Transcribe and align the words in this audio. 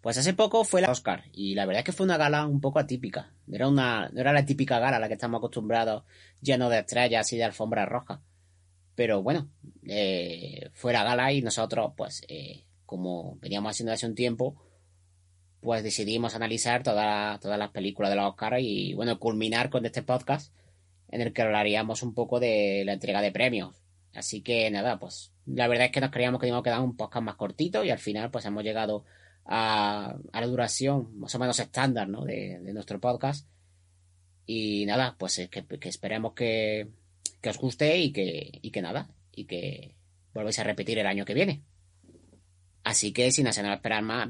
Pues 0.00 0.16
hace 0.16 0.32
poco 0.32 0.64
fue 0.64 0.80
la 0.80 0.90
Oscar 0.90 1.24
y 1.32 1.54
la 1.54 1.66
verdad 1.66 1.80
es 1.80 1.84
que 1.84 1.92
fue 1.92 2.04
una 2.04 2.16
gala 2.16 2.46
un 2.46 2.60
poco 2.60 2.78
atípica. 2.78 3.32
Era 3.50 3.68
una, 3.68 4.08
no 4.10 4.20
era 4.20 4.32
la 4.32 4.44
típica 4.44 4.78
gala 4.78 4.98
a 4.98 5.00
la 5.00 5.08
que 5.08 5.14
estamos 5.14 5.38
acostumbrados, 5.38 6.04
lleno 6.40 6.70
de 6.70 6.78
estrellas 6.78 7.32
y 7.32 7.36
de 7.36 7.44
alfombra 7.44 7.84
roja. 7.84 8.22
Pero 8.94 9.22
bueno, 9.22 9.50
eh, 9.86 10.70
fue 10.72 10.92
la 10.92 11.04
gala 11.04 11.32
y 11.32 11.42
nosotros, 11.42 11.92
pues, 11.96 12.22
eh, 12.28 12.64
como 12.86 13.36
veníamos 13.40 13.70
haciendo 13.70 13.92
hace 13.92 14.06
un 14.06 14.14
tiempo, 14.14 14.56
pues 15.60 15.82
decidimos 15.82 16.34
analizar 16.34 16.82
todas 16.82 17.44
las 17.44 17.70
películas 17.70 18.10
de 18.10 18.16
los 18.16 18.26
Oscar 18.30 18.60
y 18.60 18.94
bueno, 18.94 19.18
culminar 19.18 19.70
con 19.70 19.84
este 19.84 20.02
podcast 20.02 20.52
en 21.10 21.20
el 21.20 21.32
que 21.32 21.42
hablaríamos 21.42 22.02
un 22.02 22.14
poco 22.14 22.38
de 22.38 22.82
la 22.84 22.92
entrega 22.92 23.20
de 23.20 23.32
premios. 23.32 23.82
Así 24.14 24.42
que 24.42 24.70
nada, 24.70 24.98
pues 24.98 25.32
la 25.46 25.68
verdad 25.68 25.86
es 25.86 25.92
que 25.92 26.00
nos 26.00 26.10
creíamos 26.10 26.40
que 26.40 26.46
íbamos 26.46 26.62
a 26.62 26.70
quedar 26.70 26.80
un 26.80 26.96
podcast 26.96 27.24
más 27.24 27.36
cortito 27.36 27.84
y 27.84 27.90
al 27.90 27.98
final 27.98 28.30
pues 28.30 28.44
hemos 28.44 28.62
llegado 28.62 29.04
a, 29.48 30.16
la 30.32 30.46
duración 30.46 31.18
más 31.18 31.34
o 31.34 31.38
menos 31.38 31.58
estándar 31.58 32.08
¿no? 32.08 32.24
de, 32.24 32.60
nuestro 32.72 33.00
podcast. 33.00 33.48
Y 34.46 34.86
nada, 34.86 35.16
pues 35.18 35.48
que, 35.50 35.66
que 35.66 35.88
esperemos 35.88 36.34
que, 36.34 36.88
que, 37.40 37.50
os 37.50 37.58
guste 37.58 37.98
y 37.98 38.12
que, 38.12 38.50
y 38.62 38.70
que 38.70 38.82
nada, 38.82 39.10
y 39.32 39.44
que 39.44 39.96
volváis 40.32 40.58
a 40.58 40.64
repetir 40.64 40.98
el 40.98 41.06
año 41.06 41.24
que 41.24 41.34
viene. 41.34 41.62
Así 42.84 43.12
que 43.12 43.30
sin 43.32 43.46
hacer 43.46 43.64
nada 43.64 43.76
esperar 43.76 44.02
más, 44.02 44.28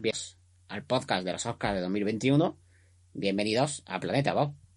al 0.69 0.84
podcast 0.84 1.24
de 1.24 1.32
los 1.32 1.46
Oscars 1.46 1.77
de 1.77 1.82
2021, 1.82 2.59
bienvenidos 3.15 3.82
a 3.87 4.01
Planeta 4.01 4.35
Bob. 4.35 4.68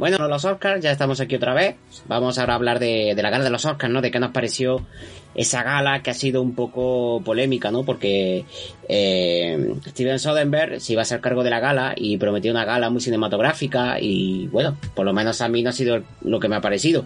Bueno, 0.00 0.16
los 0.28 0.46
Oscars, 0.46 0.82
ya 0.82 0.92
estamos 0.92 1.20
aquí 1.20 1.34
otra 1.34 1.52
vez. 1.52 1.76
Vamos 2.08 2.38
ahora 2.38 2.54
a 2.54 2.56
hablar 2.56 2.78
de, 2.78 3.14
la 3.14 3.28
gala 3.28 3.44
de 3.44 3.50
los 3.50 3.66
Oscars, 3.66 3.92
¿no? 3.92 4.00
De 4.00 4.10
qué 4.10 4.18
nos 4.18 4.30
pareció 4.30 4.86
esa 5.34 5.62
gala 5.62 6.02
que 6.02 6.08
ha 6.08 6.14
sido 6.14 6.40
un 6.40 6.54
poco 6.54 7.20
polémica, 7.22 7.70
¿no? 7.70 7.84
Porque 7.84 8.46
eh, 8.88 9.74
Steven 9.88 10.18
Soderbergh 10.18 10.80
se 10.80 10.94
iba 10.94 11.02
a 11.02 11.04
hacer 11.04 11.20
cargo 11.20 11.44
de 11.44 11.50
la 11.50 11.60
gala 11.60 11.92
y 11.94 12.16
prometió 12.16 12.50
una 12.50 12.64
gala 12.64 12.88
muy 12.88 13.02
cinematográfica 13.02 14.00
y 14.00 14.46
bueno, 14.46 14.74
por 14.94 15.04
lo 15.04 15.12
menos 15.12 15.42
a 15.42 15.50
mí 15.50 15.62
no 15.62 15.68
ha 15.68 15.74
sido 15.74 16.02
lo 16.22 16.40
que 16.40 16.48
me 16.48 16.56
ha 16.56 16.62
parecido. 16.62 17.04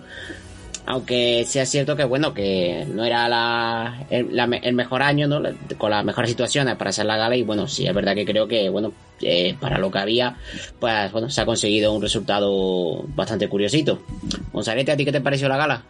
Aunque 0.86 1.44
sea 1.46 1.64
cierto 1.64 1.96
que 1.96 2.04
bueno, 2.04 2.34
que 2.34 2.84
no 2.88 3.04
era 3.04 3.28
la, 3.28 4.06
el, 4.10 4.74
mejor 4.74 5.02
año, 5.02 5.26
¿no? 5.26 5.40
Con 5.78 5.90
las 5.90 6.04
mejores 6.04 6.30
situaciones 6.30 6.76
para 6.76 6.90
hacer 6.90 7.06
la 7.06 7.16
gala 7.16 7.36
y 7.36 7.42
bueno, 7.42 7.66
sí, 7.66 7.86
es 7.86 7.94
verdad 7.94 8.14
que 8.14 8.26
creo 8.26 8.46
que 8.46 8.68
bueno, 8.68 8.92
eh, 9.22 9.56
para 9.58 9.78
lo 9.78 9.90
que 9.90 9.98
había, 9.98 10.36
pues 10.78 11.10
bueno, 11.12 11.30
se 11.30 11.40
ha 11.40 11.46
conseguido 11.46 11.92
un 11.92 12.02
resultado 12.02 13.02
bastante 13.08 13.48
curiosito. 13.48 14.02
González, 14.52 14.88
¿a 14.90 14.96
ti 14.96 15.04
qué 15.06 15.12
te 15.12 15.22
pareció 15.22 15.48
la 15.48 15.56
gala? 15.56 15.82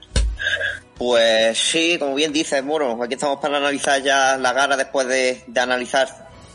Pues 0.96 1.58
sí, 1.58 1.96
como 1.98 2.14
bien 2.14 2.33
dices, 2.33 2.64
bueno, 2.64 3.02
aquí 3.02 3.14
estamos 3.14 3.40
para 3.40 3.56
analizar 3.56 4.00
ya 4.00 4.36
la 4.36 4.52
gala 4.52 4.77
después 4.77 5.08
de, 5.08 5.42
de 5.48 5.60
analizar 5.60 6.08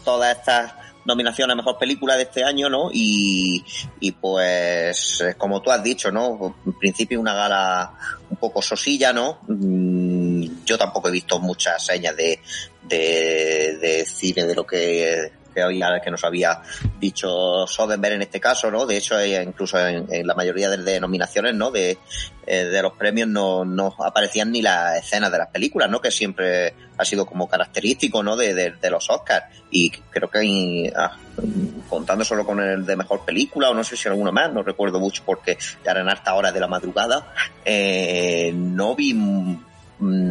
todas 0.05 0.37
estas 0.37 0.78
nominación 1.09 1.51
a 1.51 1.55
mejor 1.55 1.77
película 1.77 2.15
de 2.15 2.23
este 2.23 2.43
año, 2.43 2.69
¿no? 2.69 2.89
Y, 2.93 3.63
y 3.99 4.11
pues, 4.13 5.23
como 5.37 5.61
tú 5.61 5.71
has 5.71 5.83
dicho, 5.83 6.11
¿no? 6.11 6.55
En 6.65 6.73
principio 6.73 7.19
una 7.19 7.33
gala 7.33 7.91
un 8.29 8.37
poco 8.37 8.61
sosilla, 8.61 9.11
¿no? 9.11 9.39
Mm, 9.47 10.63
yo 10.65 10.77
tampoco 10.77 11.09
he 11.09 11.11
visto 11.11 11.39
muchas 11.39 11.83
señas 11.83 12.15
de, 12.15 12.39
de, 12.83 13.77
de 13.81 14.05
cine 14.05 14.45
de 14.45 14.55
lo 14.55 14.65
que 14.65 15.38
que, 16.03 16.11
nos 16.11 16.23
había 16.23 16.61
dicho 16.99 17.67
Soderbergh 17.67 18.15
en 18.15 18.21
este 18.23 18.39
caso, 18.39 18.71
¿no? 18.71 18.85
De 18.85 18.97
hecho, 18.97 19.23
incluso 19.23 19.79
en, 19.79 20.07
la 20.25 20.35
mayoría 20.35 20.69
de 20.69 20.77
denominaciones, 20.77 21.55
¿no? 21.55 21.71
De, 21.71 21.97
eh, 22.51 22.65
de 22.65 22.81
los 22.81 22.93
premios 22.93 23.27
no, 23.27 23.63
no 23.63 23.93
aparecían 23.99 24.51
ni 24.51 24.63
las 24.63 24.97
escenas 24.97 25.31
de 25.31 25.37
las 25.37 25.49
películas, 25.49 25.87
¿no? 25.87 26.01
Que 26.01 26.09
siempre 26.09 26.73
ha 26.97 27.05
sido 27.05 27.25
como 27.25 27.47
característico, 27.47 28.23
¿no? 28.23 28.35
De, 28.35 28.73
los 28.89 29.07
Oscars. 29.09 29.45
Y 29.69 29.91
creo 29.91 30.29
que 30.29 30.91
ah, 30.95 31.15
contando 31.87 32.25
solo 32.25 32.45
con 32.45 32.59
el 32.59 32.85
de 32.87 32.95
mejor 32.95 33.23
película, 33.23 33.69
o 33.69 33.75
no 33.75 33.83
sé 33.83 33.95
si 33.95 34.07
alguno 34.07 34.31
más, 34.31 34.51
no 34.51 34.63
recuerdo 34.63 34.99
mucho 34.99 35.21
porque 35.25 35.59
ya 35.85 35.91
eran 35.91 36.09
hasta 36.09 36.33
horas 36.33 36.53
de 36.53 36.59
la 36.59 36.67
madrugada, 36.67 37.33
eh, 37.63 38.51
no 38.55 38.95
vi 38.95 39.13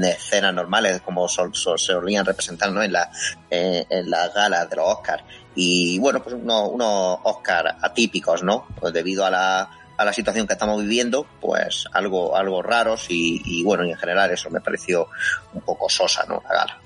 escenas 0.02 0.54
normales 0.54 1.00
como 1.02 1.28
se 1.28 1.42
solían 1.76 2.24
representar 2.24 2.72
¿no? 2.72 2.82
en, 2.82 2.92
la, 2.92 3.10
eh, 3.50 3.86
en 3.88 4.10
las 4.10 4.32
galas 4.32 4.68
de 4.68 4.76
los 4.76 4.86
Oscars. 4.88 5.24
Y 5.54 5.98
bueno, 5.98 6.22
pues 6.22 6.34
unos, 6.34 6.70
unos 6.70 7.18
Oscars 7.24 7.74
atípicos, 7.82 8.42
¿no? 8.42 8.66
Pues 8.78 8.92
debido 8.92 9.24
a 9.24 9.30
la, 9.30 9.70
a 9.96 10.04
la 10.04 10.12
situación 10.12 10.46
que 10.46 10.52
estamos 10.52 10.80
viviendo, 10.80 11.26
pues 11.40 11.86
algo, 11.92 12.36
algo 12.36 12.62
raros 12.62 13.06
y, 13.10 13.42
y 13.44 13.64
bueno, 13.64 13.84
y 13.84 13.90
en 13.90 13.98
general 13.98 14.30
eso 14.30 14.50
me 14.50 14.60
pareció 14.60 15.08
un 15.52 15.60
poco 15.62 15.88
sosa, 15.88 16.24
¿no? 16.28 16.42
La 16.48 16.54
gala. 16.54 16.80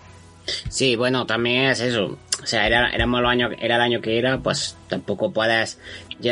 Sí, 0.68 0.96
bueno, 0.96 1.26
también 1.26 1.66
es 1.66 1.80
eso. 1.80 2.18
O 2.42 2.46
sea, 2.46 2.66
era, 2.66 2.90
éramos 2.90 3.20
el 3.20 3.26
año, 3.26 3.50
era 3.60 3.76
el 3.76 3.82
año 3.82 4.00
que 4.00 4.18
era, 4.18 4.38
pues 4.38 4.76
tampoco 4.88 5.32
puedes 5.32 5.78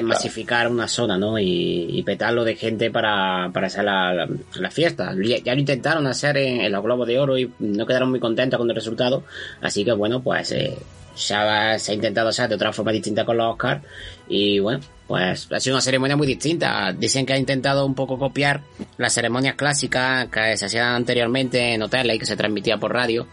masificar 0.03 0.69
una 0.69 0.89
zona, 0.89 1.19
¿no? 1.19 1.39
Y, 1.39 2.03
petarlo 2.05 2.45
de 2.45 2.57
gente 2.57 2.91
para, 2.91 3.51
para 3.53 3.67
hacer 3.67 3.85
la, 3.85 4.27
la, 4.55 4.71
fiesta. 4.71 5.15
Ya, 5.45 5.55
lo 5.55 5.61
intentaron 5.61 6.07
hacer 6.07 6.37
en, 6.39 6.73
los 6.73 6.83
Globos 6.83 7.07
de 7.07 7.19
Oro 7.19 7.39
y 7.39 7.51
no 7.59 7.87
quedaron 7.87 8.11
muy 8.11 8.21
contentos 8.21 8.59
con 8.59 8.69
el 8.69 8.75
resultado. 8.75 9.25
Así 9.61 9.85
que 9.85 9.93
bueno, 9.93 10.23
pues 10.23 10.51
eh, 10.53 10.77
ya 11.17 11.79
se 11.79 11.93
ha 11.93 11.95
intentado 11.95 12.29
hacer 12.29 12.49
de 12.49 12.55
otra 12.55 12.73
forma 12.73 12.93
distinta 12.93 13.25
con 13.25 13.37
los 13.37 13.53
Oscars. 13.53 13.83
Y 14.29 14.59
bueno, 14.59 14.81
pues 15.07 15.49
ha 15.53 15.61
sido 15.61 15.77
una 15.77 15.83
ceremonia 15.83 16.17
muy 16.17 16.27
distinta. 16.27 16.93
Dicen 16.93 17.27
que 17.27 17.33
ha 17.33 17.39
intentado 17.39 17.85
un 17.85 17.95
poco 17.95 18.19
copiar 18.19 18.63
las 18.97 19.13
ceremonias 19.13 19.55
clásicas 19.57 20.29
que 20.29 20.57
se 20.57 20.67
hacían 20.67 20.95
anteriormente 20.95 21.75
en 21.75 21.83
hoteles 21.83 22.17
y 22.17 22.19
que 22.19 22.27
se 22.27 22.37
transmitía 22.37 22.79
por 22.79 22.93
radio. 22.93 23.27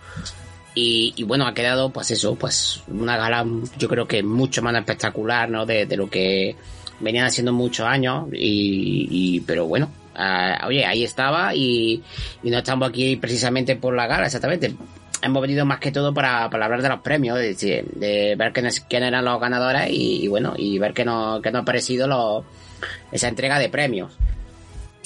Y, 0.80 1.24
bueno, 1.24 1.48
ha 1.48 1.56
quedado, 1.56 1.90
pues 1.90 2.12
eso, 2.12 2.36
pues 2.36 2.84
una 2.88 3.18
gala, 3.18 3.44
yo 3.80 3.90
creo 3.90 4.08
que 4.08 4.22
mucho 4.22 4.62
más 4.62 4.76
espectacular, 4.76 5.50
¿no? 5.50 5.66
De, 5.66 5.88
lo 5.98 6.08
que 6.08 6.56
venían 7.00 7.26
haciendo 7.26 7.52
muchos 7.52 7.88
años. 7.88 8.28
Y, 8.32 9.42
pero 9.48 9.66
bueno, 9.66 9.90
ah, 10.14 10.66
oye, 10.68 10.86
ahí 10.86 11.04
estaba 11.04 11.56
y, 11.56 12.04
no 12.44 12.60
estamos 12.60 12.90
aquí 12.90 13.16
precisamente 13.16 13.76
por 13.76 13.96
la 13.96 14.06
gala, 14.06 14.28
exactamente. 14.28 14.76
Hemos 15.24 15.42
venido 15.42 15.66
más 15.66 15.80
que 15.80 15.92
todo 15.92 16.14
para, 16.14 16.44
hablar 16.44 16.84
de 16.84 16.90
los 16.90 17.00
premios, 17.00 17.40
de, 17.40 17.84
de 17.96 18.36
ver 18.36 18.54
quiénes, 18.54 18.86
eran 18.88 19.26
los 19.26 19.42
ganadores 19.42 19.88
y, 19.90 20.28
bueno, 20.28 20.54
y 20.56 20.78
ver 20.78 20.94
qué 20.94 21.04
nos, 21.04 21.42
qué 21.42 21.50
nos 21.50 21.64
ha 21.64 21.66
parecido 21.66 22.46
esa 23.12 23.28
entrega 23.28 23.58
de 23.58 23.70
premios. 23.70 24.16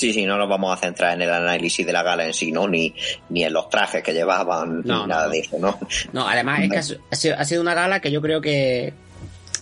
Sí, 0.02 0.14
sí, 0.14 0.26
no 0.26 0.36
nos 0.36 0.50
vamos 0.50 0.76
a 0.76 0.82
centrar 0.82 1.14
en 1.14 1.22
el 1.22 1.30
análisis 1.32 1.86
de 1.86 1.94
la 1.94 2.02
gala 2.02 2.26
en 2.26 2.34
sí, 2.34 2.52
¿no? 2.52 2.68
Ni, 2.68 2.92
ni 3.30 3.44
en 3.44 3.54
los 3.54 3.70
trajes 3.70 4.02
que 4.02 4.14
llevaban, 4.14 4.82
ni 4.82 5.06
nada 5.06 5.30
de 5.30 5.42
eso, 5.42 5.60
¿no? 5.60 5.78
No, 6.12 6.28
además 6.28 6.62
es 6.62 6.98
que 7.22 7.34
ha 7.34 7.46
sido, 7.46 7.62
una 7.62 7.76
gala 7.76 8.00
que 8.00 8.10
yo 8.10 8.20
creo 8.20 8.42
que, 8.42 8.94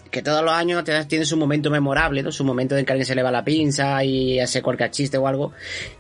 que 0.10 0.22
todos 0.22 0.42
los 0.42 0.54
años 0.54 0.86
tiene 1.10 1.26
su 1.26 1.36
momento 1.36 1.70
memorable, 1.70 2.24
¿no? 2.24 2.32
Su 2.32 2.46
momento 2.46 2.78
en 2.78 2.86
que 2.86 2.94
alguien 2.94 3.06
se 3.06 3.16
le 3.16 3.22
va 3.22 3.32
la 3.32 3.44
pinza 3.44 4.02
y 4.06 4.40
hace 4.40 4.62
cualquier 4.62 4.92
chiste 4.92 5.18
o 5.18 5.28
algo. 5.28 5.52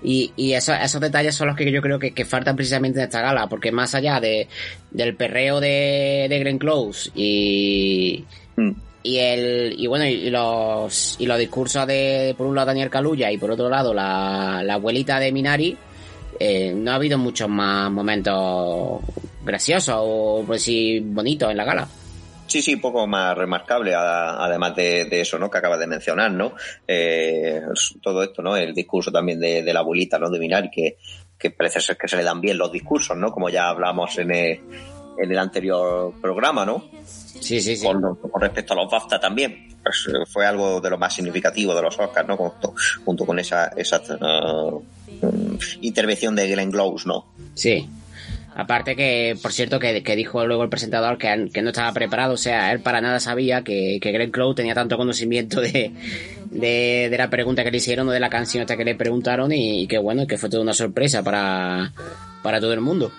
Y, 0.02 0.31
y 0.38 0.54
esos 0.54 1.02
detalles 1.02 1.36
son 1.36 1.50
los 1.50 1.58
que 1.58 1.69
yo 1.69 1.81
creo 1.81 2.00
que, 2.00 2.14
que, 2.14 2.24
faltan 2.24 2.56
precisamente 2.56 3.00
en 3.00 3.08
esta 3.08 3.19
gala, 3.19 3.48
porque 3.48 3.74
más 3.74 3.94
allá 3.94 4.22
de, 4.22 4.48
del 4.90 5.18
perreo 5.18 5.60
de, 5.60 6.28
de 6.30 6.40
Glenn 6.40 6.60
Close 6.60 7.12
y, 7.14 8.24
mm 8.56 8.72
y 9.10 9.18
el 9.18 9.76
y 9.76 9.88
bueno 9.88 10.06
y 10.06 10.30
los 10.30 11.16
y 11.20 11.26
los 11.26 11.40
discursos 11.40 11.88
de 11.88 12.36
por 12.38 12.46
un 12.46 12.56
lado 12.56 12.68
Daniel 12.68 12.92
Caluya 12.92 13.32
y 13.32 13.38
por 13.38 13.50
otro 13.50 13.68
lado 13.68 13.92
la, 13.92 14.60
abuelita 14.60 15.20
de 15.20 15.32
Minari 15.32 15.76
eh, 16.40 16.74
no 16.76 16.92
ha 16.92 16.96
habido 16.96 17.18
muchos 17.18 17.50
más 17.50 17.90
momentos 17.92 19.02
graciosos 19.44 19.96
o 19.98 20.44
pues 20.46 20.62
sí 20.62 21.00
bonitos 21.00 21.50
en 21.50 21.58
la 21.58 21.66
gala 21.66 21.88
Sí, 22.46 22.64
sí, 22.64 22.78
poco 22.78 23.06
más 23.06 23.38
remarcable, 23.38 23.94
además 23.94 24.76
de, 24.76 25.08
eso, 25.22 25.38
¿no? 25.38 25.52
Que 25.52 25.60
acabas 25.60 25.80
de 25.80 25.86
mencionar, 25.86 26.32
¿no? 26.32 26.54
Eh, 26.88 27.62
todo 28.02 28.24
esto, 28.24 28.42
¿no? 28.42 28.58
El 28.58 28.74
discurso 28.74 29.12
también 29.12 29.40
de, 29.40 29.72
la 29.72 29.82
abuelita, 29.82 30.18
¿no? 30.18 30.32
De 30.32 30.40
Minari, 30.40 30.72
que, 30.72 30.98
que 31.38 31.52
parece 31.52 31.80
ser 31.80 31.96
que 31.96 32.08
se 32.08 32.18
le 32.18 32.24
dan 32.24 32.42
bien 32.42 32.58
los 32.58 32.72
discursos, 32.72 33.16
¿no? 33.16 33.32
Como 33.32 33.52
ya 33.52 33.70
hablamos 33.70 34.18
en 34.18 34.32
el, 34.32 34.62
en 35.21 35.31
el 35.31 35.38
anterior 35.38 36.13
programa, 36.21 36.66
¿no? 36.66 36.83
Sí, 37.06 37.62
sí, 37.62 37.75
sí. 37.75 37.86
Con, 37.86 38.42
respecto 38.42 38.74
a 38.74 38.77
los 38.77 38.92
BAFTA 38.92 39.19
también. 39.19 39.69
Pues, 39.83 40.07
eh, 40.07 40.25
fue 40.27 40.45
algo 40.45 40.81
de 40.81 40.89
lo 40.89 40.98
más 40.98 41.13
significativo 41.13 41.74
de 41.74 41.81
los 41.81 41.98
Oscars, 42.00 42.27
¿no? 42.27 42.38
Junto, 42.38 42.74
junto 43.06 43.25
con 43.25 43.39
esa, 43.39 43.68
esa 43.75 44.01
uh, 44.21 44.83
intervención 45.81 46.36
de 46.36 46.48
Glenn 46.48 46.71
Close, 46.71 47.07
¿no? 47.07 47.25
Sí. 47.54 47.89
Aparte 48.56 48.95
que, 48.95 49.38
por 49.42 49.54
cierto, 49.54 49.80
que, 49.80 50.01
dijo 50.16 50.45
luego 50.45 50.63
el 50.63 50.69
presentador 50.69 51.18
que, 51.18 51.50
que, 51.54 51.62
no 51.62 51.69
estaba 51.69 51.94
preparado, 51.94 52.33
o 52.33 52.38
sea, 52.38 52.74
él 52.74 52.81
para 52.81 53.00
nada 53.00 53.19
sabía 53.19 53.63
que, 53.63 54.00
que 54.01 54.12
Glenn 54.12 54.31
Close 54.31 54.56
tenía 54.56 54.74
tanto 54.74 54.98
conocimiento 54.98 55.62
de, 55.62 55.94
de, 56.51 57.16
la 57.18 57.30
pregunta 57.30 57.63
que 57.63 57.71
le 57.71 57.77
hicieron 57.77 58.10
o 58.10 58.12
de 58.12 58.19
la 58.19 58.30
canción 58.30 58.62
hasta 58.62 58.75
que 58.75 58.83
le 58.83 58.95
preguntaron 58.95 59.54
y, 59.54 59.83
y 59.83 59.88
que 59.88 59.98
bueno, 59.98 60.27
que 60.27 60.38
fue 60.38 60.50
toda 60.50 60.63
una 60.63 60.74
sorpresa 60.74 61.24
para, 61.24 61.94
para 62.44 62.60
todo 62.60 62.74
el 62.74 62.81
mundo. 62.81 63.12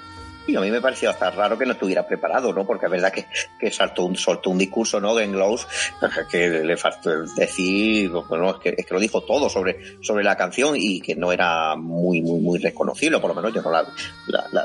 Y 0.47 0.57
a 0.57 0.61
mí 0.61 0.71
me 0.71 0.81
pareció 0.81 1.11
hasta 1.11 1.31
raro 1.31 1.59
que 1.59 1.67
no 1.67 1.73
estuviera 1.73 2.07
preparado, 2.07 2.53
¿no? 2.53 2.67
Porque 2.67 2.87
es 2.87 2.93
verdad 2.93 3.13
que, 3.13 3.27
que 3.59 3.71
saltó 3.71 4.05
un, 4.05 4.17
soltó 4.17 4.51
un 4.51 4.59
discurso, 4.59 5.01
¿no? 5.01 5.19
En 5.21 5.33
Glows, 5.33 5.67
que 6.31 6.49
le 6.49 6.77
faltó 6.77 7.25
decir, 7.35 8.11
bueno, 8.11 8.51
es 8.51 8.57
que, 8.57 8.75
es 8.77 8.87
que 8.87 8.95
lo 8.95 9.01
dijo 9.01 9.23
todo 9.23 9.49
sobre, 9.49 10.03
sobre 10.03 10.25
la 10.25 10.37
canción 10.37 10.75
y 10.77 11.01
que 11.01 11.15
no 11.15 11.33
era 11.33 11.77
muy, 11.77 12.23
muy, 12.23 12.41
muy 12.41 12.59
reconocible, 12.59 13.19
por 13.19 13.31
lo 13.31 13.35
menos 13.35 13.53
yo 13.55 13.63
no 13.63 13.71
la, 13.71 13.87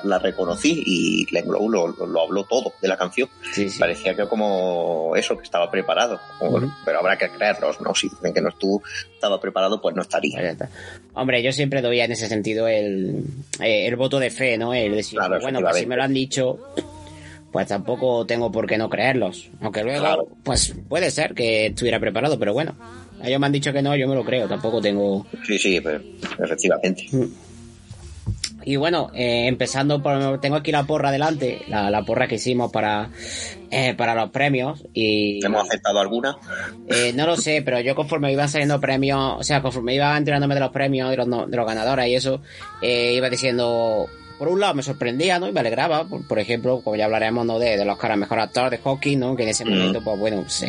la, 0.04 0.20
reconocí 0.20 0.84
y 0.86 1.26
Glenn 1.26 1.48
Glows 1.48 1.70
lo, 1.70 2.08
lo, 2.08 2.22
habló 2.22 2.44
todo 2.46 2.74
de 2.82 2.88
la 2.88 2.98
canción. 2.98 3.30
Parecía 3.80 4.16
que 4.16 4.28
como 4.28 5.14
eso, 5.16 5.38
que 5.38 5.44
estaba 5.44 5.70
preparado. 5.70 6.20
Pero 6.86 7.00
habrá 7.00 7.18
que 7.18 7.30
creerlos, 7.30 7.80
¿no? 7.82 7.94
Si 7.94 8.10
dicen 8.10 8.34
que 8.34 8.42
no 8.42 8.50
estuvo, 8.50 8.82
estaba 9.14 9.40
preparado, 9.40 9.82
pues 9.82 9.96
no 9.96 10.02
estaría. 10.02 10.56
Hombre, 11.14 11.42
yo 11.42 11.52
siempre 11.52 11.82
doy 11.82 12.00
en 12.00 12.12
ese 12.12 12.28
sentido 12.28 12.68
el, 12.68 13.24
eh, 13.62 13.88
el 13.88 13.96
voto 13.96 14.20
de 14.20 14.30
fe, 14.30 14.58
¿no? 14.58 14.74
El 14.74 14.96
decir, 14.96 15.20
bueno, 15.42 15.62
si 15.74 15.86
me 15.86 15.96
lo 15.96 16.04
han 16.04 16.14
dicho, 16.14 16.60
pues 17.52 17.68
tampoco 17.68 18.26
tengo 18.26 18.52
por 18.52 18.68
qué 18.68 18.78
no 18.78 18.90
creerlos. 18.90 19.50
Aunque 19.62 19.84
luego, 19.84 20.28
pues 20.44 20.76
puede 20.88 21.12
ser 21.12 21.34
que 21.34 21.68
estuviera 21.68 22.00
preparado, 22.00 22.38
pero 22.38 22.54
bueno, 22.54 22.76
ellos 23.24 23.40
me 23.40 23.46
han 23.46 23.52
dicho 23.52 23.72
que 23.74 23.82
no, 23.82 23.96
yo 23.96 24.08
me 24.08 24.16
lo 24.16 24.24
creo, 24.24 24.48
tampoco 24.48 24.82
tengo... 24.82 25.26
Sí, 25.46 25.58
sí, 25.58 25.82
pues, 25.82 26.02
efectivamente. 26.40 27.06
Mm. 27.12 27.26
Y 28.66 28.78
bueno, 28.78 29.12
eh, 29.14 29.46
empezando 29.48 30.02
por, 30.02 30.42
tengo 30.42 30.56
aquí 30.56 30.72
la 30.72 30.86
porra 30.86 31.12
delante, 31.12 31.62
la, 31.68 32.04
porra 32.04 32.28
que 32.28 32.36
hicimos 32.36 32.72
para, 32.72 33.12
eh, 33.70 33.94
para 33.94 34.16
los 34.16 34.32
premios. 34.32 34.84
y 34.92 35.46
¿Hemos 35.46 35.68
aceptado 35.68 36.00
alguna? 36.00 36.36
Eh, 36.90 37.14
no 37.14 37.28
lo 37.28 37.38
sé, 37.38 37.62
pero 37.64 37.80
yo 37.80 37.94
conforme 37.94 38.32
iban 38.32 38.50
saliendo 38.50 38.82
premios, 38.82 39.36
o 39.38 39.44
sea, 39.44 39.62
conforme 39.62 39.94
iba 39.94 40.18
enterándome 40.18 40.56
de 40.56 40.62
los 40.62 40.72
premios, 40.72 41.12
de 41.12 41.18
los, 41.18 41.28
de 41.28 41.56
los 41.56 41.66
ganadores 41.68 42.08
y 42.08 42.16
eso, 42.16 42.42
iba 42.82 43.30
diciendo, 43.30 44.10
por 44.38 44.48
un 44.48 44.60
lado 44.60 44.74
me 44.74 44.84
sorprendía, 44.84 45.40
¿no? 45.40 45.48
Y 45.48 45.52
me 45.52 45.60
alegraba, 45.60 46.06
por, 46.06 46.40
ejemplo, 46.40 46.82
como 46.82 46.96
ya 46.96 47.06
hablaremos, 47.06 47.46
¿no? 47.46 47.60
De, 47.60 47.78
de 47.78 47.86
los 47.86 47.98
caras 47.98 48.18
mejor 48.18 48.40
actor 48.40 48.70
de 48.70 48.78
hockey, 48.78 49.16
¿no? 49.16 49.36
Que 49.36 49.44
en 49.44 49.50
ese 49.50 49.66
momento, 49.66 50.02
pues 50.04 50.20
bueno, 50.20 50.42
pues, 50.42 50.66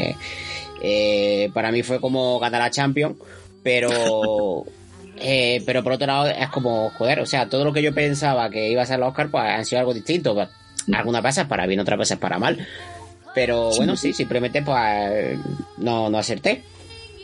eh, 0.82 1.50
para 1.52 1.72
mí 1.72 1.82
fue 1.82 2.00
como 2.00 2.38
ganar 2.38 2.62
a 2.62 2.70
Champion, 2.70 3.16
pero... 3.62 4.64
Eh, 5.18 5.62
pero 5.64 5.82
por 5.82 5.92
otro 5.92 6.06
lado 6.06 6.28
es 6.28 6.50
como, 6.50 6.90
joder, 6.90 7.20
o 7.20 7.24
sea, 7.24 7.48
todo 7.48 7.64
lo 7.64 7.72
que 7.72 7.80
yo 7.80 7.94
pensaba 7.94 8.50
que 8.50 8.70
iba 8.70 8.82
a 8.82 8.84
ser 8.84 8.96
el 8.96 9.04
Oscar, 9.04 9.30
pues 9.30 9.44
han 9.44 9.64
sido 9.64 9.80
algo 9.80 9.94
distinto. 9.94 10.34
Pues, 10.34 10.50
algunas 10.92 11.22
veces 11.22 11.46
para 11.46 11.66
bien, 11.66 11.80
otras 11.80 11.98
veces 11.98 12.18
para 12.18 12.38
mal. 12.38 12.66
Pero 13.34 13.70
bueno, 13.76 13.96
sí, 13.96 14.12
simplemente 14.12 14.62
pues 14.62 15.38
no, 15.78 16.10
no 16.10 16.18
acerté 16.18 16.64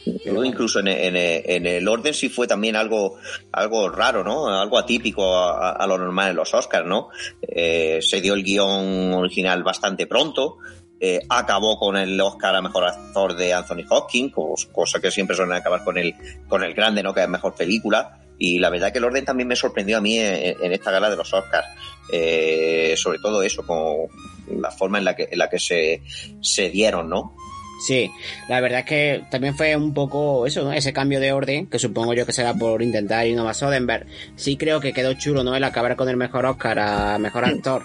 incluso 0.04 0.80
en, 0.80 0.86
el 1.16 1.88
orden 1.88 2.14
sí 2.14 2.28
fue 2.28 2.46
también 2.46 2.76
algo, 2.76 3.16
algo 3.52 3.88
raro, 3.88 4.24
¿no? 4.24 4.48
Algo 4.48 4.78
atípico 4.78 5.36
a, 5.36 5.86
lo 5.86 5.98
normal 5.98 6.30
en 6.30 6.36
los 6.36 6.52
Oscars, 6.54 6.86
¿no? 6.86 7.08
Eh, 7.42 8.00
se 8.02 8.20
dio 8.20 8.34
el 8.34 8.42
guion 8.42 9.12
original 9.14 9.62
bastante 9.62 10.06
pronto. 10.06 10.58
Eh, 11.04 11.20
acabó 11.28 11.78
con 11.78 11.96
el 11.96 12.20
Oscar 12.20 12.54
a 12.54 12.62
mejor 12.62 12.84
actor 12.84 13.34
de 13.34 13.52
Anthony 13.52 13.84
Hopkins, 13.88 14.32
cosa 14.72 15.00
que 15.00 15.10
siempre 15.10 15.34
suelen 15.34 15.56
acabar 15.56 15.82
con 15.82 15.98
el, 15.98 16.14
con 16.48 16.62
el 16.62 16.74
grande, 16.74 17.02
¿no? 17.02 17.12
Que 17.12 17.22
es 17.22 17.28
mejor 17.28 17.54
película. 17.54 18.18
Y 18.38 18.58
la 18.58 18.70
verdad 18.70 18.92
que 18.92 18.98
el 18.98 19.04
orden 19.04 19.24
también 19.24 19.48
me 19.48 19.56
sorprendió 19.56 19.98
a 19.98 20.00
mí 20.00 20.18
en, 20.18 20.72
esta 20.72 20.90
gala 20.90 21.10
de 21.10 21.16
los 21.16 21.32
Oscars. 21.32 21.66
Eh, 22.12 22.94
sobre 22.96 23.18
todo 23.18 23.42
eso, 23.42 23.64
con 23.64 24.08
la 24.60 24.70
forma 24.70 24.98
en 24.98 25.04
la 25.04 25.14
que, 25.14 25.28
en 25.30 25.38
la 25.38 25.48
que 25.48 25.58
se, 25.58 26.02
se 26.40 26.70
dieron, 26.70 27.08
¿no? 27.08 27.36
Sí, 27.82 28.12
la 28.48 28.60
verdad 28.60 28.80
es 28.80 28.86
que 28.86 29.24
también 29.28 29.56
fue 29.56 29.74
un 29.74 29.92
poco 29.92 30.46
eso, 30.46 30.62
¿no? 30.62 30.72
Ese 30.72 30.92
cambio 30.92 31.18
de 31.18 31.32
orden, 31.32 31.66
que 31.66 31.80
supongo 31.80 32.14
yo 32.14 32.24
que 32.24 32.32
será 32.32 32.54
por 32.54 32.80
intentar 32.80 33.26
ir 33.26 33.36
a 33.40 33.54
Soderbergh. 33.54 34.06
Sí 34.36 34.56
creo 34.56 34.78
que 34.78 34.92
quedó 34.92 35.14
chulo, 35.14 35.42
¿no? 35.42 35.56
El 35.56 35.64
acabar 35.64 35.96
con 35.96 36.08
el 36.08 36.16
mejor 36.16 36.46
Oscar 36.46 36.78
a 36.78 37.18
mejor 37.18 37.44
actor, 37.44 37.82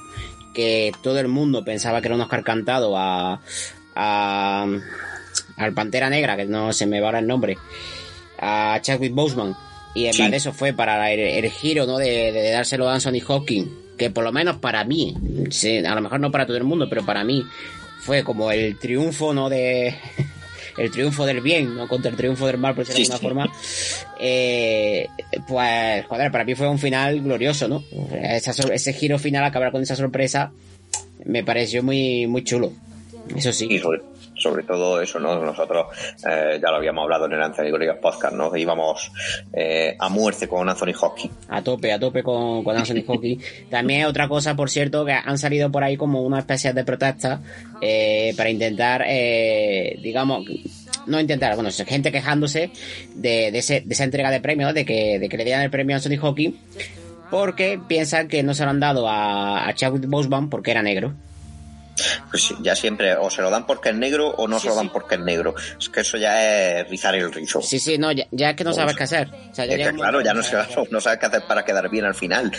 que 0.54 0.92
todo 1.02 1.20
el 1.20 1.28
mundo 1.30 1.66
pensaba 1.66 2.00
que 2.00 2.10
era 2.10 2.16
un 2.16 2.22
Oscar 2.22 2.44
cantado 2.44 2.96
a, 2.96 3.42
a 3.96 4.68
al 5.58 5.74
Pantera 5.74 6.12
Negra, 6.12 6.38
que 6.38 6.46
no 6.46 6.72
se 6.74 6.86
me 6.86 7.02
va 7.02 7.08
ahora 7.08 7.20
el 7.20 7.28
nombre, 7.28 7.58
a 8.40 8.78
Chadwick 8.80 9.16
Boseman. 9.16 9.56
Y 9.96 10.06
en 10.06 10.16
vez 10.16 10.30
de 10.30 10.38
eso 10.38 10.54
fue 10.54 10.74
para 10.74 11.12
el, 11.12 11.50
giro, 11.50 11.88
¿no? 11.88 11.98
De, 11.98 12.32
de, 12.32 12.52
dárselo 12.52 12.88
a 12.88 12.94
Anthony 12.94 13.20
Hawking, 13.26 13.66
que 13.98 14.12
por 14.12 14.24
lo 14.24 14.32
menos 14.32 14.58
para 14.58 14.84
mí, 14.84 15.16
a 15.88 15.96
lo 15.96 16.02
mejor 16.02 16.20
no 16.20 16.30
para 16.30 16.46
todo 16.46 16.58
el 16.58 16.66
mundo, 16.66 16.88
pero 16.88 17.04
para 17.04 17.24
mí 17.24 17.44
fue 18.08 18.24
como 18.24 18.50
el 18.54 18.80
triunfo, 18.80 19.34
¿no? 19.34 19.50
De. 19.50 19.94
el 20.78 20.92
triunfo 20.92 21.26
del 21.26 21.42
bien, 21.42 21.76
¿no? 21.76 21.90
Contra 21.90 22.10
el 22.10 22.16
triunfo 22.16 22.48
del 22.48 22.58
mal, 22.58 22.74
por 22.74 22.86
decirlo 22.86 23.06
de 23.06 23.14
alguna 23.14 23.46
forma. 23.46 23.58
Eh, 24.18 25.10
pues, 25.46 26.06
joder, 26.06 26.32
para 26.32 26.46
mí 26.46 26.56
fue 26.56 26.70
un 26.70 26.80
final 26.80 27.20
glorioso, 27.20 27.68
¿no? 27.68 27.84
ese 28.72 28.94
giro 28.94 29.20
final, 29.20 29.44
acabar 29.44 29.74
con 29.74 29.82
esa 29.82 29.98
sorpresa, 29.98 30.54
me 31.26 31.44
pareció 31.44 31.84
muy, 31.84 32.28
muy 32.28 32.46
chulo. 32.46 32.72
Eso 33.36 33.52
sí 33.52 33.78
sobre 33.78 34.02
todo 34.66 35.02
eso, 35.02 35.20
¿no? 35.20 35.44
Nosotros 35.44 35.88
eh, 36.28 36.60
ya 36.62 36.70
lo 36.70 36.78
habíamos 36.78 37.04
hablado 37.04 37.26
en 37.26 37.34
el 37.34 37.42
anterior 37.42 38.00
podcast, 38.00 38.34
¿no? 38.34 38.56
íbamos 38.56 39.12
eh, 39.54 39.96
a 40.00 40.10
muerte 40.10 40.48
con 40.48 40.68
Anthony 40.70 40.94
Hawking. 40.94 41.30
A 41.50 41.62
tope, 41.62 41.92
a 41.92 42.00
tope 42.00 42.24
con, 42.24 42.64
con 42.64 42.76
Anthony 42.76 43.04
Hawking. 43.06 43.40
También 43.70 44.06
otra 44.06 44.28
cosa, 44.28 44.56
por 44.56 44.70
cierto, 44.70 45.06
que 45.06 45.14
han 45.14 45.38
salido 45.38 45.72
por 45.72 45.84
ahí 45.84 45.98
como 45.98 46.22
una 46.22 46.40
especie 46.40 46.74
de 46.74 46.84
protesta 46.84 47.42
eh, 47.82 48.34
para 48.36 48.50
intentar, 48.50 49.06
digamos, 50.02 50.46
no 51.06 51.20
intentar, 51.20 51.56
bueno, 51.56 51.70
gente 51.72 52.12
quejándose 52.12 52.72
de, 53.16 53.52
de, 53.52 53.58
ese, 53.58 53.82
de 53.82 53.94
esa 53.94 54.04
entrega 54.04 54.30
de 54.30 54.42
premios, 54.42 54.74
de 54.74 54.86
que, 54.86 55.20
de 55.20 55.30
que 55.30 55.38
le 55.38 55.46
dieran 55.46 55.64
el 55.64 55.70
premio 55.70 55.96
a 55.96 55.98
Anthony 55.98 56.18
Hawking, 56.20 56.54
porque 57.32 57.80
piensan 57.88 58.28
que 58.28 58.44
no 58.44 58.54
se 58.54 58.64
lo 58.64 58.70
han 58.72 58.80
dado 58.80 59.08
a, 59.08 59.68
a 59.68 59.74
Chadwick 59.74 60.08
Boseman 60.08 60.50
porque 60.50 60.72
era 60.72 60.82
negro. 60.82 61.14
Pues 62.30 62.54
ya 62.62 62.76
siempre 62.76 63.16
o 63.16 63.30
se 63.30 63.42
lo 63.42 63.50
dan 63.50 63.66
porque 63.66 63.90
es 63.90 63.96
negro 63.96 64.30
o 64.30 64.48
no 64.48 64.60
se 64.60 64.68
lo 64.68 64.76
dan 64.76 64.90
porque 64.90 65.16
es 65.16 65.22
negro. 65.22 65.56
Es 65.80 65.90
que 65.90 66.02
eso 66.02 66.18
ya 66.18 66.80
es 66.80 66.90
rizar 66.90 67.16
el 67.16 67.32
rizo. 67.32 67.62
Sí, 67.62 67.80
sí, 67.80 67.98
no, 67.98 68.12
ya, 68.12 68.26
es 68.32 68.56
que 68.56 68.64
no 68.64 68.74
sabes 68.74 68.96
qué 68.96 69.04
hacer. 69.04 69.30
es 69.56 69.68
que, 69.68 69.94
claro, 69.94 70.22
ya 70.22 70.34
no, 70.34 70.42
no 70.92 71.02
sabes 71.02 71.20
qué 71.20 71.26
hacer 71.26 71.44
para 71.48 71.66
quedar 71.66 71.90
bien 71.90 72.06
al 72.06 72.16
final. 72.16 72.52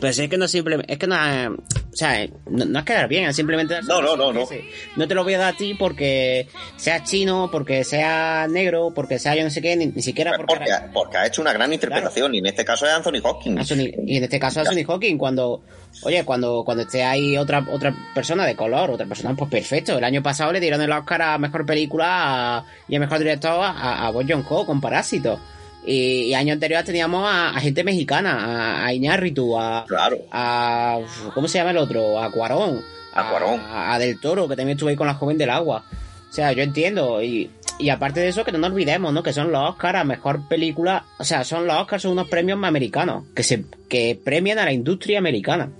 Pues 0.00 0.18
es 0.18 0.30
que 0.30 0.38
no 0.38 0.48
simplemente, 0.48 0.92
es 0.92 0.98
que 0.98 1.06
no, 1.06 1.16
o 1.16 1.96
sea, 1.96 2.26
no, 2.46 2.78
es 2.78 2.84
quedar 2.84 3.08
bien, 3.08 3.28
es 3.28 3.36
simplemente... 3.36 3.82
No, 3.82 4.00
no, 4.00 4.16
no, 4.16 4.32
no. 4.32 4.48
No 4.96 5.08
te 5.08 5.14
lo 5.14 5.24
voy 5.24 5.34
a 5.34 5.38
dar 5.38 5.54
a 5.54 5.56
ti 5.56 5.74
porque 5.74 6.48
sea 6.76 7.02
chino, 7.02 7.50
porque 7.50 7.84
sea 7.84 8.46
negro, 8.48 8.92
porque 8.94 9.18
sea 9.18 9.34
yo 9.34 9.42
no 9.42 9.50
sé 9.50 9.60
qué, 9.60 9.76
ni, 9.76 10.00
siquiera 10.00 10.32
pues 10.36 10.46
porque... 10.46 10.70
Porque, 10.92 11.16
ha 11.18 11.26
hecho 11.26 11.42
una 11.42 11.52
gran 11.52 11.72
interpretación 11.72 12.34
y 12.34 12.38
en 12.38 12.46
este 12.46 12.64
caso 12.64 12.86
es 12.86 12.92
Anthony 12.92 13.20
Hawking. 13.22 13.58
y 14.06 14.16
en 14.16 14.24
este 14.24 14.38
caso 14.38 14.62
es 14.62 14.68
Anthony 14.68 14.86
Hawking, 14.86 15.18
cuando, 15.18 15.64
oye, 16.02 16.24
cuando, 16.24 16.62
cuando 16.64 16.82
esté 16.82 17.02
ahí 17.04 17.36
otra, 17.36 17.66
otra 17.70 17.94
persona 18.14 18.46
de 18.46 18.56
color, 18.56 18.90
otra 18.90 19.06
persona, 19.06 19.34
pues 19.34 19.50
perfecto. 19.50 19.98
El 19.98 20.04
año 20.04 20.22
pasado 20.22 20.52
le 20.52 20.60
dieron 20.60 20.80
el 20.80 20.92
Oscar 20.92 21.22
a 21.22 21.38
Mejor 21.38 21.66
Película 21.66 22.64
y 22.88 22.96
a 22.96 23.00
Mejor 23.00 23.18
Director 23.18 23.60
a, 23.62 24.06
a 24.06 24.10
Boy 24.10 24.32
Ho 24.32 24.66
con 24.66 24.80
Parásito. 24.80 25.38
Y, 25.84 26.24
y 26.24 26.34
años 26.34 26.54
anteriores 26.54 26.84
teníamos 26.84 27.26
a, 27.26 27.58
gente 27.60 27.84
mexicana, 27.84 28.82
a, 28.82 28.86
a 28.86 28.92
Iñárritu, 28.92 29.58
a, 29.58 29.86
a. 30.30 30.98
¿Cómo 31.34 31.48
se 31.48 31.58
llama 31.58 31.70
el 31.70 31.78
otro? 31.78 32.22
A 32.22 32.30
Cuarón. 32.30 32.82
A 33.14 33.30
Cuarón. 33.30 33.60
A, 33.68 33.98
Del 33.98 34.20
Toro, 34.20 34.46
que 34.46 34.56
también 34.56 34.76
estuve 34.76 34.90
ahí 34.90 34.96
con 34.96 35.06
la 35.06 35.14
joven 35.14 35.38
del 35.38 35.50
agua. 35.50 35.84
O 36.28 36.32
sea, 36.32 36.52
yo 36.52 36.62
entiendo. 36.62 37.22
Y, 37.22 37.50
y 37.80 37.90
aparte 37.90 38.20
de 38.20 38.28
eso, 38.28 38.44
que 38.44 38.52
no 38.52 38.58
nos 38.58 38.70
olvidemos, 38.70 39.12
¿no? 39.12 39.22
Que 39.22 39.32
son 39.32 39.50
los 39.52 39.70
Oscars 39.70 39.98
a 39.98 40.04
mejor 40.04 40.48
película. 40.48 41.04
O 41.18 41.24
sea, 41.24 41.44
son 41.44 41.66
los 41.66 41.76
Oscars, 41.76 42.02
son 42.02 42.12
unos 42.12 42.28
premios 42.28 42.62
americanos. 42.62 43.24
Que 43.34 43.42
se 43.42 43.64
que 43.88 44.18
premian 44.22 44.58
a 44.58 44.64
la 44.64 44.72
industria 44.72 45.18
americana. 45.18 45.70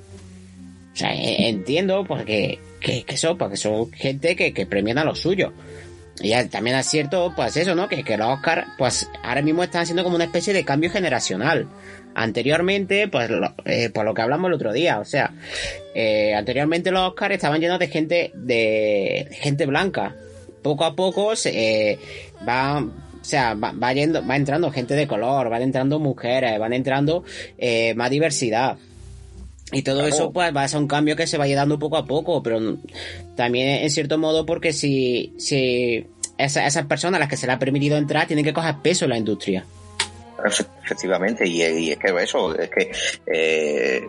O 0.93 0.97
sea, 0.97 1.13
e, 1.15 1.49
entiendo, 1.49 2.05
porque. 2.07 2.59
Que, 2.81 3.03
que 3.03 3.17
son, 3.19 3.37
porque 3.37 3.59
son 3.59 3.93
gente 3.93 4.35
que, 4.37 4.55
que 4.55 4.65
premian 4.65 4.97
a 4.97 5.05
los 5.05 5.21
suyos. 5.21 5.53
Y 6.23 6.33
también 6.49 6.77
es 6.77 6.87
cierto, 6.87 7.33
pues 7.35 7.57
eso, 7.57 7.75
¿no? 7.75 7.89
Que, 7.89 8.05
que 8.05 8.17
los 8.17 8.29
Oscars, 8.29 8.67
pues 8.77 9.09
ahora 9.23 9.43
mismo 9.43 9.63
están 9.63 9.83
haciendo 9.83 10.03
como 10.03 10.17
una 10.17 10.25
especie 10.25 10.53
de 10.53 10.65
cambio 10.65 10.91
generacional. 10.91 11.67
Anteriormente, 12.15 13.09
pues 13.09 13.31
eh, 13.65 13.91
por 13.91 14.05
lo 14.05 14.15
que 14.15 14.23
hablamos 14.23 14.49
el 14.49 14.55
otro 14.55 14.73
día, 14.73 14.99
o 14.99 15.05
sea, 15.05 15.33
eh, 15.95 16.35
anteriormente 16.35 16.91
los 16.91 17.09
Oscars 17.09 17.35
estaban 17.35 17.61
llenos 17.61 17.79
de 17.79 17.89
gente, 17.89 18.33
de, 18.35 19.29
gente 19.31 19.65
blanca. 19.65 20.17
Poco 20.63 20.85
a 20.85 20.95
poco 20.95 21.37
se, 21.37 21.93
eh, 21.93 21.99
va, 22.47 22.81
o 22.81 23.25
sea, 23.25 23.55
va, 23.55 23.93
yendo, 23.93 24.27
va 24.27 24.37
entrando 24.37 24.71
gente 24.71 24.95
de 24.95 25.07
color, 25.07 25.49
van 25.49 25.63
entrando 25.63 25.99
mujeres, 25.99 26.59
van 26.59 26.73
entrando 26.73 27.25
eh, 27.59 27.95
más 27.95 28.11
diversidad. 28.11 28.77
Y 29.73 29.83
todo 29.83 30.07
eso 30.07 30.33
pues 30.33 30.55
va 30.55 30.65
a 30.65 30.69
ser 30.69 30.81
un 30.81 30.89
cambio 30.89 31.15
que 31.15 31.29
se 31.29 31.39
vaya 31.39 31.55
dando 31.55 31.79
poco 31.79 31.97
a 31.97 32.05
poco, 32.05 32.43
pero 32.43 32.79
también 33.37 33.83
en 33.83 33.91
cierto 33.91 34.19
modo 34.19 34.45
porque 34.45 34.73
si, 34.73 35.33
si 35.39 36.07
esas 36.39 36.87
personas 36.87 37.19
a 37.19 37.21
las 37.21 37.29
que 37.29 37.37
se 37.37 37.47
le 37.47 37.53
ha 37.53 37.59
permitido 37.59 37.97
entrar 37.97 38.27
tienen 38.27 38.45
que 38.45 38.53
coger 38.53 38.77
peso 38.83 39.05
en 39.05 39.11
la 39.11 39.19
industria. 39.19 39.65
Efectivamente, 40.85 41.47
y, 41.47 41.63
es 41.63 41.99
que 41.99 42.15
eso, 42.23 42.59
es 42.59 42.71
que 42.71 42.91
eh, 43.27 44.03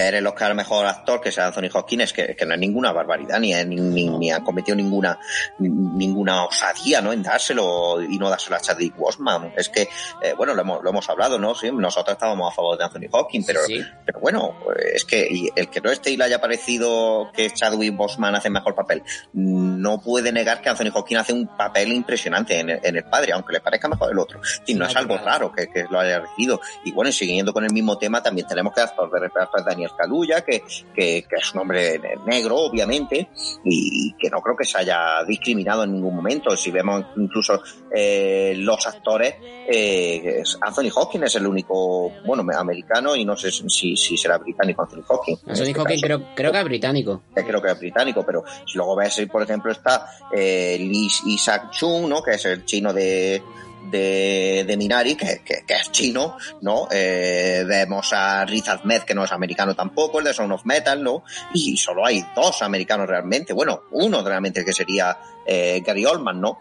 ver 0.00 0.14
el 0.16 0.26
Oscar 0.26 0.54
mejor 0.54 0.86
actor 0.86 1.20
que 1.20 1.32
sea 1.32 1.46
Anthony 1.46 1.70
Hopkins 1.72 2.12
que, 2.12 2.36
que 2.36 2.46
no 2.46 2.54
es 2.54 2.60
ninguna 2.60 2.92
barbaridad, 2.92 3.40
ni, 3.40 3.54
ni, 3.64 4.08
ni, 4.08 4.30
ha 4.30 4.44
cometido 4.44 4.76
ninguna 4.76 5.18
ninguna 5.58 6.44
osadía 6.44 7.00
¿no? 7.00 7.12
en 7.12 7.22
dárselo 7.22 8.02
y 8.02 8.18
no 8.18 8.28
dárselo 8.28 8.56
a 8.56 8.60
Chadwick 8.60 8.96
Boseman. 8.96 9.54
Es 9.56 9.68
que, 9.68 9.88
eh, 10.22 10.34
bueno, 10.36 10.54
lo 10.54 10.60
hemos, 10.60 10.82
lo 10.82 10.90
hemos 10.90 11.08
hablado, 11.08 11.38
¿no? 11.38 11.54
Sí, 11.54 11.70
nosotros 11.72 12.14
estábamos 12.14 12.52
a 12.52 12.54
favor 12.54 12.76
de 12.76 12.84
Anthony 12.84 13.08
Hopkins, 13.10 13.46
pero, 13.46 13.60
pero 14.04 14.20
bueno, 14.20 14.54
es 14.92 15.04
que 15.04 15.50
el 15.54 15.68
que 15.68 15.80
no 15.80 15.90
esté 15.90 16.10
y 16.10 16.16
le 16.16 16.24
haya 16.24 16.40
parecido 16.40 17.30
que 17.32 17.50
Chadwick 17.50 17.96
Boseman 17.96 18.34
hace 18.34 18.50
mejor 18.50 18.74
papel, 18.74 19.02
no 19.32 20.00
puede 20.00 20.30
negar 20.30 20.60
que 20.60 20.68
Anthony 20.68 20.90
Hopkins 20.92 21.22
hace 21.22 21.32
un 21.32 21.46
papel 21.56 21.92
impresionante 21.92 22.58
en 22.58 22.70
el, 22.70 22.80
en 22.82 22.96
el 22.96 23.04
padre, 23.04 23.32
aunque 23.32 23.54
le 23.54 23.60
parezca 23.60 23.88
mejor 23.88 24.12
el 24.12 24.18
otro. 24.18 24.40
Y 24.66 24.74
no, 24.74 24.84
es 24.86 24.94
algo 24.96 25.16
raro 25.18 25.52
que, 25.52 25.86
lo 25.90 26.00
haya 26.00 26.16
elegido. 26.16 26.60
Y 26.84 26.92
bueno, 26.92 27.10
siguiendo 27.12 27.52
con 27.52 27.64
el 27.64 27.72
mismo 27.72 27.96
tema, 27.98 28.22
también 28.22 28.46
tenemos 28.46 28.74
que 28.74 28.80
actor 28.80 29.10
de 29.10 29.20
reparto 29.20 29.62
Daniel 29.62 29.85
Kaluuya, 29.96 30.42
que, 30.42 30.62
que, 30.94 31.26
es 31.30 31.54
un 31.54 31.60
hombre 31.60 32.00
negro, 32.26 32.56
obviamente, 32.56 33.28
y 33.64 34.12
que 34.18 34.30
no 34.30 34.40
creo 34.40 34.56
que 34.56 34.64
se 34.64 34.78
haya 34.78 35.22
discriminado 35.24 35.84
en 35.84 35.92
ningún 35.92 36.16
momento. 36.16 36.56
Si 36.56 36.70
vemos 36.70 37.04
incluso 37.16 37.62
eh, 37.94 38.54
los 38.56 38.86
actores, 38.86 39.34
eh, 39.68 40.42
Anthony 40.60 40.90
Hopkins 40.94 41.24
es 41.24 41.34
el 41.36 41.46
único, 41.46 42.12
bueno, 42.24 42.44
americano 42.56 43.16
y 43.16 43.24
no 43.24 43.36
sé 43.36 43.50
si, 43.50 43.96
si 43.96 44.16
será 44.16 44.38
británico 44.38 44.82
Anthony 44.82 45.04
Hopkins. 45.08 45.40
Anthony 45.46 45.62
este 45.62 45.80
Hopkins 45.80 46.02
creo, 46.02 46.22
creo 46.34 46.52
que 46.52 46.58
es 46.58 46.64
británico. 46.64 47.22
Creo 47.34 47.62
que 47.62 47.70
es 47.70 47.78
británico, 47.78 48.24
pero 48.24 48.44
si 48.66 48.76
luego 48.78 48.96
ves, 48.96 49.26
por 49.30 49.42
ejemplo, 49.42 49.72
está 49.72 50.06
eh, 50.34 50.78
Isaac 51.26 51.70
Chung, 51.70 52.08
¿no? 52.08 52.22
que 52.22 52.32
es 52.32 52.44
el 52.44 52.64
chino 52.64 52.92
de 52.92 53.42
de, 53.90 54.64
de 54.66 54.76
Minari, 54.76 55.14
que, 55.14 55.40
que, 55.44 55.74
es 55.74 55.90
chino, 55.90 56.36
¿no? 56.62 56.88
Eh, 56.90 57.64
vemos 57.66 58.12
a 58.12 58.44
Riz 58.44 58.68
Ahmed, 58.68 59.02
que 59.02 59.14
no 59.14 59.24
es 59.24 59.32
americano 59.32 59.74
tampoco, 59.74 60.18
el 60.18 60.24
de 60.24 60.34
Sound 60.34 60.52
of 60.52 60.64
Metal, 60.64 61.02
¿no? 61.02 61.24
Y 61.54 61.76
solo 61.76 62.04
hay 62.04 62.24
dos 62.34 62.62
americanos 62.62 63.08
realmente, 63.08 63.52
bueno, 63.52 63.82
uno 63.92 64.22
realmente 64.22 64.64
que 64.64 64.72
sería 64.72 65.16
eh, 65.46 65.82
Gary 65.84 66.04
Oldman, 66.04 66.40
¿no? 66.40 66.60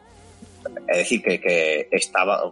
Es 0.87 0.97
decir, 0.97 1.21
que, 1.21 1.39
que 1.39 1.87
estaba 1.91 2.51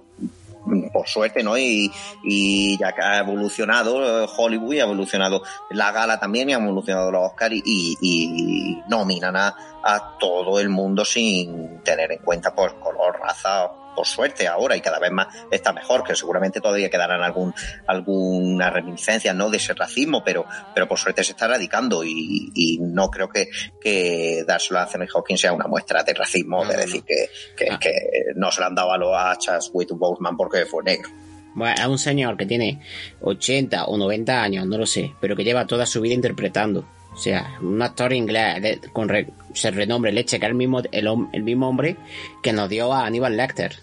por 0.92 1.08
suerte, 1.08 1.44
¿no? 1.44 1.58
Y, 1.58 1.92
y, 2.24 2.77
ya 2.77 2.94
que 2.94 3.01
ha 3.01 3.20
evolucionado 3.20 4.25
Hollywood, 4.25 4.74
y 4.74 4.80
ha 4.80 4.84
evolucionado 4.84 5.44
la 5.72 5.92
gala 5.92 6.20
también, 6.20 6.50
y 6.50 6.53
ha 6.53 6.58
evolucionado 6.58 7.12
los 7.12 7.32
Oscars, 7.32 7.56
y, 7.56 7.98
y, 8.01 8.82
nominan 8.88 9.36
a, 9.36 9.56
a, 9.84 10.18
todo 10.18 10.60
el 10.60 10.70
mundo 10.70 11.03
sin 11.03 11.80
tener 11.84 12.12
en 12.13 12.20
cuenta, 12.20 12.53
pues, 12.56 12.74
color, 12.74 13.20
raza 13.20 13.70
por 13.93 14.07
suerte 14.07 14.47
ahora 14.47 14.75
y 14.75 14.81
cada 14.81 15.00
vez 15.00 15.12
más 15.12 15.27
está 15.51 15.73
mejor, 15.73 16.03
que 16.03 16.15
seguramente 16.15 16.62
todavía 16.62 16.89
quedarán 16.89 17.21
algún, 17.21 17.53
alguna 17.88 18.69
reminiscencia 18.69 19.33
¿no? 19.33 19.50
de 19.50 19.57
ese 19.57 19.73
racismo, 19.73 20.23
pero, 20.23 20.45
pero 20.73 20.88
por 20.88 20.97
suerte 20.97 21.23
se 21.23 21.31
está 21.31 21.45
erradicando 21.45 22.03
y, 22.03 22.51
y 22.53 22.79
no 22.79 23.09
creo 23.09 23.29
que, 23.29 23.50
que 23.79 24.43
dárselo 24.45 24.79
a 24.79 24.83
Anthony 24.83 25.07
Hawkins 25.13 25.41
sea 25.41 25.53
una 25.53 25.67
muestra 25.67 26.03
de 26.03 26.13
racismo, 26.13 26.65
de 26.65 26.77
decir 26.77 27.03
que, 27.03 27.29
que, 27.55 27.71
ah. 27.71 27.79
que, 27.79 27.91
no 28.35 28.51
se 28.51 28.62
le 28.62 28.67
han 28.67 28.75
dado 28.75 28.91
a 28.91 28.97
los 28.97 29.15
hachas 29.15 29.69
with 29.73 29.89
Boseman 29.91 30.38
porque 30.38 30.65
fue 30.65 30.83
negro. 30.83 31.09
Bueno, 31.55 31.75
a 31.81 31.88
un 31.88 32.00
señor 32.00 32.35
que 32.35 32.45
tiene 32.45 32.81
80 33.21 33.85
o 33.85 33.97
90 33.97 34.41
años, 34.41 34.65
no 34.65 34.77
lo 34.77 34.85
sé, 34.85 35.13
pero 35.19 35.35
que 35.35 35.43
lleva 35.43 35.67
toda 35.67 35.85
su 35.85 36.01
vida 36.01 36.15
interpretando. 36.15 36.85
O 37.13 37.17
sea, 37.17 37.58
un 37.62 37.82
actor 37.82 38.12
inglés 38.12 38.79
con 38.91 39.10
se 39.53 39.72
renombre 39.72 40.12
leche, 40.12 40.39
que 40.39 40.46
es 40.46 40.50
el 40.50 40.55
mismo, 40.55 40.82
el, 40.91 41.43
mismo 41.43 41.70
hombre 41.70 41.96
que 42.41 42.53
nos 42.53 42.70
dio 42.70 42.91
a 42.91 43.05
Aníbal 43.05 43.38
Lecter. 43.38 43.75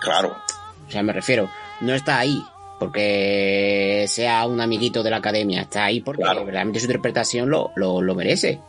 Claro. 0.00 0.36
O 0.86 0.90
sea, 0.90 1.02
me 1.02 1.12
refiero, 1.12 1.50
no 1.80 1.94
está 1.94 2.18
ahí 2.20 2.40
porque 2.78 4.04
sea 4.06 4.46
un 4.46 4.60
amiguito 4.60 5.02
de 5.02 5.10
la 5.10 5.16
academia, 5.16 5.62
está 5.62 5.84
ahí 5.84 6.00
porque 6.00 6.22
realmente 6.22 6.78
su 6.78 6.86
interpretación 6.86 7.50
lo, 7.50 7.72
lo, 7.74 8.14
merece. 8.14 8.60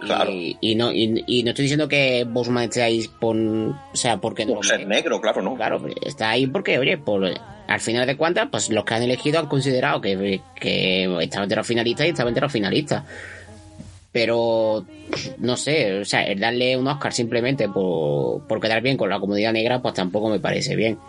Claro. 0.00 0.30
Y, 0.32 0.74
no, 0.74 0.90
y, 0.92 1.42
no 1.44 1.50
estoy 1.50 1.64
diciendo 1.64 1.86
que 1.86 2.24
Bosman 2.26 2.64
esté 2.64 2.82
ahí 2.82 3.06
por, 3.20 3.36
o 3.36 3.76
sea, 3.92 4.16
porque 4.16 4.46
no. 4.46 4.62
Ser 4.62 4.86
negro, 4.86 5.20
claro, 5.20 5.42
¿no? 5.42 5.54
Claro, 5.54 5.80
está 6.02 6.30
ahí 6.30 6.46
porque, 6.46 6.78
oye, 6.78 6.96
por, 6.96 7.22
al 7.66 7.80
final 7.80 8.06
de 8.06 8.16
cuentas, 8.16 8.48
pues 8.50 8.70
los 8.70 8.84
que 8.84 8.94
han 8.94 9.02
elegido 9.02 9.38
han 9.38 9.46
considerado 9.46 10.00
que, 10.00 10.40
que 10.54 11.04
estaba 11.22 11.44
entre 11.44 11.56
los 11.56 11.66
finalistas 11.66 12.06
y 12.06 12.10
estaba 12.10 12.28
entre 12.28 12.42
los 12.42 12.52
finalistas 12.52 13.04
pero 14.14 14.86
no 15.38 15.56
sé, 15.56 15.98
o 15.98 16.04
sea, 16.04 16.22
el 16.22 16.38
darle 16.38 16.76
un 16.76 16.86
Oscar 16.86 17.12
simplemente 17.12 17.68
por, 17.68 18.46
por 18.46 18.60
quedar 18.60 18.80
bien 18.80 18.96
con 18.96 19.10
la 19.10 19.18
comunidad 19.18 19.52
negra, 19.52 19.82
pues 19.82 19.92
tampoco 19.92 20.28
me 20.28 20.38
parece 20.38 20.76
bien. 20.76 21.00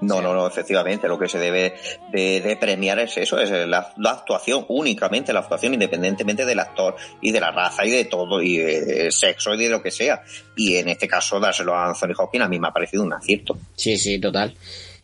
No, 0.00 0.22
no, 0.22 0.32
no, 0.32 0.46
efectivamente, 0.46 1.08
lo 1.08 1.18
que 1.18 1.28
se 1.28 1.38
debe 1.38 1.74
de, 2.10 2.56
premiar 2.58 2.98
es 3.00 3.18
eso, 3.18 3.38
es 3.38 3.50
la, 3.68 3.92
actuación, 4.06 4.64
únicamente 4.68 5.30
la 5.34 5.40
actuación, 5.40 5.74
independientemente 5.74 6.46
del 6.46 6.58
actor 6.58 6.96
y 7.20 7.32
de 7.32 7.40
la 7.40 7.50
raza 7.50 7.84
y 7.84 7.90
de 7.90 8.06
todo, 8.06 8.40
y 8.40 8.56
de, 8.56 9.12
sexo 9.12 9.52
y 9.52 9.64
de 9.64 9.68
lo 9.68 9.82
que 9.82 9.90
sea. 9.90 10.22
Y 10.56 10.76
en 10.76 10.88
este 10.88 11.06
caso, 11.06 11.38
dárselo 11.38 11.74
a 11.74 11.90
Anthony 11.90 12.14
Hopkins 12.16 12.44
a 12.46 12.48
mí 12.48 12.58
me 12.58 12.68
ha 12.68 12.72
parecido 12.72 13.02
un 13.02 13.12
acierto. 13.12 13.58
Sí, 13.76 13.98
sí, 13.98 14.18
total. 14.18 14.54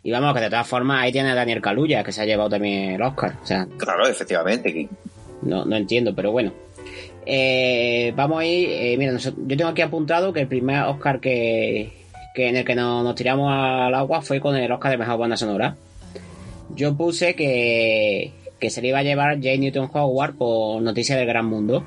Y 0.08 0.10
vamos, 0.10 0.32
que 0.32 0.40
de 0.40 0.48
todas 0.48 0.66
formas 0.66 1.02
ahí 1.02 1.12
tiene 1.12 1.32
a 1.32 1.34
Daniel 1.34 1.60
Kaluuya, 1.60 2.02
que 2.02 2.12
se 2.12 2.22
ha 2.22 2.24
llevado 2.24 2.48
también 2.48 2.92
el 2.92 3.02
Oscar. 3.02 3.34
O 3.42 3.46
sea, 3.46 3.68
claro, 3.76 4.08
efectivamente. 4.08 4.88
No, 5.42 5.66
no 5.66 5.76
entiendo, 5.76 6.14
pero 6.14 6.32
bueno. 6.32 6.50
Eh, 7.26 8.14
vamos 8.16 8.40
a 8.40 8.46
ir, 8.46 8.70
eh, 8.70 8.96
mira, 8.96 9.14
yo 9.18 9.56
tengo 9.58 9.68
aquí 9.68 9.82
apuntado 9.82 10.32
que 10.32 10.40
el 10.40 10.48
primer 10.48 10.84
Oscar 10.84 11.20
que, 11.20 11.92
en 12.34 12.56
el 12.56 12.64
que 12.64 12.74
nos, 12.74 13.14
tiramos 13.16 13.52
al 13.52 13.94
agua 13.94 14.22
fue 14.22 14.40
con 14.40 14.56
el 14.56 14.72
Oscar 14.72 14.92
de 14.92 14.96
Mejor 14.96 15.18
Banda 15.18 15.36
Sonora. 15.36 15.76
Yo 16.74 16.96
puse 16.96 17.34
que, 17.34 18.32
que 18.58 18.70
se 18.70 18.80
le 18.80 18.88
iba 18.88 19.00
a 19.00 19.02
llevar 19.02 19.34
Jane 19.42 19.58
Newton 19.58 19.90
Howard 19.92 20.36
por 20.36 20.80
Noticias 20.80 21.18
del 21.18 21.28
Gran 21.28 21.44
Mundo. 21.44 21.84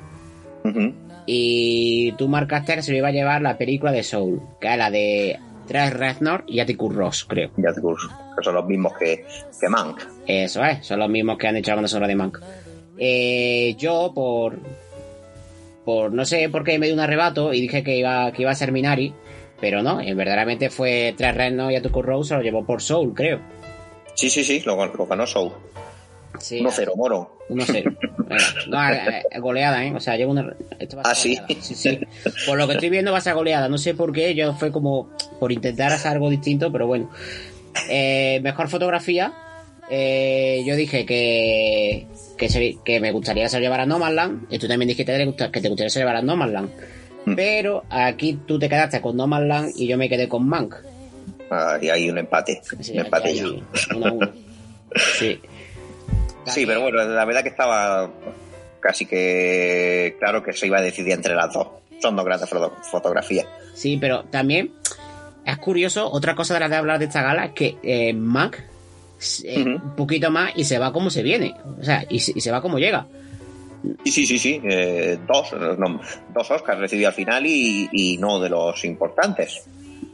Y 1.26 2.12
tú 2.12 2.28
marcaste 2.28 2.76
que 2.76 2.82
se 2.82 2.92
le 2.92 2.98
iba 2.98 3.08
a 3.08 3.12
llevar 3.12 3.42
la 3.42 3.58
película 3.58 3.90
de 3.90 4.04
Soul, 4.04 4.40
que 4.60 4.70
es 4.70 4.78
la 4.78 4.92
de 4.92 5.40
Tres 5.66 5.92
Reznor 5.92 6.44
y 6.46 6.60
Atticus 6.60 6.94
Ross, 6.94 7.24
creo. 7.24 7.50
Y 7.56 7.66
Atticus, 7.66 8.08
que 8.36 8.44
son 8.44 8.54
los 8.54 8.66
mismos 8.66 8.92
que, 8.98 9.24
que 9.60 9.68
Mank. 9.68 10.00
Eso 10.26 10.64
es, 10.64 10.86
son 10.86 10.98
los 10.98 11.08
mismos 11.08 11.38
que 11.38 11.48
han 11.48 11.56
hecho 11.56 11.70
la 11.70 11.76
banda 11.76 11.88
sonora 11.88 12.08
de 12.08 12.16
Mank. 12.16 12.38
Eh, 12.98 13.74
yo, 13.78 14.12
por, 14.14 14.58
por 15.84 16.12
no 16.12 16.24
sé 16.24 16.48
por 16.48 16.64
qué 16.64 16.78
me 16.78 16.86
dio 16.86 16.94
un 16.94 17.00
arrebato 17.00 17.52
y 17.52 17.60
dije 17.60 17.82
que 17.82 17.96
iba, 17.96 18.32
que 18.32 18.42
iba 18.42 18.50
a 18.50 18.54
ser 18.54 18.72
Minari, 18.72 19.14
pero 19.60 19.82
no, 19.82 19.96
verdaderamente 19.96 20.70
fue 20.70 21.14
Tres 21.16 21.34
Reno 21.34 21.70
y 21.70 21.76
Atuku 21.76 22.02
Rose 22.02 22.34
lo 22.34 22.42
llevó 22.42 22.64
por 22.64 22.82
Soul, 22.82 23.14
creo. 23.14 23.40
Sí, 24.14 24.28
sí, 24.28 24.44
sí, 24.44 24.60
lo, 24.66 24.76
ganó 24.76 25.26
Soul. 25.26 25.52
Sí, 26.42 26.58
1-0, 26.58 26.96
Moro. 26.96 27.38
1-0. 27.50 27.96
no, 28.68 28.90
eh, 28.90 29.22
eh, 29.30 29.38
goleada, 29.38 29.84
¿eh? 29.84 29.94
O 29.94 30.00
sea, 30.00 30.16
llevo 30.16 30.32
una. 30.32 30.56
ah, 31.04 31.14
¿sí? 31.14 31.38
sí. 31.60 31.74
Sí, 31.74 32.00
Por 32.46 32.58
lo 32.58 32.66
que 32.66 32.74
estoy 32.74 32.90
viendo 32.90 33.12
va 33.12 33.18
a 33.18 33.20
ser 33.20 33.34
goleada. 33.34 33.68
No 33.68 33.78
sé 33.78 33.94
por 33.94 34.12
qué, 34.12 34.34
yo 34.34 34.52
fue 34.54 34.72
como 34.72 35.10
por 35.38 35.52
intentar 35.52 35.92
hacer 35.92 36.12
algo 36.12 36.28
distinto, 36.28 36.72
pero 36.72 36.88
bueno. 36.88 37.10
Eh, 37.88 38.40
mejor 38.42 38.68
fotografía. 38.68 39.32
Eh, 39.88 40.64
yo 40.66 40.74
dije 40.74 41.06
que, 41.06 42.08
que, 42.84 43.00
me 43.00 43.12
gustaría 43.12 43.48
se 43.48 43.60
llevar 43.60 43.80
a 43.80 43.86
Nomadland, 43.86 44.46
y 44.50 44.58
tú 44.58 44.66
también 44.66 44.88
dijiste 44.88 45.12
que 45.52 45.60
te 45.60 45.68
gustaría 45.68 45.90
se 45.90 46.00
llevar 46.00 46.16
a 46.16 46.22
Nomadland. 46.22 46.70
Hmm. 47.24 47.36
Pero 47.36 47.84
aquí 47.88 48.40
tú 48.46 48.58
te 48.58 48.68
quedaste 48.68 49.00
con 49.00 49.16
Nomadland 49.16 49.72
y 49.76 49.86
yo 49.86 49.96
me 49.96 50.08
quedé 50.08 50.28
con 50.28 50.48
Mank. 50.48 50.74
Ah, 51.50 51.78
y 51.80 51.88
hay 51.88 52.10
un 52.10 52.18
empate. 52.18 52.60
un 52.72 52.98
empate 52.98 53.34
ya. 53.34 53.44
Sí. 55.18 55.40
Sí, 56.46 56.66
pero 56.66 56.80
bueno, 56.82 57.02
la 57.04 57.24
verdad 57.24 57.42
que 57.42 57.50
estaba 57.50 58.10
casi 58.80 59.06
que 59.06 60.16
claro 60.18 60.42
que 60.42 60.52
se 60.52 60.66
iba 60.66 60.78
a 60.78 60.82
decidir 60.82 61.12
entre 61.12 61.34
las 61.34 61.52
dos. 61.52 61.68
Son 62.00 62.16
dos 62.16 62.24
grandes 62.24 62.50
fotografías. 62.90 63.46
Sí, 63.74 63.96
pero 64.00 64.24
también 64.24 64.72
es 65.44 65.58
curioso, 65.58 66.10
otra 66.10 66.34
cosa 66.34 66.54
de 66.54 66.60
la 66.60 66.68
de 66.68 66.76
hablar 66.76 66.98
de 66.98 67.06
esta 67.06 67.22
gala 67.22 67.46
es 67.46 67.52
que 67.52 67.76
eh, 67.82 68.12
Mank 68.12 68.56
eh, 69.44 69.62
un 69.64 69.94
poquito 69.96 70.30
más 70.30 70.52
y 70.56 70.64
se 70.64 70.78
va 70.78 70.92
como 70.92 71.10
se 71.10 71.22
viene. 71.22 71.54
O 71.80 71.84
sea, 71.84 72.04
y, 72.08 72.18
se 72.18 72.50
va 72.50 72.60
como 72.60 72.78
llega. 72.78 73.06
Sí, 74.04 74.12
sí, 74.12 74.26
sí, 74.26 74.38
sí. 74.38 74.60
Eh, 74.64 75.18
dos, 75.26 75.50
dos 76.34 76.50
Oscars 76.50 76.78
recibió 76.78 77.08
al 77.08 77.14
final 77.14 77.44
y, 77.46 78.16
no 78.20 78.40
de 78.40 78.48
los 78.48 78.84
importantes. 78.84 79.64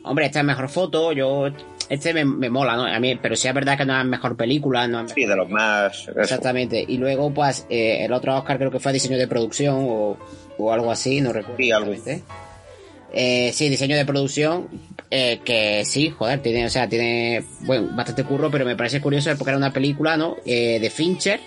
Hombre, 0.09 0.27
esta 0.27 0.41
es 0.41 0.45
mejor 0.45 0.69
foto, 0.69 1.13
yo 1.13 1.49
este 1.89 2.13
me, 2.13 2.51
mola, 2.51 2.77
¿no? 2.77 2.85
A 2.85 2.99
mí, 3.01 3.17
pero 3.17 3.35
sí 3.37 3.49
es 3.49 3.55
verdad 3.55 3.77
que 3.79 3.85
no 3.85 3.99
es 3.99 4.05
mejor 4.05 4.37
película, 4.37 4.87
no 4.87 5.09
Sí, 5.09 5.25
de 5.25 5.37
los 5.37 5.49
más. 5.49 6.09
Exactamente. 6.15 6.85
Y 6.87 6.99
luego, 6.99 7.33
pues, 7.33 7.67
eh, 7.71 8.05
el 8.05 8.13
otro 8.13 8.37
Oscar 8.37 8.59
creo 8.59 8.71
que 8.71 8.81
fue 8.81 8.93
diseño 8.93 9.17
de 9.17 9.27
producción 9.27 9.77
o, 9.81 10.19
o 10.59 10.73
algo 10.73 10.91
así, 10.91 11.21
no 11.21 11.33
recuerdo. 11.33 11.57
Sí, 11.59 11.73
algo. 11.73 11.95
Eh, 13.13 13.53
sí, 13.55 13.69
diseño 13.71 13.97
de 13.97 14.05
producción, 14.05 14.69
eh, 15.11 15.41
que 15.45 15.85
sí, 15.87 16.11
joder, 16.11 16.41
tiene, 16.41 16.67
o 16.67 16.71
sea, 16.71 16.89
tiene, 16.89 17.43
bueno, 17.61 17.89
bastante 17.93 18.25
curro, 18.25 18.51
pero 18.51 18.67
me 18.67 18.77
parece 18.77 19.01
curioso 19.01 19.31
porque 19.39 19.51
era 19.51 19.57
una 19.57 19.73
película, 19.73 20.17
¿no? 20.17 20.37
Eh, 20.45 20.79
de 20.79 20.91
Fincher, 20.91 21.41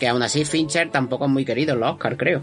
que 0.00 0.08
aún 0.08 0.22
así 0.22 0.44
Fincher 0.44 0.90
tampoco 0.90 1.26
es 1.26 1.30
muy 1.30 1.44
querido 1.44 1.74
en 1.74 1.80
los 1.80 1.92
Oscar, 1.92 2.16
creo. 2.16 2.42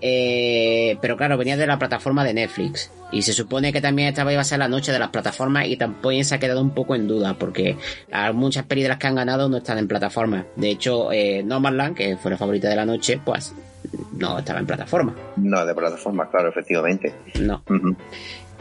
Eh, 0.00 0.98
pero 1.00 1.16
claro, 1.16 1.38
venía 1.38 1.56
de 1.56 1.66
la 1.66 1.78
plataforma 1.78 2.24
de 2.24 2.34
Netflix. 2.34 2.90
Y 3.12 3.22
se 3.22 3.32
supone 3.32 3.72
que 3.72 3.80
también 3.80 4.08
esta 4.08 4.30
iba 4.30 4.40
a 4.40 4.44
ser 4.44 4.58
la 4.58 4.68
noche 4.68 4.92
de 4.92 4.98
las 4.98 5.10
plataformas 5.10 5.66
y 5.66 5.76
tampoco 5.76 6.22
se 6.22 6.34
ha 6.34 6.38
quedado 6.38 6.60
un 6.60 6.70
poco 6.70 6.94
en 6.94 7.06
duda 7.06 7.34
porque 7.34 7.76
muchas 8.34 8.64
películas 8.64 8.98
que 8.98 9.06
han 9.06 9.14
ganado 9.14 9.48
no 9.48 9.58
están 9.58 9.78
en 9.78 9.86
plataformas. 9.88 10.44
De 10.56 10.70
hecho, 10.70 11.12
eh, 11.12 11.42
No 11.44 11.60
Land, 11.60 11.96
que 11.96 12.16
fue 12.16 12.30
la 12.32 12.36
favorita 12.36 12.68
de 12.68 12.76
la 12.76 12.84
noche, 12.84 13.20
pues 13.24 13.54
no 14.12 14.38
estaba 14.38 14.58
en 14.58 14.66
plataforma. 14.66 15.14
No, 15.36 15.64
de 15.64 15.74
plataforma, 15.74 16.28
claro, 16.28 16.48
efectivamente. 16.48 17.14
No. 17.40 17.62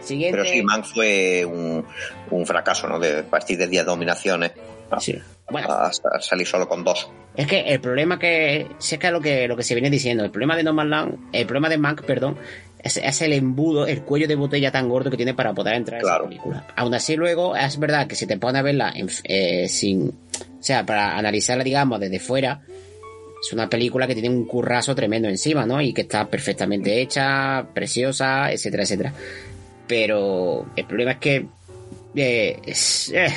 Siguiente... 0.01 0.37
Pero 0.37 0.49
sí, 0.49 0.61
Man 0.61 0.83
fue 0.83 1.43
un, 1.45 1.83
un 2.29 2.45
fracaso, 2.45 2.87
¿no? 2.87 2.99
De 2.99 3.23
partir 3.23 3.57
de 3.57 3.67
10 3.67 3.85
dominaciones. 3.85 4.51
Sí. 4.99 5.19
Bueno, 5.49 5.67
a, 5.69 5.91
salir 6.21 6.47
solo 6.47 6.67
con 6.67 6.83
dos. 6.83 7.07
Es 7.35 7.47
que 7.47 7.61
el 7.61 7.79
problema 7.79 8.17
que, 8.17 8.67
si 8.79 8.95
es 8.95 9.01
que 9.01 9.11
lo 9.11 9.21
que 9.21 9.47
lo 9.47 9.55
que 9.55 9.63
se 9.63 9.75
viene 9.75 9.89
diciendo, 9.89 10.23
el 10.23 10.31
problema 10.31 10.55
de 10.55 10.63
No 10.63 10.71
Land, 10.71 11.29
el 11.33 11.45
problema 11.45 11.69
de 11.69 11.77
Mank, 11.77 12.03
perdón, 12.03 12.37
es, 12.79 13.21
el 13.21 13.33
embudo, 13.33 13.87
el 13.87 14.03
cuello 14.03 14.27
de 14.27 14.35
botella 14.35 14.71
tan 14.71 14.87
gordo 14.87 15.09
que 15.09 15.17
tiene 15.17 15.33
para 15.33 15.53
poder 15.53 15.75
entrar 15.75 15.99
en 15.99 16.05
esa 16.05 16.23
película. 16.23 16.67
Aún 16.75 16.93
así 16.93 17.15
luego 17.15 17.55
es 17.55 17.79
verdad 17.79 18.07
que 18.07 18.15
si 18.15 18.27
te 18.27 18.37
pones 18.37 18.59
a 18.59 18.63
verla 18.63 18.93
eh, 19.23 19.67
sin, 19.67 20.09
o 20.09 20.63
sea, 20.63 20.85
para 20.85 21.17
analizarla 21.17 21.63
digamos 21.63 21.99
desde 21.99 22.19
fuera, 22.19 22.61
es 23.41 23.53
una 23.53 23.69
película 23.69 24.07
que 24.07 24.13
tiene 24.13 24.29
un 24.29 24.45
currazo 24.45 24.95
tremendo 24.95 25.27
encima, 25.27 25.65
¿no? 25.65 25.81
Y 25.81 25.93
que 25.93 26.01
está 26.01 26.27
perfectamente 26.27 27.01
hecha, 27.01 27.67
preciosa, 27.73 28.51
etcétera, 28.51 28.83
etcétera. 28.83 29.13
Pero 29.87 30.67
el 30.75 30.85
problema 30.85 31.11
es 31.11 31.17
que, 31.17 31.45
eh, 32.15 32.59
es, 32.65 33.11
eh, 33.13 33.27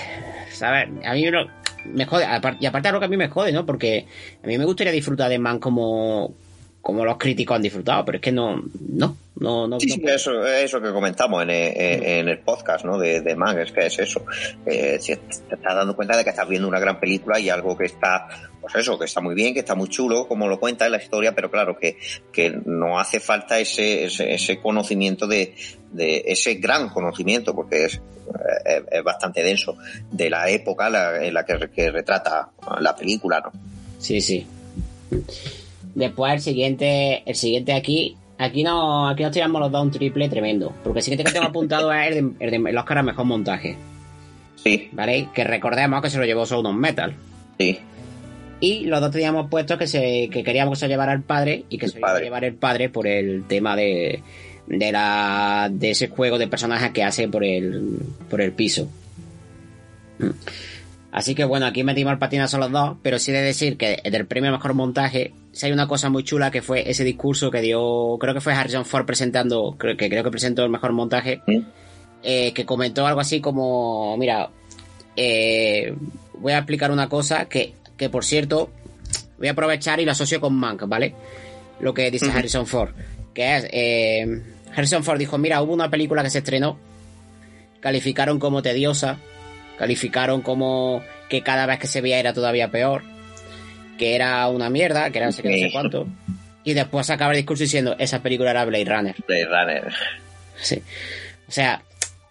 ¿sabes? 0.58 0.88
A 1.04 1.14
mí 1.14 1.24
no, 1.30 1.46
me 1.86 2.04
jode, 2.04 2.26
y 2.60 2.66
aparte 2.66 2.92
lo 2.92 2.98
que 2.98 3.06
a 3.06 3.08
mí 3.08 3.16
me 3.16 3.28
jode, 3.28 3.52
¿no? 3.52 3.64
Porque 3.64 4.06
a 4.42 4.46
mí 4.46 4.58
me 4.58 4.64
gustaría 4.64 4.92
disfrutar 4.92 5.30
de 5.30 5.38
Man 5.38 5.58
como, 5.58 6.34
como 6.80 7.04
los 7.04 7.18
críticos 7.18 7.56
han 7.56 7.62
disfrutado, 7.62 8.04
pero 8.04 8.16
es 8.16 8.22
que 8.22 8.32
no, 8.32 8.62
no, 8.80 9.16
no, 9.36 9.68
no. 9.68 9.80
Sí, 9.80 9.90
sí, 9.90 10.02
eso, 10.06 10.46
eso 10.46 10.80
que 10.80 10.90
comentamos 10.90 11.42
en, 11.42 11.50
en, 11.50 12.28
el 12.28 12.38
podcast, 12.38 12.84
¿no? 12.84 12.98
De, 12.98 13.20
de 13.20 13.36
es 13.62 13.72
que 13.72 13.86
es 13.86 13.98
eso. 13.98 14.24
Eh, 14.64 14.98
si 15.00 15.14
te 15.16 15.54
estás 15.54 15.74
dando 15.74 15.94
cuenta 15.94 16.16
de 16.16 16.24
que 16.24 16.30
estás 16.30 16.48
viendo 16.48 16.68
una 16.68 16.80
gran 16.80 16.98
película 16.98 17.38
y 17.38 17.50
algo 17.50 17.76
que 17.76 17.86
está, 17.86 18.28
pues 18.60 18.74
eso, 18.76 18.98
que 18.98 19.04
está 19.04 19.20
muy 19.20 19.34
bien, 19.34 19.52
que 19.52 19.60
está 19.60 19.74
muy 19.74 19.88
chulo, 19.88 20.26
como 20.26 20.48
lo 20.48 20.58
cuenta 20.58 20.86
en 20.86 20.92
la 20.92 20.98
historia, 20.98 21.34
pero 21.34 21.50
claro, 21.50 21.78
que, 21.78 21.98
que 22.32 22.50
no 22.64 22.98
hace 22.98 23.20
falta 23.20 23.58
ese, 23.58 24.04
ese, 24.04 24.32
ese 24.32 24.58
conocimiento 24.58 25.26
de, 25.26 25.54
de 25.92 26.24
ese 26.26 26.54
gran 26.54 26.88
conocimiento, 26.88 27.54
porque 27.54 27.84
es, 27.84 27.94
eh, 28.64 28.82
es, 28.90 29.02
bastante 29.02 29.42
denso, 29.42 29.76
de 30.10 30.30
la 30.30 30.48
época 30.48 30.86
en 31.20 31.34
la 31.34 31.44
que, 31.44 31.70
que 31.70 31.90
retrata 31.90 32.50
la 32.80 32.96
película, 32.96 33.40
¿no? 33.40 33.52
Sí, 33.98 34.20
sí. 34.20 34.46
Después 35.98 36.32
el 36.32 36.40
siguiente, 36.40 37.24
el 37.26 37.34
siguiente 37.34 37.72
aquí, 37.72 38.16
aquí 38.38 38.62
no, 38.62 39.08
aquí 39.08 39.24
nos 39.24 39.32
tiramos 39.32 39.60
los 39.60 39.72
dos 39.72 39.82
un 39.82 39.90
triple 39.90 40.28
tremendo. 40.28 40.72
Porque 40.84 41.00
el 41.00 41.02
siguiente 41.02 41.24
que 41.24 41.32
tengo 41.32 41.48
apuntado 41.48 41.92
es 41.92 42.14
el 42.14 42.38
de, 42.38 42.44
el 42.46 42.50
de 42.52 42.72
los 42.72 42.84
caras 42.84 43.04
mejor 43.04 43.24
montaje. 43.24 43.76
Sí. 44.62 44.90
¿Vale? 44.92 45.28
Que 45.34 45.42
recordemos 45.42 46.00
que 46.00 46.08
se 46.08 46.18
lo 46.18 46.24
llevó 46.24 46.46
Sound 46.46 46.78
Metal. 46.78 47.16
Sí. 47.58 47.80
Y 48.60 48.84
los 48.84 49.00
dos 49.00 49.10
teníamos 49.10 49.50
puesto 49.50 49.76
que 49.76 49.88
se, 49.88 50.28
que 50.30 50.44
queríamos 50.44 50.78
que 50.78 50.84
se 50.84 50.88
llevara 50.88 51.12
el 51.12 51.22
padre 51.22 51.64
y 51.68 51.78
que 51.78 51.88
se 51.88 51.98
iba 51.98 52.14
a 52.14 52.20
llevar 52.20 52.44
el 52.44 52.54
padre 52.54 52.88
por 52.88 53.08
el 53.08 53.42
tema 53.48 53.74
de, 53.74 54.22
de 54.68 54.92
la, 54.92 55.68
de 55.72 55.90
ese 55.90 56.06
juego 56.06 56.38
de 56.38 56.46
personajes 56.46 56.92
que 56.92 57.02
hace 57.02 57.26
por 57.26 57.42
el, 57.42 57.98
por 58.30 58.40
el 58.40 58.52
piso. 58.52 58.88
Así 61.10 61.34
que 61.34 61.44
bueno, 61.44 61.66
aquí 61.66 61.82
metimos 61.82 62.12
el 62.12 62.18
patinazo 62.20 62.58
los 62.58 62.70
dos, 62.70 62.96
pero 63.02 63.18
sí 63.18 63.32
de 63.32 63.42
decir 63.42 63.76
que 63.76 64.00
del 64.04 64.26
premio 64.26 64.52
mejor 64.52 64.74
montaje, 64.74 65.32
si 65.58 65.66
hay 65.66 65.72
una 65.72 65.88
cosa 65.88 66.08
muy 66.08 66.22
chula 66.22 66.52
que 66.52 66.62
fue 66.62 66.88
ese 66.88 67.02
discurso 67.02 67.50
que 67.50 67.60
dio, 67.60 68.16
creo 68.20 68.32
que 68.32 68.40
fue 68.40 68.52
Harrison 68.52 68.84
Ford 68.84 69.04
presentando, 69.04 69.74
creo 69.76 69.96
que 69.96 70.08
creo 70.08 70.22
que 70.22 70.30
presentó 70.30 70.62
el 70.62 70.70
mejor 70.70 70.92
montaje, 70.92 71.42
eh, 72.22 72.52
que 72.52 72.64
comentó 72.64 73.08
algo 73.08 73.18
así 73.18 73.40
como, 73.40 74.16
mira, 74.16 74.50
eh, 75.16 75.96
voy 76.34 76.52
a 76.52 76.58
explicar 76.58 76.92
una 76.92 77.08
cosa 77.08 77.46
que, 77.46 77.74
que 77.96 78.08
por 78.08 78.24
cierto, 78.24 78.70
voy 79.36 79.48
a 79.48 79.50
aprovechar 79.50 79.98
y 79.98 80.04
lo 80.04 80.12
asocio 80.12 80.40
con 80.40 80.54
Mank, 80.54 80.86
¿vale? 80.86 81.16
Lo 81.80 81.92
que 81.92 82.08
dice 82.12 82.30
Harrison 82.30 82.64
Ford, 82.64 82.90
que 83.34 83.56
es, 83.56 83.66
eh, 83.72 84.40
Harrison 84.72 85.02
Ford 85.02 85.18
dijo, 85.18 85.38
mira, 85.38 85.60
hubo 85.60 85.74
una 85.74 85.90
película 85.90 86.22
que 86.22 86.30
se 86.30 86.38
estrenó, 86.38 86.78
calificaron 87.80 88.38
como 88.38 88.62
tediosa, 88.62 89.18
calificaron 89.76 90.40
como 90.40 91.02
que 91.28 91.42
cada 91.42 91.66
vez 91.66 91.80
que 91.80 91.88
se 91.88 92.00
veía 92.00 92.20
era 92.20 92.32
todavía 92.32 92.70
peor, 92.70 93.02
que 93.98 94.14
era 94.14 94.48
una 94.48 94.70
mierda, 94.70 95.10
que 95.10 95.18
era 95.18 95.26
no 95.26 95.32
sé 95.32 95.42
qué, 95.42 95.50
no 95.50 95.56
sé 95.56 95.72
cuánto. 95.72 96.06
Y 96.64 96.72
después 96.72 97.10
acaba 97.10 97.32
el 97.32 97.38
discurso 97.38 97.64
diciendo, 97.64 97.96
esa 97.98 98.22
película 98.22 98.50
era 98.50 98.64
Blade 98.64 98.84
Runner. 98.84 99.16
Blade 99.26 99.44
Runner. 99.44 99.92
Sí. 100.56 100.82
O 101.46 101.50
sea, 101.52 101.82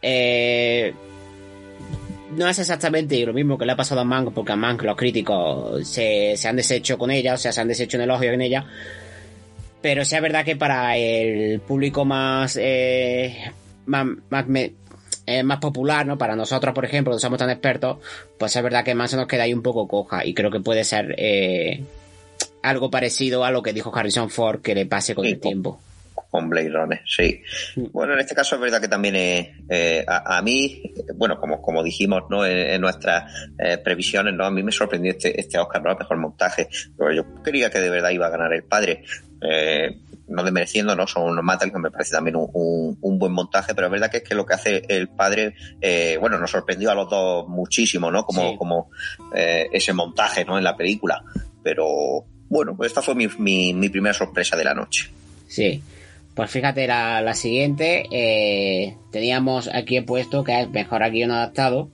eh, 0.02 0.94
no 2.36 2.48
es 2.48 2.60
exactamente 2.60 3.26
lo 3.26 3.34
mismo 3.34 3.58
que 3.58 3.66
le 3.66 3.72
ha 3.72 3.76
pasado 3.76 4.02
a 4.02 4.06
Mank, 4.06 4.32
porque 4.34 4.52
a 4.52 4.56
Mank 4.56 4.84
los 4.84 4.96
críticos 4.96 5.88
se, 5.88 6.36
se 6.36 6.48
han 6.48 6.56
deshecho 6.56 6.98
con 6.98 7.12
ella, 7.12 7.34
o 7.34 7.38
sea, 7.38 7.52
se 7.52 7.62
han 7.62 7.68
deshecho 7.68 7.98
en 7.98 8.04
elogio 8.04 8.32
en 8.32 8.42
ella. 8.42 8.66
Pero 9.82 10.04
sea 10.06 10.22
verdad 10.22 10.44
que 10.44 10.56
para 10.56 10.98
el 10.98 11.60
público 11.62 12.04
más, 12.04 12.58
eh, 12.60 13.52
más, 13.86 14.06
más, 14.30 14.46
es 15.28 15.44
más 15.44 15.60
popular, 15.60 16.06
¿no? 16.08 16.18
Para 16.18 16.36
nosotros, 16.36 16.74
por 16.74 16.86
ejemplo, 16.86 17.14
que 17.14 17.20
somos 17.20 17.38
tan 17.38 17.50
expertos, 17.50 17.98
pues 18.40 18.56
es 18.56 18.64
verdad 18.64 18.84
que 18.84 18.96
más 18.96 19.12
se 19.12 19.18
nos 19.18 19.28
queda 19.28 19.44
ahí 19.44 19.54
un 19.54 19.62
poco 19.62 19.88
coja 19.88 20.26
y 20.26 20.34
creo 20.34 20.50
que 20.50 20.62
puede 20.62 20.84
ser 20.84 21.14
eh, 21.18 21.84
algo 22.64 22.90
parecido 22.90 23.44
a 23.44 23.52
lo 23.52 23.62
que 23.62 23.74
dijo 23.74 23.96
Harrison 23.96 24.30
Ford 24.30 24.62
que 24.62 24.74
le 24.74 24.86
pase 24.86 25.14
con 25.14 25.26
el 25.26 25.40
tiempo. 25.40 25.80
Con 26.30 26.50
Blade 26.50 26.70
Runner, 26.70 27.02
sí. 27.06 27.42
Mm. 27.76 27.86
Bueno, 27.92 28.14
en 28.14 28.20
este 28.20 28.36
caso 28.36 28.56
es 28.56 28.62
verdad 28.62 28.82
que 28.82 28.88
también 28.88 29.16
eh, 29.16 30.06
a, 30.08 30.42
mí, 30.42 30.94
bueno, 31.16 31.40
como, 31.40 31.62
como 31.62 31.84
dijimos 31.84 32.24
¿no? 32.30 32.46
en, 32.46 32.80
nuestras 32.82 33.32
eh, 33.58 33.78
previsiones, 33.78 34.34
¿no? 34.34 34.46
a 34.46 34.52
mí 34.52 34.64
me 34.64 34.72
sorprendió 34.72 35.12
este, 35.12 35.40
este 35.40 35.58
Oscar, 35.58 35.82
¿no? 35.82 35.92
El 35.92 35.98
mejor 35.98 36.18
montaje. 36.18 36.68
Pero 36.98 37.12
yo 37.14 37.44
quería 37.44 37.70
que 37.70 37.80
de 37.80 37.90
verdad 37.90 38.10
iba 38.10 38.28
a 38.28 38.30
ganar 38.30 38.54
el 38.54 38.64
padre. 38.64 39.04
Eh, 39.42 39.98
no 40.28 40.44
desmereciendo, 40.44 40.96
¿no? 40.96 41.08
Son 41.08 41.24
unos 41.24 41.44
Matal 41.44 41.72
que 41.72 41.80
me 41.80 41.92
parece 41.92 42.12
también 42.12 42.36
un, 42.36 42.98
un, 43.00 43.20
buen 43.20 43.32
montaje, 43.32 43.74
pero 43.74 43.88
es 43.88 43.92
verdad 43.92 44.12
que 44.12 44.18
es 44.18 44.24
que 44.24 44.36
lo 44.36 44.46
que 44.46 44.54
hace 44.54 44.84
el 44.90 45.08
padre, 45.08 45.56
eh, 45.82 46.18
bueno, 46.20 46.38
nos 46.38 46.52
sorprendió 46.52 46.92
a 46.92 46.96
los 46.96 47.10
dos 47.10 47.48
muchísimo, 47.48 48.12
¿no? 48.12 48.26
Como, 48.26 48.58
como 48.58 48.90
eh, 49.34 49.68
ese 49.72 49.94
montaje, 49.94 50.44
¿no? 50.44 50.58
En 50.58 50.64
la 50.64 50.76
película. 50.76 51.24
Pero 51.64 52.26
bueno, 52.50 52.76
pues 52.76 52.92
esta 52.92 53.02
fue 53.02 53.16
mi, 53.16 53.28
mi, 53.40 53.74
mi 53.74 53.90
primera 53.90 54.14
sorpresa 54.14 54.58
de 54.58 54.64
la 54.64 54.74
noche. 54.74 55.10
Sí. 55.48 55.82
Pues 56.38 56.52
fíjate, 56.52 56.86
la, 56.86 57.20
la 57.24 57.34
siguiente, 57.34 58.06
eh, 58.12 58.96
teníamos 59.10 59.68
aquí 59.74 60.00
puesto 60.02 60.44
que 60.44 60.62
es 60.62 60.70
mejor 60.70 61.02
aquí 61.02 61.24
un 61.24 61.32
adaptado, 61.32 61.90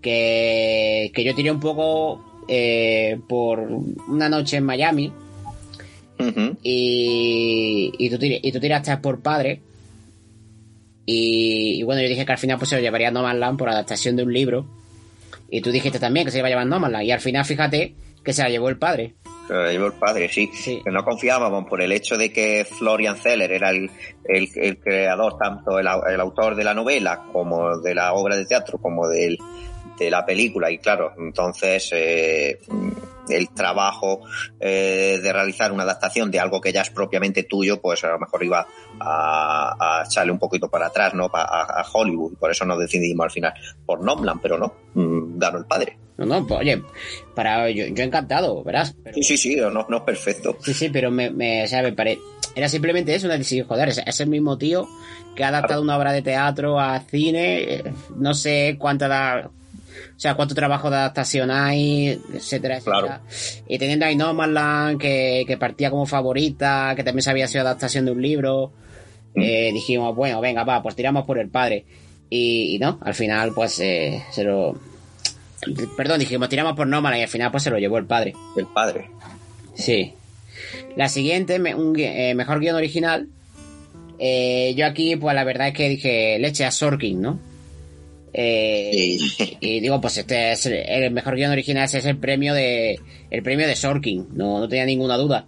que, 0.00 1.12
que 1.14 1.22
yo 1.22 1.32
tiré 1.32 1.52
un 1.52 1.60
poco 1.60 2.42
eh, 2.48 3.20
por 3.28 3.60
una 4.08 4.28
noche 4.28 4.56
en 4.56 4.64
Miami, 4.64 5.12
y, 6.64 7.92
y, 7.96 8.10
tú 8.10 8.18
y 8.20 8.50
tú 8.50 8.58
tiraste 8.58 8.96
por 8.96 9.22
padre. 9.22 9.60
Y, 11.06 11.84
bueno, 11.84 12.02
yo 12.02 12.08
dije 12.08 12.26
que 12.26 12.32
al 12.32 12.38
final 12.38 12.58
pues 12.58 12.70
se 12.70 12.74
lo 12.74 12.82
llevaría 12.82 13.12
Nomadland 13.12 13.58
por 13.58 13.68
adaptación 13.68 14.16
de 14.16 14.24
un 14.24 14.32
libro. 14.32 14.66
Y 15.48 15.60
tú 15.60 15.70
dijiste 15.70 16.00
también 16.00 16.26
que 16.26 16.32
se 16.32 16.38
iba 16.38 16.48
a 16.48 16.50
llevar 16.50 16.66
Nomadland. 16.66 17.04
Y 17.04 17.12
al 17.12 17.20
final, 17.20 17.44
fíjate 17.44 17.94
que 18.24 18.32
se 18.32 18.42
la 18.42 18.48
llevó 18.48 18.68
el 18.68 18.78
padre. 18.78 19.14
El 19.52 19.92
padre, 19.92 20.28
sí. 20.28 20.48
Que 20.48 20.90
no 20.90 21.04
confiábamos 21.04 21.66
por 21.68 21.82
el 21.82 21.92
hecho 21.92 22.16
de 22.16 22.32
que 22.32 22.64
Florian 22.64 23.16
Zeller 23.16 23.52
era 23.52 23.70
el, 23.70 23.90
el, 24.24 24.78
creador, 24.78 25.36
tanto 25.38 25.78
el, 25.78 25.86
el, 25.86 26.20
autor 26.20 26.54
de 26.54 26.64
la 26.64 26.74
novela 26.74 27.24
como 27.32 27.78
de 27.78 27.94
la 27.94 28.14
obra 28.14 28.36
de 28.36 28.46
teatro, 28.46 28.78
como 28.78 29.08
del, 29.08 29.38
de 30.04 30.10
la 30.10 30.24
película. 30.24 30.70
Y 30.70 30.78
claro, 30.78 31.12
entonces 31.18 31.90
eh, 31.92 32.58
el 33.28 33.48
trabajo 33.50 34.20
eh, 34.60 35.20
de 35.22 35.32
realizar 35.32 35.72
una 35.72 35.84
adaptación 35.84 36.30
de 36.30 36.40
algo 36.40 36.60
que 36.60 36.72
ya 36.72 36.82
es 36.82 36.90
propiamente 36.90 37.44
tuyo, 37.44 37.80
pues 37.80 38.02
a 38.04 38.08
lo 38.12 38.18
mejor 38.18 38.44
iba 38.44 38.66
a, 39.00 39.76
a 40.00 40.04
echarle 40.04 40.32
un 40.32 40.38
poquito 40.38 40.68
para 40.68 40.86
atrás, 40.86 41.14
¿no? 41.14 41.30
A, 41.32 41.80
a, 41.80 41.86
Hollywood. 41.92 42.34
Por 42.38 42.50
eso 42.50 42.64
nos 42.64 42.78
decidimos 42.78 43.24
al 43.24 43.30
final 43.30 43.54
por 43.84 44.02
Nomland, 44.02 44.40
pero 44.40 44.58
no, 44.58 44.74
mm, 44.94 45.38
ganó 45.38 45.58
el 45.58 45.66
padre. 45.66 45.98
No, 46.18 46.26
no, 46.26 46.46
pues, 46.46 46.60
oye, 46.60 46.82
para, 47.34 47.70
yo, 47.70 47.86
yo 47.86 48.04
encantado, 48.04 48.62
verás. 48.62 48.94
Sí, 49.14 49.22
sí, 49.22 49.36
sí, 49.36 49.56
no, 49.56 49.70
no 49.70 49.96
es 49.96 50.02
perfecto. 50.02 50.56
Sí, 50.60 50.74
sí, 50.74 50.88
pero 50.90 51.10
me, 51.10 51.30
me, 51.30 51.64
o 51.64 51.66
sea, 51.66 51.82
me 51.82 51.92
pare... 51.92 52.18
Era 52.54 52.68
simplemente 52.68 53.14
eso, 53.14 53.26
una 53.26 53.38
decisión, 53.38 53.66
joder, 53.66 53.88
es, 53.88 54.20
el 54.20 54.28
mismo 54.28 54.58
tío 54.58 54.86
que 55.34 55.42
ha 55.42 55.48
adaptado 55.48 55.80
una 55.80 55.96
obra 55.96 56.12
de 56.12 56.20
teatro 56.20 56.78
a 56.78 57.00
cine, 57.00 57.62
eh, 57.62 57.84
no 58.14 58.34
sé 58.34 58.76
cuánta 58.78 59.08
da 59.08 59.50
sea, 60.22 60.34
cuánto 60.34 60.54
trabajo 60.54 60.88
de 60.88 60.96
adaptación 60.96 61.50
hay, 61.50 62.20
etcétera, 62.32 62.76
etcétera. 62.76 63.22
Y 63.66 63.76
teniendo 63.78 64.06
ahí 64.06 64.14
Nomadland, 64.14 65.00
que, 65.00 65.42
que 65.48 65.56
partía 65.56 65.90
como 65.90 66.06
favorita, 66.06 66.92
que 66.94 67.02
también 67.02 67.22
se 67.22 67.30
había 67.30 67.48
sido 67.48 67.62
adaptación 67.62 68.04
de 68.04 68.12
un 68.12 68.22
libro, 68.22 68.72
mm. 69.34 69.40
eh, 69.40 69.70
dijimos, 69.72 70.14
bueno, 70.14 70.40
venga, 70.40 70.62
va, 70.62 70.80
pues 70.80 70.94
tiramos 70.94 71.24
por 71.26 71.38
el 71.38 71.48
padre. 71.48 71.86
Y, 72.30 72.78
no, 72.80 73.00
al 73.02 73.14
final, 73.14 73.52
pues 73.52 73.80
eh, 73.80 74.22
se 74.30 74.44
lo. 74.44 74.78
Perdón, 75.96 76.20
dijimos, 76.20 76.48
tiramos 76.48 76.74
por 76.76 76.86
Nomadland 76.86 77.20
y 77.20 77.22
al 77.24 77.28
final, 77.28 77.50
pues 77.50 77.64
se 77.64 77.70
lo 77.70 77.78
llevó 77.78 77.98
el 77.98 78.06
padre. 78.06 78.32
El 78.56 78.66
padre. 78.68 79.10
Sí. 79.74 80.14
La 80.96 81.08
siguiente, 81.08 81.58
un, 81.74 81.98
eh, 81.98 82.34
mejor 82.36 82.60
guion 82.60 82.76
original. 82.76 83.28
Eh, 84.20 84.72
yo 84.76 84.86
aquí, 84.86 85.16
pues 85.16 85.34
la 85.34 85.42
verdad 85.42 85.68
es 85.68 85.74
que 85.74 85.88
dije 85.88 86.38
leche 86.38 86.64
a 86.64 86.70
Sorkin, 86.70 87.20
¿no? 87.20 87.51
Eh, 88.34 89.18
y 89.60 89.80
digo, 89.80 90.00
pues 90.00 90.16
este 90.16 90.52
es 90.52 90.66
el, 90.66 91.10
mejor 91.10 91.36
guion 91.36 91.52
original, 91.52 91.84
ese 91.84 91.98
es 91.98 92.06
el 92.06 92.16
premio 92.16 92.54
de 92.54 92.98
el 93.30 93.42
premio 93.42 93.66
de 93.66 93.76
Sorkin, 93.76 94.28
no, 94.32 94.58
no 94.58 94.68
tenía 94.68 94.86
ninguna 94.86 95.16
duda. 95.16 95.46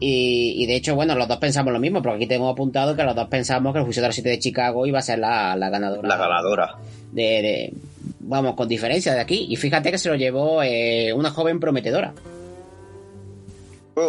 Y, 0.00 0.64
de 0.66 0.76
hecho, 0.76 0.94
bueno, 0.94 1.16
los 1.16 1.26
dos 1.26 1.38
pensamos 1.38 1.72
lo 1.72 1.80
mismo, 1.80 2.00
porque 2.00 2.18
aquí 2.18 2.26
tengo 2.28 2.48
apuntado 2.48 2.94
que 2.94 3.02
los 3.02 3.16
dos 3.16 3.26
pensamos 3.26 3.72
que 3.72 3.80
el 3.80 3.84
juicio 3.84 4.00
de 4.00 4.08
la 4.08 4.12
7 4.12 4.28
de 4.28 4.38
Chicago 4.38 4.86
iba 4.86 5.00
a 5.00 5.02
ser 5.02 5.18
la, 5.18 5.56
ganadora. 5.56 6.06
La 6.06 6.16
ganadora. 6.16 6.76
De, 7.10 7.72
vamos, 8.20 8.54
con 8.54 8.68
diferencia 8.68 9.12
de 9.12 9.20
aquí. 9.20 9.46
Y 9.50 9.56
fíjate 9.56 9.90
que 9.90 9.98
se 9.98 10.08
lo 10.08 10.14
llevó 10.14 10.62
eh, 10.62 11.12
una 11.12 11.30
joven 11.30 11.58
prometedora 11.58 12.14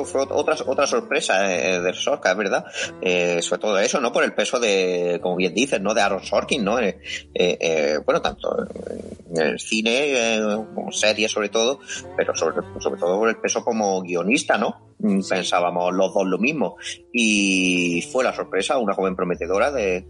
fue, 0.05 0.21
otra, 0.21 0.55
otra 0.65 0.87
sorpresa 0.87 1.53
eh, 1.53 1.79
del 1.81 1.95
Sorka, 1.95 2.31
es 2.31 2.37
verdad. 2.37 2.65
Eh, 3.01 3.41
sobre 3.41 3.61
todo 3.61 3.79
eso, 3.79 3.99
¿no? 3.99 4.11
Por 4.11 4.23
el 4.23 4.33
peso 4.33 4.59
de, 4.59 5.19
como 5.21 5.35
bien 5.35 5.53
dices, 5.53 5.81
¿no? 5.81 5.93
De 5.93 6.01
Aaron 6.01 6.23
Sorkin, 6.23 6.63
¿no? 6.63 6.79
Eh, 6.79 7.99
bueno, 8.05 8.21
tanto 8.21 8.67
en 9.31 9.41
el 9.41 9.59
cine, 9.59 10.39
como 10.73 10.91
serie 10.91 11.29
sobre 11.29 11.49
todo, 11.49 11.79
pero 12.17 12.35
sobre, 12.35 12.57
sobre 12.79 12.99
todo 12.99 13.19
por 13.19 13.29
el 13.29 13.37
peso 13.37 13.63
como 13.63 14.01
guionista, 14.01 14.57
¿no? 14.57 14.93
Pensábamos 14.99 15.93
los 15.93 16.13
dos 16.13 16.27
lo 16.27 16.37
mismo. 16.37 16.77
Y 17.13 18.01
fue 18.11 18.23
la 18.23 18.33
sorpresa, 18.33 18.77
una 18.77 18.93
joven 18.93 19.15
prometedora 19.15 19.71
de, 19.71 20.05